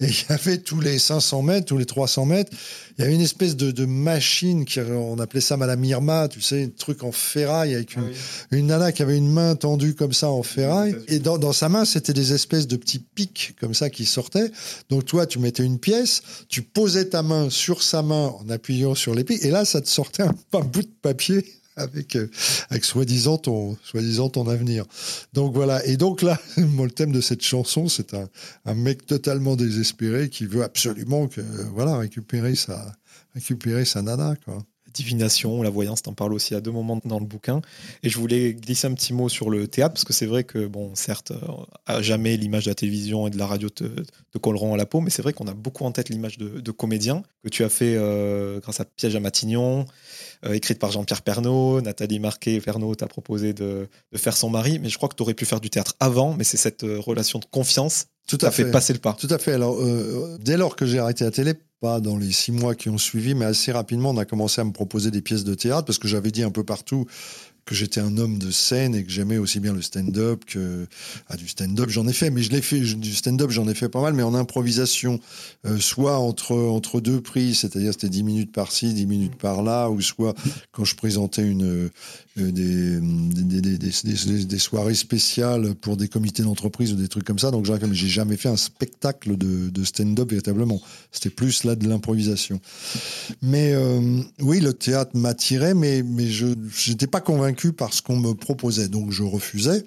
[0.00, 2.56] et il y avait tous les 500 mètres, tous les 300 mètres,
[2.98, 6.40] il y avait une espèce de, de machine qui, on appelait ça Madame Irma, tu
[6.40, 9.94] sais, un truc en ferraille avec une, ah une nana qui avait une main tendue
[9.94, 13.54] comme ça en ferraille, et dans, dans sa main, c'était des espèces de petits pics
[13.60, 14.50] comme ça qui sortaient.
[14.90, 18.96] Donc toi, tu mettais une pièce, tu posais ta main sur sa main en appuyant
[18.96, 21.44] sur l'épée, et là, ça te sortait un, un bout de papier
[21.78, 22.28] avec, euh,
[22.70, 24.84] avec soi-disant ton, soi-disant ton avenir.
[25.32, 25.84] Donc voilà.
[25.86, 30.62] Et donc là, le thème de cette chanson, c'est un, mec totalement désespéré qui veut
[30.62, 31.40] absolument que,
[31.74, 32.94] voilà, récupérer sa,
[33.34, 34.58] récupérer sa nana, quoi
[34.98, 37.60] divination, la voyance, t'en parles aussi à deux moments dans le bouquin.
[38.02, 40.66] Et je voulais glisser un petit mot sur le théâtre, parce que c'est vrai que,
[40.66, 41.36] bon, certes, euh,
[41.86, 43.84] à jamais l'image de la télévision et de la radio te,
[44.40, 47.22] colleront à la peau, mais c'est vrai qu'on a beaucoup en tête l'image de, comédien
[47.42, 49.86] que tu as fait euh, grâce à Piège à Matignon,
[50.44, 51.80] euh, écrite par Jean-Pierre Pernaud.
[51.80, 55.34] Nathalie Marquet-Pernaud t'a proposé de, de, faire son mari, mais je crois que tu aurais
[55.34, 58.64] pu faire du théâtre avant, mais c'est cette relation de confiance tout à fait.
[58.64, 59.14] fait passer le pas.
[59.14, 59.52] Tout à fait.
[59.52, 59.78] Alors,
[60.38, 63.34] dès lors que j'ai arrêté la télé, pas dans les six mois qui ont suivi,
[63.34, 66.08] mais assez rapidement, on a commencé à me proposer des pièces de théâtre parce que
[66.08, 67.06] j'avais dit un peu partout
[67.68, 70.86] que j'étais un homme de scène et que j'aimais aussi bien le stand-up que
[71.28, 73.90] ah, du stand-up j'en ai fait mais je l'ai fait du stand-up j'en ai fait
[73.90, 75.20] pas mal mais en improvisation
[75.66, 80.00] euh, soit entre entre deux prises c'est-à-dire c'était 10 minutes par-ci 10 minutes par-là ou
[80.00, 80.34] soit
[80.72, 81.90] quand je présentais une
[82.38, 87.38] euh, des, des, des, des, soirées spéciales pour des comités d'entreprise ou des trucs comme
[87.38, 90.80] ça donc j'ai jamais fait un spectacle de, de stand-up véritablement.
[91.10, 92.60] C'était plus là de l'improvisation.
[93.42, 96.46] Mais euh, oui le théâtre m'attirait mais mais je
[96.76, 98.88] j'étais pas convaincu par ce qu'on me proposait.
[98.88, 99.84] Donc je refusais.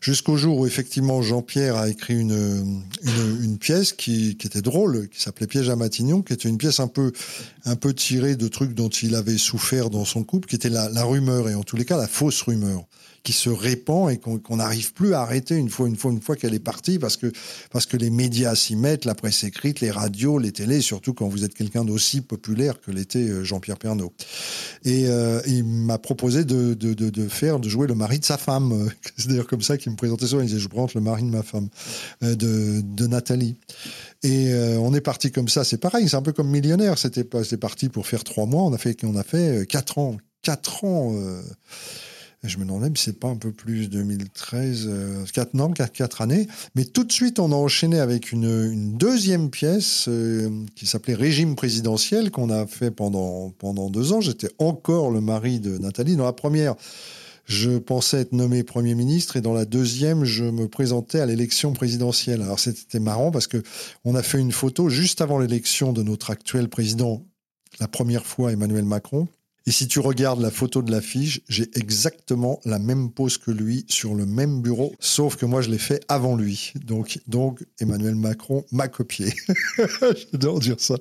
[0.00, 2.82] Jusqu'au jour où effectivement Jean-Pierre a écrit une,
[3.42, 6.80] une, pièce qui, qui, était drôle, qui s'appelait Piège à Matignon, qui était une pièce
[6.80, 7.12] un peu,
[7.64, 11.04] un peu tirée de trucs dont il avait souffert dans son couple, qui était la
[11.04, 12.86] rumeur, et en tous les cas la fausse rumeur
[13.26, 16.36] qui se répand et qu'on n'arrive plus à arrêter une fois, une fois, une fois
[16.36, 17.32] qu'elle est partie parce que,
[17.72, 21.26] parce que les médias s'y mettent, la presse écrite, les radios, les télés, surtout quand
[21.26, 24.12] vous êtes quelqu'un d'aussi populaire que l'était euh, Jean-Pierre Pernaud.
[24.84, 28.38] Et euh, il m'a proposé de, de, de, faire, de jouer le mari de sa
[28.38, 28.88] femme.
[29.16, 30.42] C'est d'ailleurs comme ça qu'il me présentait souvent.
[30.42, 31.68] Il disait, je prends le mari de ma femme,
[32.22, 33.56] euh, de, de Nathalie.
[34.22, 35.62] Et on est parti comme ça.
[35.62, 36.96] C'est pareil, c'est un peu comme millionnaire.
[36.98, 38.62] C'était parti pour faire trois mois.
[38.62, 40.16] On a fait, on a fait quatre ans.
[40.42, 41.14] Quatre ans.
[42.46, 44.88] Je me demandais si c'est pas un peu plus 2013,
[45.32, 46.46] 4 non, 4, années.
[46.74, 51.56] Mais tout de suite, on a enchaîné avec une, deuxième pièce euh, qui s'appelait Régime
[51.56, 54.20] présidentiel qu'on a fait pendant, pendant deux ans.
[54.20, 56.16] J'étais encore le mari de Nathalie.
[56.16, 56.76] Dans la première,
[57.46, 61.72] je pensais être nommé Premier ministre et dans la deuxième, je me présentais à l'élection
[61.72, 62.42] présidentielle.
[62.42, 63.62] Alors c'était marrant parce que
[64.04, 67.24] on a fait une photo juste avant l'élection de notre actuel président,
[67.78, 69.28] la première fois Emmanuel Macron.
[69.66, 73.84] Et si tu regardes la photo de l'affiche, j'ai exactement la même pose que lui
[73.88, 76.72] sur le même bureau, sauf que moi je l'ai fait avant lui.
[76.84, 79.32] Donc, donc Emmanuel Macron m'a copié.
[80.32, 80.94] J'adore dire ça.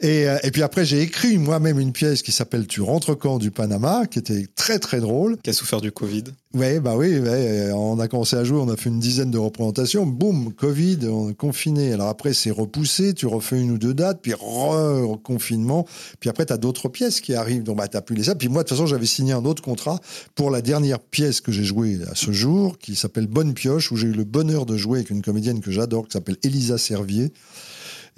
[0.00, 3.32] Et, euh, et puis après, j'ai écrit moi-même une pièce qui s'appelle Tu rentres quand?
[3.38, 5.38] du Panama, qui était très très drôle.
[5.42, 6.24] Qui a souffert du Covid.
[6.54, 9.38] Ouais, bah oui, ouais, on a commencé à jouer, on a fait une dizaine de
[9.38, 11.94] représentations, boum, Covid, on est confiné.
[11.94, 15.86] Alors après, c'est repoussé, tu refais une ou deux dates, puis re-confinement,
[16.20, 18.34] puis après, tu d'autres pièces qui arrivent, donc bah, tu plus les ça.
[18.34, 19.98] Puis moi, de toute façon, j'avais signé un autre contrat
[20.34, 23.96] pour la dernière pièce que j'ai jouée à ce jour, qui s'appelle Bonne Pioche, où
[23.96, 27.32] j'ai eu le bonheur de jouer avec une comédienne que j'adore, qui s'appelle Elisa Servier.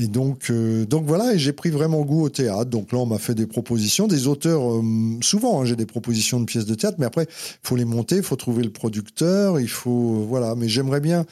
[0.00, 2.68] Et donc, euh, donc voilà, et j'ai pris vraiment goût au théâtre.
[2.68, 4.60] Donc là, on m'a fait des propositions, des auteurs.
[4.68, 4.82] Euh,
[5.22, 8.16] souvent, hein, j'ai des propositions de pièces de théâtre, mais après, il faut les monter,
[8.16, 10.56] il faut trouver le producteur, il faut euh, voilà.
[10.56, 11.26] Mais j'aimerais bien,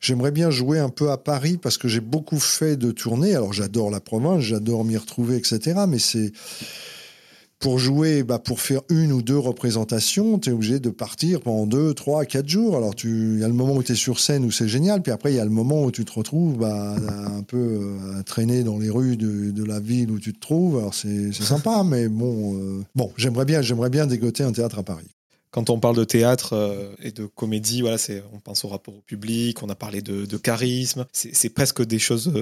[0.00, 3.34] j'aimerais bien jouer un peu à Paris parce que j'ai beaucoup fait de tournées.
[3.34, 5.80] Alors j'adore la province, j'adore m'y retrouver, etc.
[5.86, 6.32] Mais c'est
[7.58, 11.66] pour jouer, bah, pour faire une ou deux représentations, tu es obligé de partir pendant
[11.66, 12.76] deux, trois, quatre jours.
[12.76, 15.10] Alors, il y a le moment où tu es sur scène où c'est génial, puis
[15.10, 18.22] après, il y a le moment où tu te retrouves bah, un peu euh, à
[18.22, 20.78] traîner dans les rues de, la ville où tu te trouves.
[20.78, 25.08] Alors, c'est sympa, mais bon, euh, bon j'aimerais bien, bien dégoter un théâtre à Paris.
[25.50, 27.96] Quand on parle de théâtre euh, et de comédie, voilà,
[28.32, 31.06] on pense au rapport au public, on a parlé de, de charisme.
[31.12, 32.32] C'est presque des choses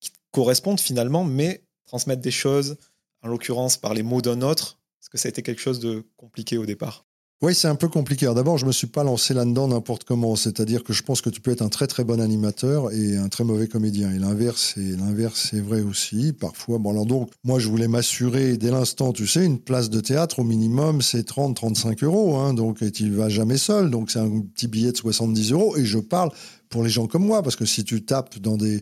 [0.00, 2.78] qui correspondent finalement, mais transmettre des choses
[3.22, 6.04] en l'occurrence par les mots d'un autre Est-ce que ça a été quelque chose de
[6.16, 7.04] compliqué au départ
[7.44, 8.26] oui, c'est un peu compliqué.
[8.32, 10.36] D'abord, je me suis pas lancé là-dedans n'importe comment.
[10.36, 13.28] C'est-à-dire que je pense que tu peux être un très très bon animateur et un
[13.28, 14.12] très mauvais comédien.
[14.12, 16.32] Et l'inverse, l'inverse, c'est vrai aussi.
[16.32, 19.98] Parfois, bon alors donc, moi, je voulais m'assurer dès l'instant, tu sais, une place de
[19.98, 22.36] théâtre au minimum, c'est 30-35 euros.
[22.36, 23.90] Hein, donc, et tu vas jamais seul.
[23.90, 25.76] Donc, c'est un petit billet de 70 euros.
[25.76, 26.30] Et je parle
[26.72, 28.80] pour les gens comme moi, parce que si tu tapes dans des,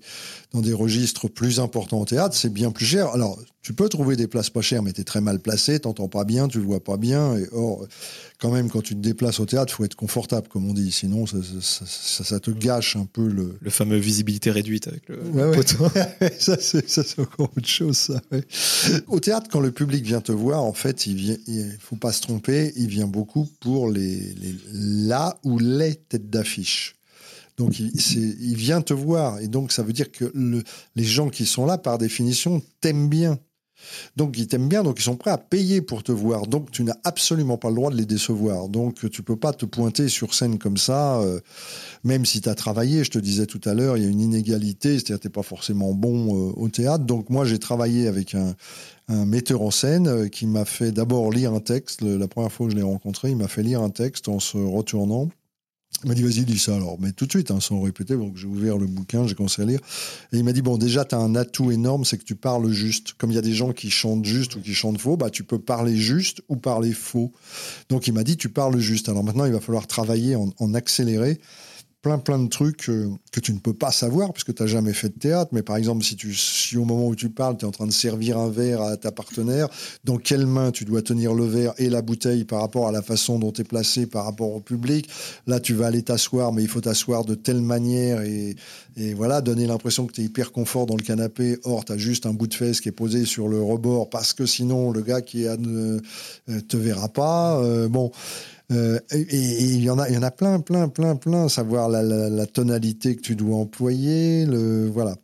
[0.53, 3.09] dans des registres plus importants au théâtre, c'est bien plus cher.
[3.09, 6.09] Alors, tu peux trouver des places pas chères, mais tu es très mal placé, t'entends
[6.09, 7.37] pas bien, tu le vois pas bien.
[7.37, 7.85] Et or,
[8.39, 10.93] quand même, quand tu te déplaces au théâtre, faut être confortable, comme on dit.
[10.93, 13.59] Sinon, ça, ça, ça, te gâche un peu le...
[13.61, 15.61] Le fameux visibilité réduite avec le, ouais,
[16.39, 18.23] ça, c'est encore autre chose, ça.
[19.09, 22.13] Au théâtre, quand le public vient te voir, en fait, il vient, il faut pas
[22.13, 26.95] se tromper, il vient beaucoup pour les, les là ou les têtes d'affiche.
[27.61, 29.39] Donc il, vient te voir.
[29.41, 30.63] Et donc ça veut dire que le,
[30.97, 33.39] les gens qui sont là, par définition, t'aiment bien.
[34.17, 36.47] Donc ils t'aiment bien, donc ils sont prêts à payer pour te voir.
[36.47, 38.71] Donc tu n'as absolument pas le droit de les décevoir.
[38.71, 41.41] Donc tu peux pas te pointer sur scène comme ça, euh,
[42.03, 43.05] même si tu as travaillé.
[43.05, 45.93] Je te disais tout à l'heure, il y a une inégalité, c'est-à-dire tu pas forcément
[45.93, 47.05] bon euh, au théâtre.
[47.05, 48.55] Donc moi j'ai travaillé avec un,
[49.09, 52.01] un metteur en scène euh, qui m'a fait d'abord lire un texte.
[52.01, 54.57] La première fois que je l'ai rencontré, il m'a fait lire un texte en se
[54.57, 55.29] retournant.
[56.03, 56.97] Il m'a dit, vas-y, dis ça alors.
[56.99, 58.17] Mais tout de suite, hein, sans répéter.
[58.17, 59.81] Donc, j'ai ouvert le bouquin, j'ai commencé à lire.
[60.33, 62.71] Et il m'a dit, bon, déjà, tu as un atout énorme, c'est que tu parles
[62.71, 63.13] juste.
[63.15, 65.45] Comme il y a des gens qui chantent juste ou qui chantent faux, bah, tu
[65.45, 67.33] peux parler juste ou parler faux.
[67.91, 69.11] Donc, il m'a dit, tu parles juste.
[69.11, 71.39] Alors maintenant, il va falloir travailler en, en accéléré
[72.03, 74.93] plein plein de trucs euh, que tu ne peux pas savoir puisque tu n'as jamais
[74.93, 75.51] fait de théâtre.
[75.53, 77.87] Mais par exemple, si, tu, si au moment où tu parles, tu es en train
[77.87, 79.69] de servir un verre à ta partenaire,
[80.05, 83.03] dans quelle main tu dois tenir le verre et la bouteille par rapport à la
[83.03, 85.09] façon dont tu es placé par rapport au public?
[85.47, 88.57] Là, tu vas aller t'asseoir, mais il faut t'asseoir de telle manière et,
[89.15, 91.59] voilà, donner l'impression que tu es hyper confort dans le canapé.
[91.65, 94.35] Or, tu as juste un bout de fesse qui est posé sur le rebord parce
[94.35, 96.01] que sinon, le gars qui est ne
[96.51, 97.59] euh, te verra pas.
[97.61, 98.11] Euh, bon.
[98.71, 101.49] Euh, et il y en a, il y en a plein, plein, plein, plein.
[101.49, 105.17] Savoir la, tonalité que tu dois employer, le voilà.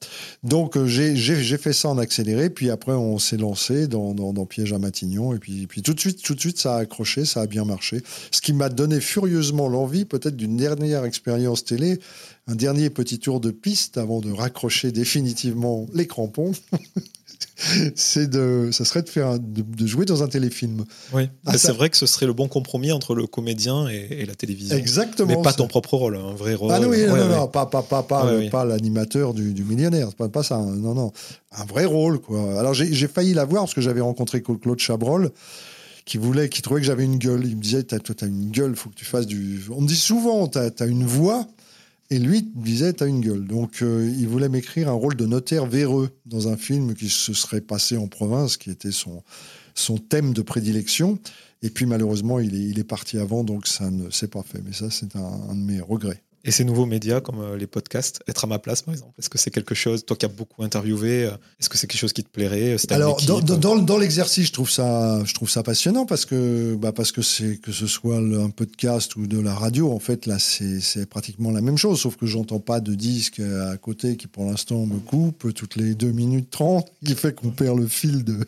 [0.42, 1.16] Donc euh, j'ai,
[1.56, 4.14] fait ça en accéléré, puis après on s'est lancé dans,
[4.46, 7.24] Piège à Matignon, et puis, puis tout de suite, tout de suite ça a accroché,
[7.24, 8.02] ça a bien marché.
[8.30, 11.98] Ce qui m'a donné furieusement l'envie, peut-être d'une dernière expérience télé,
[12.46, 16.52] un dernier petit tour de piste avant de raccrocher définitivement les crampons.
[17.94, 20.84] c'est de, ça serait de faire, de, jouer dans un téléfilm.
[21.12, 24.34] Oui, ah, c'est vrai que ce serait le bon compromis entre le comédien et, la
[24.34, 24.76] télévision.
[24.76, 25.28] Exactement.
[25.28, 26.72] Mais pas ton propre rôle, un vrai rôle.
[26.72, 30.42] Ah non, non, non, pas, pas, pas, pas, pas l'animateur du, du, millionnaire, pas, pas
[30.42, 30.58] ça.
[30.58, 31.12] Non, non,
[31.52, 32.58] un vrai rôle, quoi.
[32.58, 35.30] Alors j'ai failli l'avoir parce que j'avais rencontré Claude Chabrol
[36.06, 37.44] qui voulait, qui trouvait que j'avais une gueule.
[37.44, 39.62] Il me disait, toi, t'as une gueule, faut que tu fasses du.
[39.70, 41.46] On me dit souvent, t'as as une voix,
[42.10, 43.46] et lui disait, t'as une gueule.
[43.46, 47.32] Donc, euh, il voulait m'écrire un rôle de notaire véreux dans un film qui se
[47.32, 49.22] serait passé en province, qui était son,
[49.74, 51.18] son thème de prédilection.
[51.62, 54.60] Et puis, malheureusement, il est, il est parti avant, donc ça ne s'est pas fait.
[54.64, 56.22] Mais ça, c'est un, un de mes regrets.
[56.46, 59.28] Et ces nouveaux médias comme euh, les podcasts, être à ma place par exemple, est-ce
[59.28, 62.12] que c'est quelque chose, toi qui as beaucoup interviewé, euh, est-ce que c'est quelque chose
[62.12, 66.06] qui te plairait Alors dans, dans, dans l'exercice, je trouve ça, je trouve ça passionnant
[66.06, 69.92] parce que, bah parce que c'est que ce soit un podcast ou de la radio,
[69.92, 73.76] en fait là c'est pratiquement la même chose, sauf que j'entends pas de disque à
[73.76, 77.78] côté qui pour l'instant me coupe toutes les 2 minutes 30, qui fait qu'on perd
[77.78, 78.38] le fil de,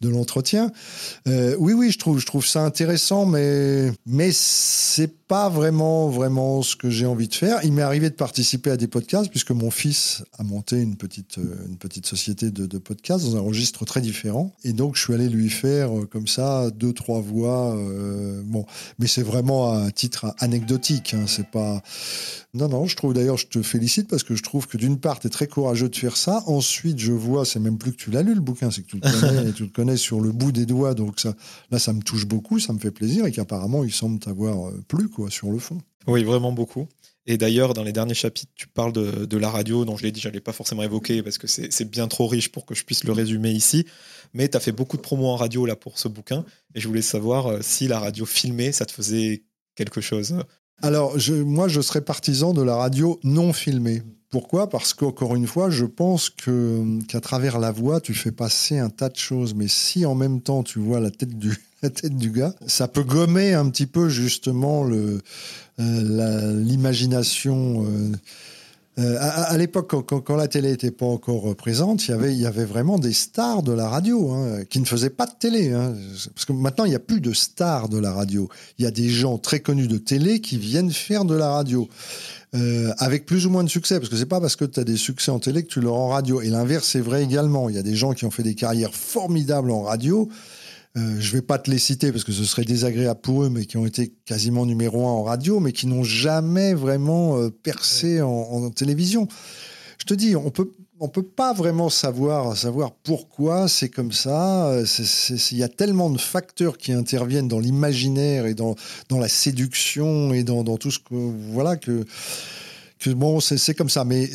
[0.00, 0.72] de l'entretien.
[1.26, 6.62] Euh, oui, oui, je trouve, je trouve ça intéressant, mais, mais c'est pas vraiment, vraiment
[6.62, 7.60] ce que j'ai envie de faire.
[7.64, 11.38] Il m'est arrivé de participer à des podcasts puisque mon fils a monté une petite,
[11.38, 14.52] euh, une petite société de, de podcasts dans un registre très différent.
[14.64, 17.76] Et donc, je suis allé lui faire euh, comme ça deux, trois voix.
[18.44, 18.66] Bon,
[18.98, 21.14] mais c'est vraiment à titre anecdotique.
[21.14, 21.82] Hein, c'est pas.
[22.52, 25.18] Non, non, je trouve d'ailleurs, je te félicite parce que je trouve que d'une part,
[25.18, 26.42] tu es très courageux de faire ça.
[26.46, 28.96] Ensuite, je vois, c'est même plus que tu l'as lu le bouquin, c'est que tu
[28.96, 30.94] le connais tu le connais sur le bout des doigts.
[30.94, 31.34] Donc ça,
[31.70, 34.82] là, ça me touche beaucoup, ça me fait plaisir et qu'apparemment, il semble t'avoir euh,
[34.88, 35.78] plu, quoi, sur le fond.
[36.06, 36.86] Oui, vraiment beaucoup.
[37.26, 40.20] Et d'ailleurs, dans les derniers chapitres, tu parles de, la radio, dont je l'ai dit,
[40.20, 43.04] je n'allais pas forcément évoquer parce que c'est bien trop riche pour que je puisse
[43.04, 43.86] le résumer ici.
[44.34, 46.44] Mais tu as fait beaucoup de promos en radio là pour ce bouquin.
[46.74, 49.44] Et je voulais savoir euh, si la radio filmée, ça te faisait
[49.74, 50.36] quelque chose.
[50.82, 51.16] Alors,
[51.46, 54.02] moi, je serais partisan de la radio non filmée.
[54.30, 54.68] Pourquoi?
[54.68, 58.90] Parce qu'encore une fois, je pense que qu'à travers la voix, tu fais passer un
[58.90, 59.54] tas de choses.
[59.54, 61.56] Mais si en même temps tu vois la tête du
[62.32, 65.20] gars, ça peut gommer un petit peu justement euh,
[65.78, 67.86] l'imagination.
[67.86, 68.10] Euh,
[68.96, 73.12] euh, à, l'époque, quand, la télé n'était pas encore présente, il y avait, vraiment des
[73.12, 75.72] stars de la radio hein, qui ne faisaient pas de télé.
[75.72, 75.94] Hein,
[76.32, 78.48] parce que maintenant, il n'y a plus de stars de la radio.
[78.78, 81.88] Il y a des gens très connus de télé qui viennent faire de la radio.
[82.54, 84.84] Euh, avec plus ou moins de succès, parce que c'est pas parce que tu as
[84.84, 86.40] des succès en télé que tu leur en radio.
[86.40, 87.68] Et l'inverse est vrai également.
[87.68, 90.28] Il y a des gens qui ont fait des carrières formidables en radio.
[90.96, 93.66] Euh, je vais pas te les citer parce que ce serait désagréable pour eux, mais
[93.66, 98.22] qui ont été quasiment numéro un en radio, mais qui n'ont jamais vraiment euh, percé
[98.22, 99.26] en, en, télévision.
[99.98, 100.70] Je te dis, on peut
[101.00, 104.72] on peut pas vraiment savoir, savoir pourquoi c'est comme ça.
[105.50, 108.76] Il y a tellement de facteurs qui interviennent dans l'imaginaire et dans,
[109.08, 111.14] dans la séduction et dans, dans tout ce que
[111.50, 112.04] voilà que
[113.10, 114.26] bon, c'est comme ça, mais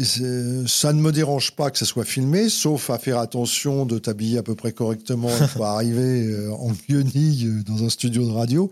[0.68, 4.38] ça ne me dérange pas que ça soit filmé, sauf à faire attention de t'habiller
[4.38, 8.72] à peu près correctement pour arriver euh, en guenille euh, dans un studio de radio.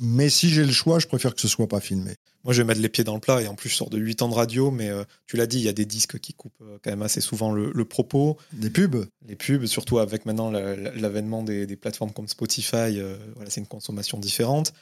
[0.00, 2.14] Mais si j'ai le choix, je préfère que ce soit pas filmé.
[2.44, 3.98] Moi, je vais mettre les pieds dans le plat et en plus, je sors de
[3.98, 6.34] 8 ans de radio, mais euh, tu l'as dit, il y a des disques qui
[6.34, 8.36] coupent quand même assez souvent le, propos.
[8.52, 13.00] Des pubs Les pubs, surtout avec maintenant l'avènement des, des, plateformes comme Spotify,
[13.34, 14.72] voilà, c'est une consommation différente.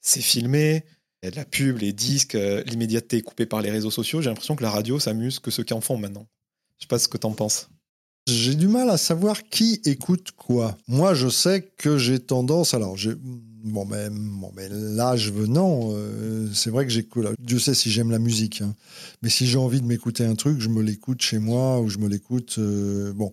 [0.00, 0.84] C'est filmé,
[1.22, 4.20] Il y a de la pub, les disques, euh, l'immédiateté coupée par les réseaux sociaux.
[4.20, 6.26] J'ai l'impression que la radio s'amuse que ceux qui en font maintenant.
[6.78, 7.68] Je sais pas ce que tu en penses.
[8.28, 10.76] J'ai du mal à savoir qui écoute quoi.
[10.86, 12.74] Moi, je sais que j'ai tendance.
[12.74, 13.14] Alors, j'ai
[13.68, 17.26] bon, mais, bon, mais l'âge venant, euh, c'est vrai que j'écoute.
[17.38, 18.74] Dieu sait si j'aime la musique, hein.
[19.22, 21.98] mais si j'ai envie de m'écouter un truc, je me l'écoute chez moi ou je
[21.98, 22.56] me l'écoute.
[22.58, 23.32] Euh, bon,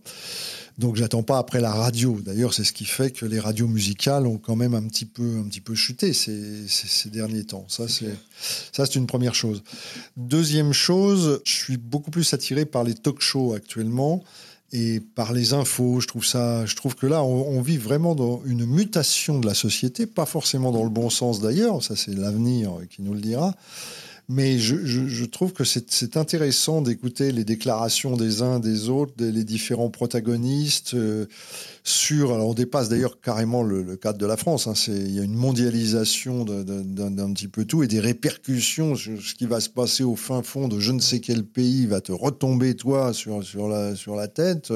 [0.77, 2.19] donc j'attends pas après la radio.
[2.23, 5.37] D'ailleurs, c'est ce qui fait que les radios musicales ont quand même un petit peu,
[5.39, 7.65] un petit peu chuté ces, ces, ces derniers temps.
[7.67, 8.15] Ça, c'est
[8.71, 9.63] ça, c'est une première chose.
[10.17, 14.23] Deuxième chose, je suis beaucoup plus attiré par les talk-shows actuellement
[14.71, 15.99] et par les infos.
[15.99, 19.53] Je trouve ça, je trouve que là, on, vit vraiment dans une mutation de la
[19.53, 21.83] société, pas forcément dans le bon sens d'ailleurs.
[21.83, 23.55] Ça, c'est l'avenir qui nous le dira.
[24.27, 29.43] Mais je trouve que c'est intéressant d'écouter les déclarations des uns des autres, des, les
[29.43, 31.27] différents protagonistes euh,
[31.85, 32.33] sur.
[32.33, 34.67] Alors, on dépasse d'ailleurs carrément le, cadre de la France.
[34.67, 39.33] Hein, il y a une mondialisation d'un petit peu tout et des répercussions sur ce
[39.35, 42.11] qui va se passer au fin fond de je ne sais quel pays va te
[42.11, 44.73] retomber toi sur sur la sur la tête.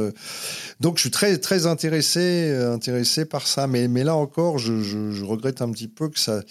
[0.79, 3.67] Donc, je suis très très intéressé intéressé par ça.
[3.67, 6.41] Mais mais là encore, je regrette un petit peu que ça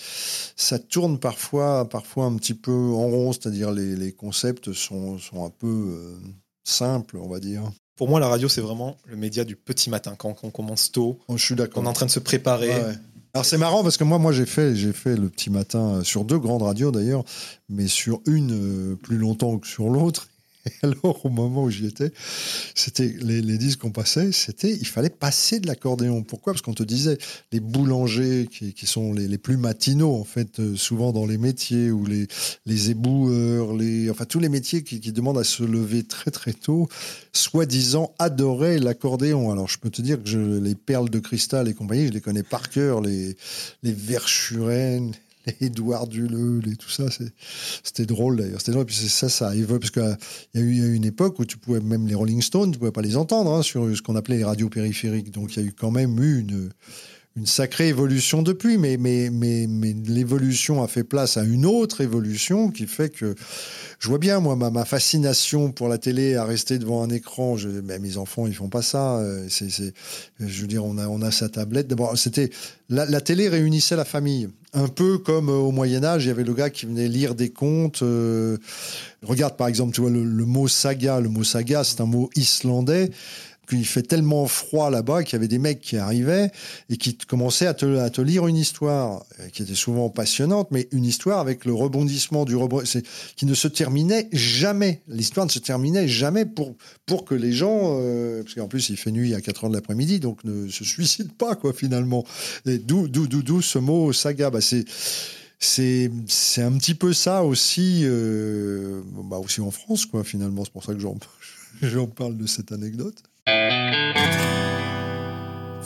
[0.57, 5.45] ça tourne parfois parfois un petit peu en rond, c'est-à-dire les, les, concepts sont, sont
[5.45, 6.17] un peu euh,
[6.65, 7.63] simples, on va dire.
[7.99, 11.19] Pour moi, la radio, c'est vraiment le média du petit matin, quand on commence tôt.
[11.27, 11.83] Oh, je suis d'accord.
[11.83, 12.69] On est en train de se préparer.
[12.69, 12.95] Ouais, ouais.
[13.35, 16.25] Alors c'est marrant parce que moi, moi j'ai fait, j'ai fait le petit matin sur
[16.25, 17.25] deux grandes radios d'ailleurs,
[17.69, 20.29] mais sur une euh, plus longtemps que sur l'autre.
[20.83, 22.13] Alors, au moment où j'y étais,
[22.75, 26.23] c'était les, les disques qu'on passait, c'était il fallait passer de l'accordéon.
[26.23, 26.53] Pourquoi?
[26.53, 27.19] Parce qu'on te disait
[27.53, 32.05] les boulangers qui, sont les, plus matinaux en fait, euh, souvent dans les métiers ou
[32.07, 32.27] les
[32.67, 36.89] les éboueurs, les enfin tous les métiers qui, demandent à se lever très très tôt,
[37.33, 39.51] soi-disant adoraient l'accordéon.
[39.51, 42.43] Alors je peux te dire que les perles de cristal et compagnie, je les connais
[42.43, 43.37] par cœur, les
[43.83, 43.93] les
[45.61, 47.05] Édouard Duleux et tout ça,
[47.83, 48.61] c'était drôle d'ailleurs.
[48.61, 48.87] C'était drôle.
[48.87, 50.17] Puis ça, ça parce qu'il
[50.55, 52.73] y, a eu, y a eu une époque où tu pouvais même les Rolling Stones,
[52.73, 55.31] tu pouvais pas les entendre hein, sur ce qu'on appelait les radios périphériques.
[55.31, 56.71] Donc il y a eu quand même eu une
[57.39, 62.01] une sacrée évolution depuis, mais, mais, mais, mais l'évolution a fait place à une autre
[62.01, 63.37] évolution qui fait que
[64.01, 67.57] je vois bien, moi, ma, ma fascination pour la télé à rester devant un écran.
[67.57, 69.21] Je, mais mes enfants, ils font pas ça.
[69.49, 69.93] C'est, c'est,
[70.41, 71.87] je veux dire, on a, on a sa tablette.
[71.87, 72.51] D'abord, c'était
[72.89, 74.49] la, télé réunissait la famille.
[74.73, 77.51] Un peu comme au Moyen Âge, il y avait le gars qui venait lire des
[77.51, 78.03] contes.
[78.03, 78.59] Euh,
[79.23, 81.21] regarde, par exemple, tu vois le mot saga.
[81.21, 83.11] Le mot saga, c'est un mot islandais
[83.69, 86.51] qu'il fait tellement froid là-bas qu'il y avait des mecs qui arrivaient
[86.89, 91.39] et qui commençaient à te, lire une histoire qui était souvent passionnante, mais une histoire
[91.39, 93.03] avec le rebondissement du rebondissement
[93.37, 95.03] qui ne se terminait jamais.
[95.09, 96.75] L'histoire ne se terminait jamais pour,
[97.07, 99.77] pour que les gens, euh, parce qu'en plus il fait nuit à 4 heures de
[99.77, 102.25] l'après-midi, donc ne se suicident pas, quoi, finalement.
[102.65, 104.51] D'où, ce mot saga.
[104.51, 104.85] Bah, c'est
[105.61, 110.73] c'est c'est un petit peu ça aussi euh, bah aussi en France quoi finalement c'est
[110.73, 113.21] pour ça que j'en parle de cette anecdote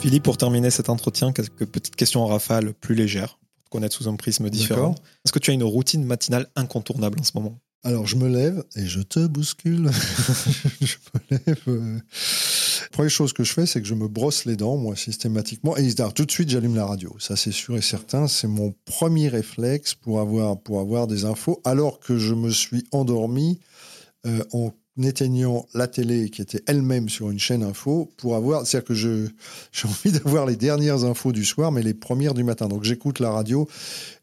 [0.03, 3.95] Philippe, pour terminer cet entretien, quelques petites questions en rafale plus légères, pour te connaître
[3.95, 4.95] sous un prisme différent.
[5.23, 7.57] Est-ce que tu as une routine matinale incontournable en ce moment?
[7.85, 9.89] Alors, je me lève et je te bouscule.
[10.81, 11.61] je me lève.
[11.67, 11.99] Euh...
[12.91, 15.75] Première chose que je fais, c'est que je me brosse les dents, moi, systématiquement.
[15.77, 17.15] Et alors, tout de suite, j'allume la radio.
[17.19, 18.27] Ça, c'est sûr et certain.
[18.27, 22.83] C'est mon premier réflexe pour avoir, pour avoir des infos, alors que je me suis
[22.91, 23.59] endormi
[24.25, 24.71] euh, en
[25.01, 29.27] éteignant la télé qui était elle-même sur une chaîne info pour avoir, c'est-à-dire que je,
[29.71, 32.67] j'ai envie d'avoir les dernières infos du soir, mais les premières du matin.
[32.67, 33.67] Donc j'écoute la radio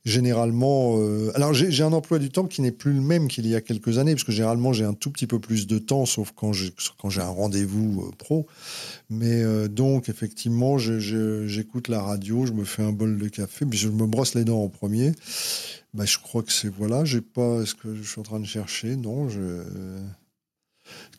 [0.05, 0.97] généralement.
[0.99, 3.61] Euh, alors j'ai, un emploi du temps qui n'est plus le même qu'il y a
[3.61, 6.53] quelques années, parce que généralement j'ai un tout petit peu plus de temps, sauf quand
[6.53, 6.73] j'ai,
[7.17, 8.47] un rendez-vous euh, pro.
[9.09, 13.79] Mais euh, donc effectivement, j'écoute la radio, je me fais un bol de café, puis
[13.79, 15.13] je me brosse les dents en premier.
[15.93, 18.47] Bah, je crois que c'est voilà, j'ai pas ce que je suis en train de
[18.47, 19.63] chercher, non, je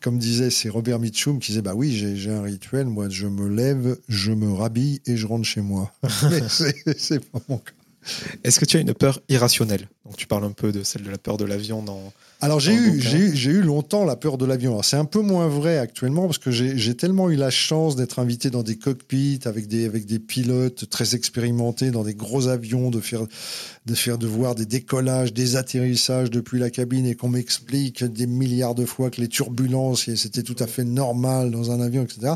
[0.02, 3.48] comme disait, c'est Robert Mitchum qui disait Bah oui, j'ai un rituel, moi, je me
[3.48, 5.91] lève, je me rhabille et je rentre chez moi.
[6.30, 7.72] Mais c'est pas mon cas.
[8.43, 9.88] Est-ce que tu as une peur irrationnelle?
[10.06, 12.11] Donc, tu parles un peu de celle de la peur de l'avion dans.
[12.44, 14.82] Alors, j'ai eu, eu, eu longtemps la peur de l'avion.
[14.82, 18.50] C'est un peu moins vrai actuellement parce que j'ai tellement eu la chance d'être invité
[18.50, 23.00] dans des cockpits avec des, avec des pilotes très expérimentés dans des gros avions, de
[23.00, 23.28] faire,
[23.86, 28.26] de faire, de voir des décollages, des atterrissages depuis la cabine et qu'on m'explique des
[28.26, 32.34] milliards de fois que les turbulences, c'était tout à fait normal dans un avion, etc.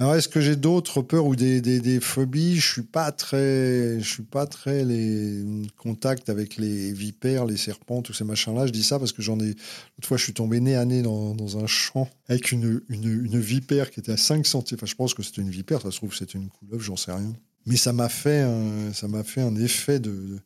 [0.00, 2.56] Alors, est-ce que j'ai d'autres peurs ou des, des, des, phobies?
[2.56, 5.44] Je suis pas très, je suis pas très les
[5.76, 8.66] contacts avec les vipères, les serpents, tous ces machins-là.
[8.66, 9.48] Je dis ça parce que j'en ai.
[9.48, 14.00] L'autre fois, je suis tombé nez à nez dans, un champ avec une, vipère qui
[14.00, 14.62] était à 5 cm.
[14.74, 15.80] Enfin, je pense que c'était une vipère.
[15.82, 17.32] Ça se trouve, c'était une couleuvre, j'en sais rien.
[17.66, 18.92] mais ça m'a fait un,
[19.24, 20.38] fait un effet de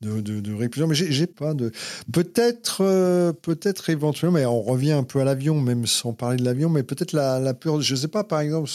[0.00, 0.88] de, de, répulsion.
[0.88, 1.70] Mais j'ai pas de
[2.12, 6.44] peut-être euh, peut-être éventuellement, mais on revient un peu à l'avion, même sans parler de
[6.44, 7.80] l'avion, mais peut-être la, la peur.
[7.80, 8.70] Je sais pas, par exemple,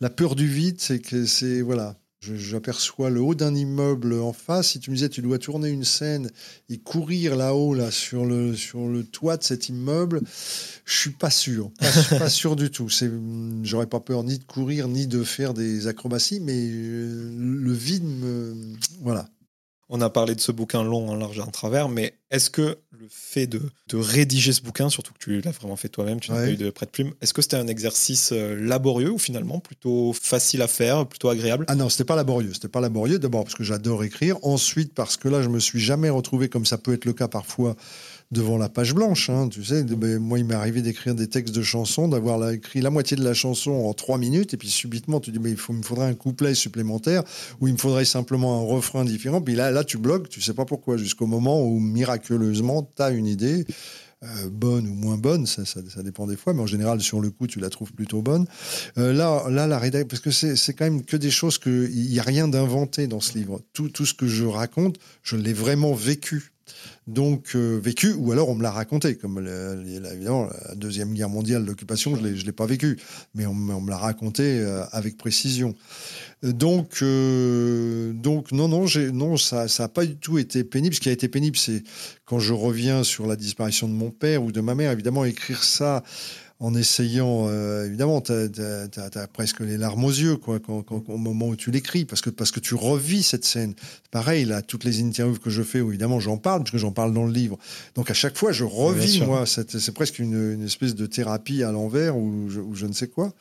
[0.00, 1.96] la peur du vide, c'est que c'est voilà
[2.34, 4.70] J'aperçois le haut d'un immeuble en face.
[4.70, 6.30] Si tu me disais, tu dois tourner une scène
[6.68, 8.54] et courir là-haut, là, sur le,
[9.04, 10.20] toit de cet immeuble,
[10.84, 11.70] je suis pas sûr.
[11.78, 12.88] Pas, pas sûr du tout.
[13.62, 18.04] J'aurais pas peur ni de courir, ni de faire des acrobaties, mais euh, le vide
[18.04, 18.54] me.
[19.00, 19.28] Voilà.
[19.88, 22.78] On a parlé de ce bouquin long, en large et en travers, mais est-ce que
[23.06, 23.60] le fait de,
[23.94, 26.70] rédiger ce bouquin, surtout que tu l'as vraiment fait toi-même, tu n'as pas eu de
[26.70, 30.66] prêt de plume, est-ce que c'était un exercice euh, laborieux ou finalement plutôt facile à
[30.66, 31.64] faire, plutôt agréable?
[31.68, 32.52] Ah non, c'était pas laborieux.
[32.52, 33.18] C'était pas laborieux.
[33.18, 36.66] D'abord parce que j'adore écrire, ensuite parce que là, je me suis jamais retrouvé comme
[36.66, 37.76] ça peut être le cas parfois
[38.30, 39.30] devant la page blanche.
[39.30, 39.84] Hein, tu sais,
[40.18, 43.34] moi, il m'est arrivé d'écrire des textes de chansons, d'avoir écrit la moitié de la
[43.34, 46.54] chanson en trois minutes, et puis subitement, tu dis, mais il, me faudrait un couplet
[46.54, 47.22] supplémentaire,
[47.60, 49.40] ou il me faudrait simplement un refrain différent.
[49.40, 53.10] Puis là, là tu bloques, tu sais pas pourquoi, jusqu'au moment où miraculeusement, tu as
[53.10, 53.66] une idée.
[54.22, 57.30] Euh, bonne ou moins bonne, ça, ça, dépend des fois, mais en général, sur le
[57.30, 58.46] coup, tu la trouves plutôt bonne.
[58.96, 62.10] Euh, là, là, la rédaction, parce que c'est quand même que des choses que il
[62.10, 63.60] n'y a rien d'inventé dans ce livre.
[63.74, 66.55] Tout, tout ce que je raconte, je l'ai vraiment vécu
[67.06, 71.64] donc euh, vécu, ou alors on me l'a raconté, comme évidemment la Deuxième Guerre mondiale,
[71.64, 72.98] l'occupation, je ne l'ai pas vécu,
[73.34, 75.74] mais on, me l'a raconté euh, avec précision.
[76.42, 80.94] Donc, euh, donc non, non, non ça n'a pas du tout été pénible.
[80.94, 81.82] Ce qui a été pénible, c'est
[82.24, 85.62] quand je reviens sur la disparition de mon père ou de ma mère, évidemment, écrire
[85.62, 86.02] ça
[86.58, 91.48] en essayant, euh, évidemment, tu as, presque les larmes aux yeux quoi, quand, au moment
[91.48, 93.74] où tu l'écris, parce que, parce que tu revis cette scène.
[94.10, 96.92] Pareil, là, toutes les interviews que je fais, où évidemment j'en parle, parce que j'en
[96.92, 97.58] parle dans le livre.
[97.94, 101.72] Donc à chaque fois, je revis, moi, c'est presque une, une, espèce de thérapie à
[101.72, 103.34] l'envers ou je, je, ne sais quoi.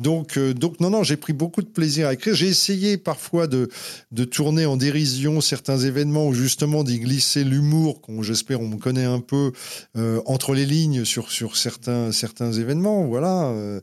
[0.00, 2.34] Donc, euh, donc non, non, j'ai pris beaucoup de plaisir à écrire.
[2.34, 3.68] J'ai essayé parfois de,
[4.10, 8.78] de tourner en dérision certains événements, ou justement d'y glisser l'humour, qu'on j'espère on me
[8.78, 9.52] connaît un peu,
[9.96, 13.06] euh, entre les lignes sur, sur certains, certains événements.
[13.06, 13.80] Voilà, euh,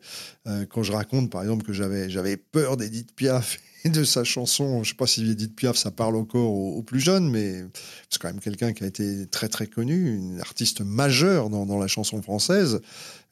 [0.48, 3.58] euh, quand je raconte par exemple que j'avais j'avais peur d'Edith Piaf
[3.90, 7.30] de sa chanson, je sais pas si Edith Piaf ça parle encore aux, plus jeunes,
[7.30, 7.64] mais
[8.10, 11.88] c'est quand même quelqu'un qui a été très très connu, une artiste majeure dans, la
[11.88, 12.82] chanson française.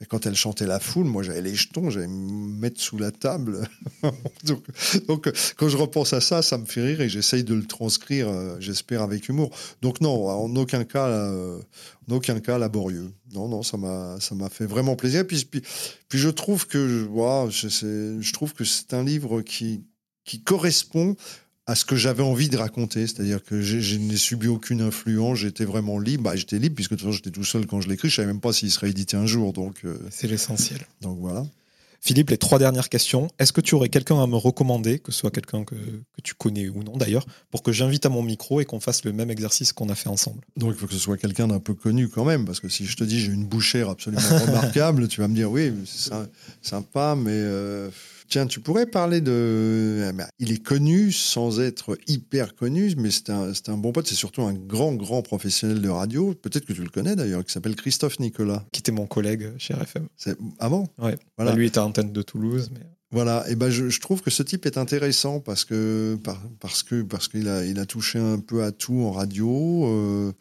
[0.02, 3.12] Et quand elle chantait la foule, moi j'avais les jetons, j'allais me mettre sous la
[3.12, 3.68] table.
[4.44, 8.28] donc, quand je repense à ça, ça me fait rire et j'essaye de le transcrire,
[8.28, 9.50] euh, j'espère avec humour.
[9.82, 11.60] Donc non, en aucun cas, euh,
[12.10, 13.12] en aucun cas laborieux.
[13.34, 15.26] Non, non, ça m'a, ça m'a fait vraiment plaisir.
[15.26, 15.64] Puis, puis,
[16.12, 17.08] je trouve que,
[17.50, 19.82] je, je trouve que c'est un livre qui,
[20.26, 21.16] qui correspond
[21.66, 23.08] à ce que j'avais envie de raconter.
[23.08, 26.24] C'est-à-dire que je n'ai subi aucune influence, j'étais vraiment libre.
[26.24, 28.10] Bah, j'étais libre, puisque de toute façon, j'étais tout seul quand je l'écris.
[28.10, 29.54] Je ne savais même pas s'il serait édité un jour.
[29.54, 30.86] Donc, euh, C'est l'essentiel.
[31.02, 31.46] Donc voilà.
[32.02, 33.30] Philippe, les trois dernières questions.
[33.40, 36.34] Est-ce que tu aurais quelqu'un à me recommander, que ce soit quelqu'un que, que, tu
[36.34, 39.32] connais ou non d'ailleurs, pour que j'invite à mon micro et qu'on fasse le même
[39.32, 40.42] exercice qu'on a fait ensemble?
[40.58, 42.86] Donc il faut que ce soit quelqu'un d'un peu connu quand même, parce que si
[42.86, 46.12] je te dis j'ai une bouchère absolument remarquable, tu vas me dire oui, c'est
[46.62, 47.32] sympa, mais...
[47.32, 47.90] Euh,
[48.28, 50.08] Tiens, tu pourrais parler de.
[50.10, 54.08] Eh ben, il est connu sans être hyper connu, mais c'est un, un, bon pote.
[54.08, 56.34] C'est surtout un grand, grand professionnel de radio.
[56.34, 58.66] Peut-être que tu le connais d'ailleurs, qui s'appelle Christophe Nicolas.
[58.72, 60.08] Qui était mon collègue chez RFM.
[60.60, 61.18] Avant ah Ouais.
[61.38, 61.52] Voilà.
[61.52, 62.70] Bah, lui était à antenne de Toulouse.
[62.74, 62.82] Mais...
[63.14, 66.18] Voilà, et ben je, trouve que ce type est intéressant parce que
[66.60, 69.86] parce que parce qu'il a il a touché un peu à tout en radio.
[69.86, 70.32] Euh,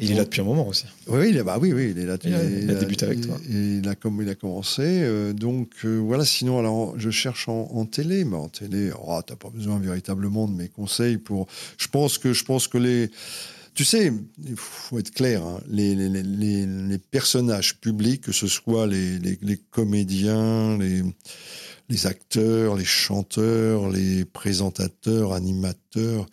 [0.00, 0.86] il est là depuis un moment aussi.
[1.06, 2.16] Oui, il est, bah oui, oui, il est là.
[2.24, 3.38] Il, a, débuté avec toi.
[3.48, 4.82] il a, comme il a commencé.
[4.82, 9.32] Euh, donc euh, voilà, sinon, alors je cherche en, télé, mais en télé, oh, tu
[9.32, 11.46] n'as pas besoin véritablement de mes conseils pour.
[11.76, 13.10] Je pense que, je pense que les.
[13.74, 14.12] Tu sais,
[14.44, 19.20] il faut être clair, hein, les, les, les, les, personnages publics, que ce soit les,
[19.70, 21.02] comédiens, les,
[21.88, 26.26] les acteurs, les chanteurs, les présentateurs, animateurs,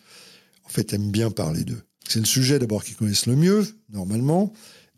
[0.64, 1.82] en fait, aiment bien parler d'eux.
[2.08, 4.52] C'est le sujet d'abord qu'ils connaissent le mieux, normalement.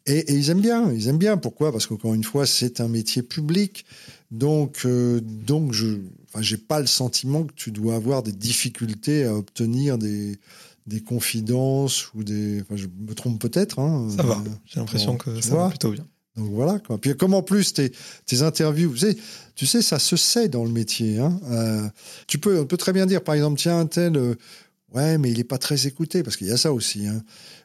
[0.07, 1.37] Et, ils aiment bien, ils aiment bien.
[1.37, 1.73] Pourquoi?
[1.73, 3.85] Parce qu'encore une fois, c'est un métier public.
[4.31, 5.99] Donc, euh, donc je
[6.37, 10.39] n'ai pas le sentiment que tu dois avoir des difficultés à obtenir des,
[10.87, 12.63] des confidences ou des.
[12.63, 13.81] Enfin, je me trompe peut-être.
[13.81, 14.43] Hein, ça va.
[14.65, 16.07] J'ai l'impression que ça va plutôt bien.
[16.37, 16.79] Donc voilà.
[16.79, 16.99] Quoi.
[16.99, 17.93] Puis comme en plus tes,
[18.25, 19.17] tes interviews, tu sais,
[19.57, 21.19] tu sais, ça se sait dans le métier.
[21.19, 21.41] Hein.
[21.51, 21.89] Euh,
[22.29, 24.37] tu peux, on peut très bien dire, par exemple, tiens, un tel.
[24.95, 27.07] Euh, Ouais, mais il n'est pas très écouté, parce qu'il y a ça aussi.
[27.07, 27.23] Hein.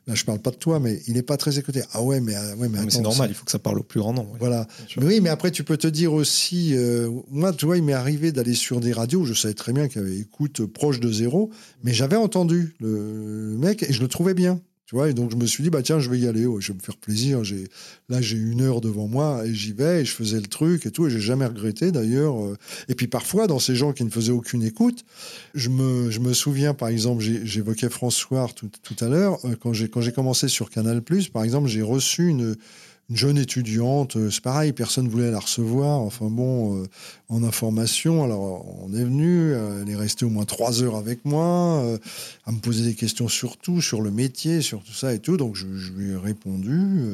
[0.08, 1.82] Là, je parle pas de toi, mais il n'est pas très écouté.
[1.94, 4.00] Ah ouais, mais, euh, ouais, mais, c'est normal, il faut que ça parle au plus
[4.00, 4.36] grand nombre.
[4.40, 4.68] Voilà.
[4.98, 7.94] Mais oui, mais après, tu peux te dire aussi, euh, moi, tu vois, il m'est
[7.94, 11.12] arrivé d'aller sur des radios, je savais très bien qu'il y avait écoute proche de
[11.12, 11.50] zéro,
[11.84, 14.60] mais j'avais entendu le mec et je le trouvais bien.
[14.86, 16.72] Tu vois, et donc je me suis dit, bah tiens, je vais y aller, je
[16.72, 17.44] vais me faire plaisir.
[17.44, 17.68] J'ai,
[18.07, 20.91] là, j'ai une heure devant moi et j'y vais et je faisais le truc et
[20.91, 21.07] tout.
[21.07, 22.36] Et j'ai jamais regretté d'ailleurs.
[22.88, 25.03] Et puis parfois, dans ces gens qui ne faisaient aucune écoute,
[25.56, 30.02] je me, souviens, par exemple, j'évoquais François tout, tout à l'heure, euh, quand j'ai, quand
[30.02, 31.02] j'ai commencé sur Canal,
[31.34, 32.56] par exemple, j'ai reçu une,
[33.10, 35.99] une jeune étudiante, euh, c'est pareil, personne ne voulait la recevoir.
[36.02, 36.88] Enfin bon, euh,
[37.30, 41.23] en information, alors on est venu, euh, elle est restée au moins trois heures avec
[41.23, 41.98] moi,
[42.45, 45.38] à me poser des questions sur tout, sur le métier, sur tout ça et tout.
[45.38, 47.10] Donc je, lui ai répondu.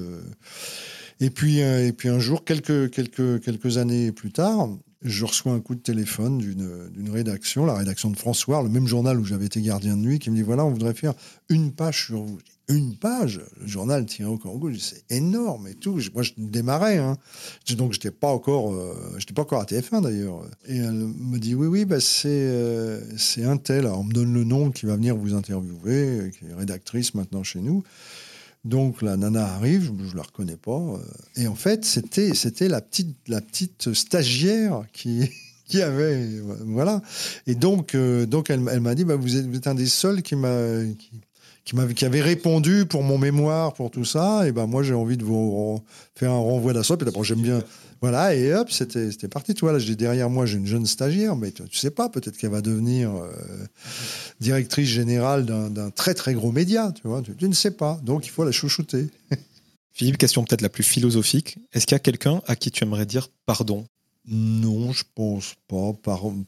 [1.20, 4.70] et puis, un jour, quelques, quelques, quelques années plus tard,
[5.04, 9.20] je reçois un coup de téléphone d'une rédaction, la rédaction de François, le même journal
[9.20, 11.14] où j'avais été gardien de nuit, qui me dit voilà, on voudrait faire
[11.50, 12.40] une page sur vous
[12.72, 16.00] une page, le journal tient au Congo, c'est énorme et tout.
[16.14, 17.18] Moi, je démarrais, hein.
[17.78, 20.42] donc j'étais pas encore, euh, j'étais pas encore à TF1 d'ailleurs.
[20.68, 23.86] Et elle me dit oui, oui, bah, c'est euh, c'est un tel.
[23.86, 27.44] Alors, on me donne le nom qui va venir vous interviewer, qui est rédactrice maintenant
[27.44, 27.84] chez nous.
[28.64, 30.72] Donc la nana arrive, je, ne la reconnais pas.
[30.72, 30.98] Euh,
[31.36, 35.30] et en fait, c'était c'était la petite la petite stagiaire qui
[35.66, 37.02] qui avait voilà.
[37.48, 40.84] Et donc donc elle, elle m'a dit bah, vous êtes, un des seuls qui m'a
[41.64, 44.48] qui avait répondu pour mon mémoire, pour tout ça.
[44.48, 45.82] Et ben moi, j'ai envie de vous
[46.16, 46.98] faire un renvoi d'assaut.
[46.98, 47.64] Puis d'abord, j'aime bien.
[48.02, 49.54] Voilà, et hop, c'était parti.
[49.54, 52.50] Toi, là, j'ai derrière moi, j'ai une jeune stagiaire, mais tu, sais pas, peut-être qu'elle
[52.50, 53.30] va devenir euh,
[54.40, 57.22] directrice générale d'un très très gros média, tu vois.
[57.22, 58.00] Tu, ne sais pas.
[58.04, 59.08] Donc, il faut la chouchouter.
[59.94, 61.58] Philippe, question peut-être la plus philosophique.
[61.74, 63.86] Est-ce qu'il y a quelqu'un à qui tu aimerais dire pardon?
[64.28, 65.94] Non, je pense pas.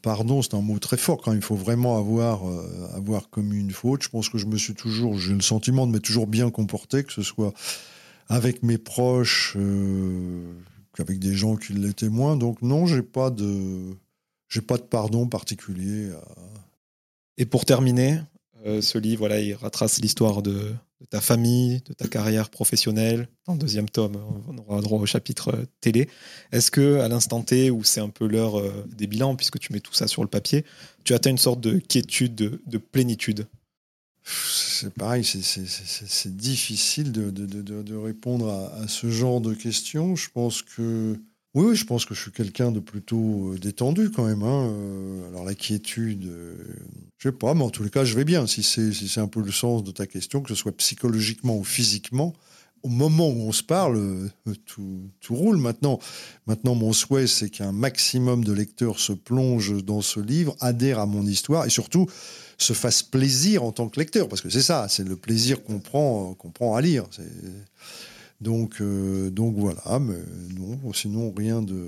[0.01, 4.03] pardon, c'est un mot très fort quand il faut vraiment avoir, euh, commis une faute.
[4.03, 7.03] Je pense que je me suis toujours, j'ai le sentiment de m'être toujours bien comporté,
[7.03, 7.53] que ce soit
[8.27, 10.53] avec mes proches, euh,
[10.95, 12.37] qu'avec des gens qui l'étaient moins.
[12.37, 13.95] Donc non, j'ai pas de,
[14.49, 16.11] j'ai pas de pardon particulier.
[17.37, 18.19] Et pour terminer,
[18.65, 20.73] euh, ce livre, voilà, il retrace l'histoire de,
[21.03, 23.27] de ta famille, de ta carrière professionnelle.
[23.45, 24.17] Dans le deuxième tome,
[24.47, 26.07] on aura droit au chapitre euh, télé.
[26.53, 29.73] Est-ce que à l'instant T, où c'est un peu l'heure euh, des bilans, puisque tu
[29.73, 30.63] mets tout ça sur le papier,
[31.03, 33.47] tu atteins une sorte de quiétude, de, plénitude?
[34.23, 40.15] C'est pareil, c'est difficile de, répondre à, ce genre de questions.
[40.15, 41.19] Je pense que
[41.55, 44.41] oui, je pense que je suis quelqu'un de plutôt euh, détendu quand même.
[44.41, 44.69] Hein.
[44.71, 46.55] Euh, alors la quiétude, euh,
[47.19, 48.47] je sais pas, mais en tous les cas, je vais bien.
[48.47, 51.55] Si c'est si c'est un peu le sens de ta question, que ce soit psychologiquement
[51.55, 52.33] ou physiquement,
[52.81, 54.29] au moment où on se parle,
[54.65, 55.99] tout, roule maintenant.
[56.47, 61.05] Maintenant, mon souhait, c'est qu'un maximum de lecteurs se plongent dans ce livre, adhèrent à
[61.05, 62.07] mon histoire et surtout
[62.57, 65.79] se fassent plaisir en tant que lecteur, parce que c'est ça, c'est le plaisir qu'on
[65.79, 67.05] prend, qu'on prend à lire.
[68.43, 70.19] Donc, euh, donc voilà, mais
[70.59, 71.87] non, sinon rien de,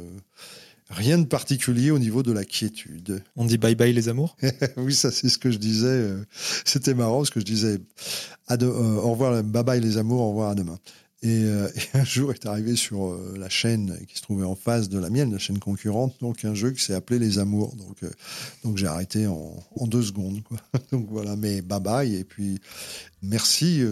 [0.90, 3.22] rien de particulier au niveau de la quiétude.
[3.36, 4.38] On dit bye bye les amours?
[4.78, 5.88] Oui, ça c'est ce que je disais.
[5.88, 6.24] Euh,
[6.64, 7.80] c'était marrant ce que je disais.
[8.52, 10.80] Euh, au revoir, bye bye les amours, au revoir à demain.
[11.26, 14.90] Euh, et, un jour est arrivé sur euh, la chaîne qui se trouvait en face
[14.90, 17.76] de la mienne, la chaîne concurrente, donc un jeu qui s'est appelé Les Amours.
[17.76, 18.10] Donc, euh,
[18.64, 19.56] donc j'ai arrêté en,
[19.88, 20.42] deux secondes.
[20.92, 22.16] donc voilà, mais bye bye.
[22.16, 22.60] Et puis
[23.22, 23.84] merci.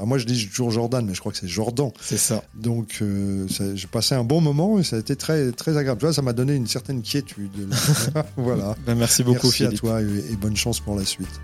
[0.00, 1.90] à moi, je dis toujours Jordan, mais je crois que c'est Jordan.
[2.00, 2.42] C'est ça.
[2.54, 3.02] Donc
[3.48, 6.00] j'ai passé un bon moment et ça a été très, très agréable.
[6.00, 7.50] Tu vois, ça m'a donné une certaine quiétude.
[8.36, 8.76] voilà.
[8.86, 11.40] Ben, merci beaucoup, merci à toi et bonne chance pour la suite.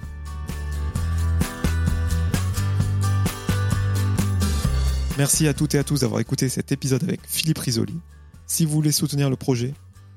[5.18, 8.00] Merci à toutes et à tous d'avoir écouté cet épisode avec Philippe Risoli.
[8.46, 9.74] Si vous voulez soutenir le projet,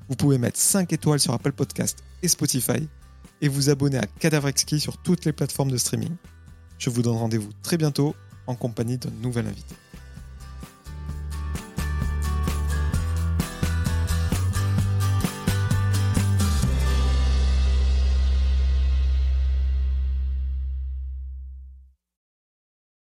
[0.08, 2.88] vous pouvez mettre 5 étoiles sur Apple Podcast et Spotify
[3.42, 6.16] et vous abonner à Cadavrexki sur toutes les plateformes de streaming.
[6.78, 8.16] Je vous donne rendez-vous très bientôt
[8.48, 9.76] en compagnie d'un nouvel invité.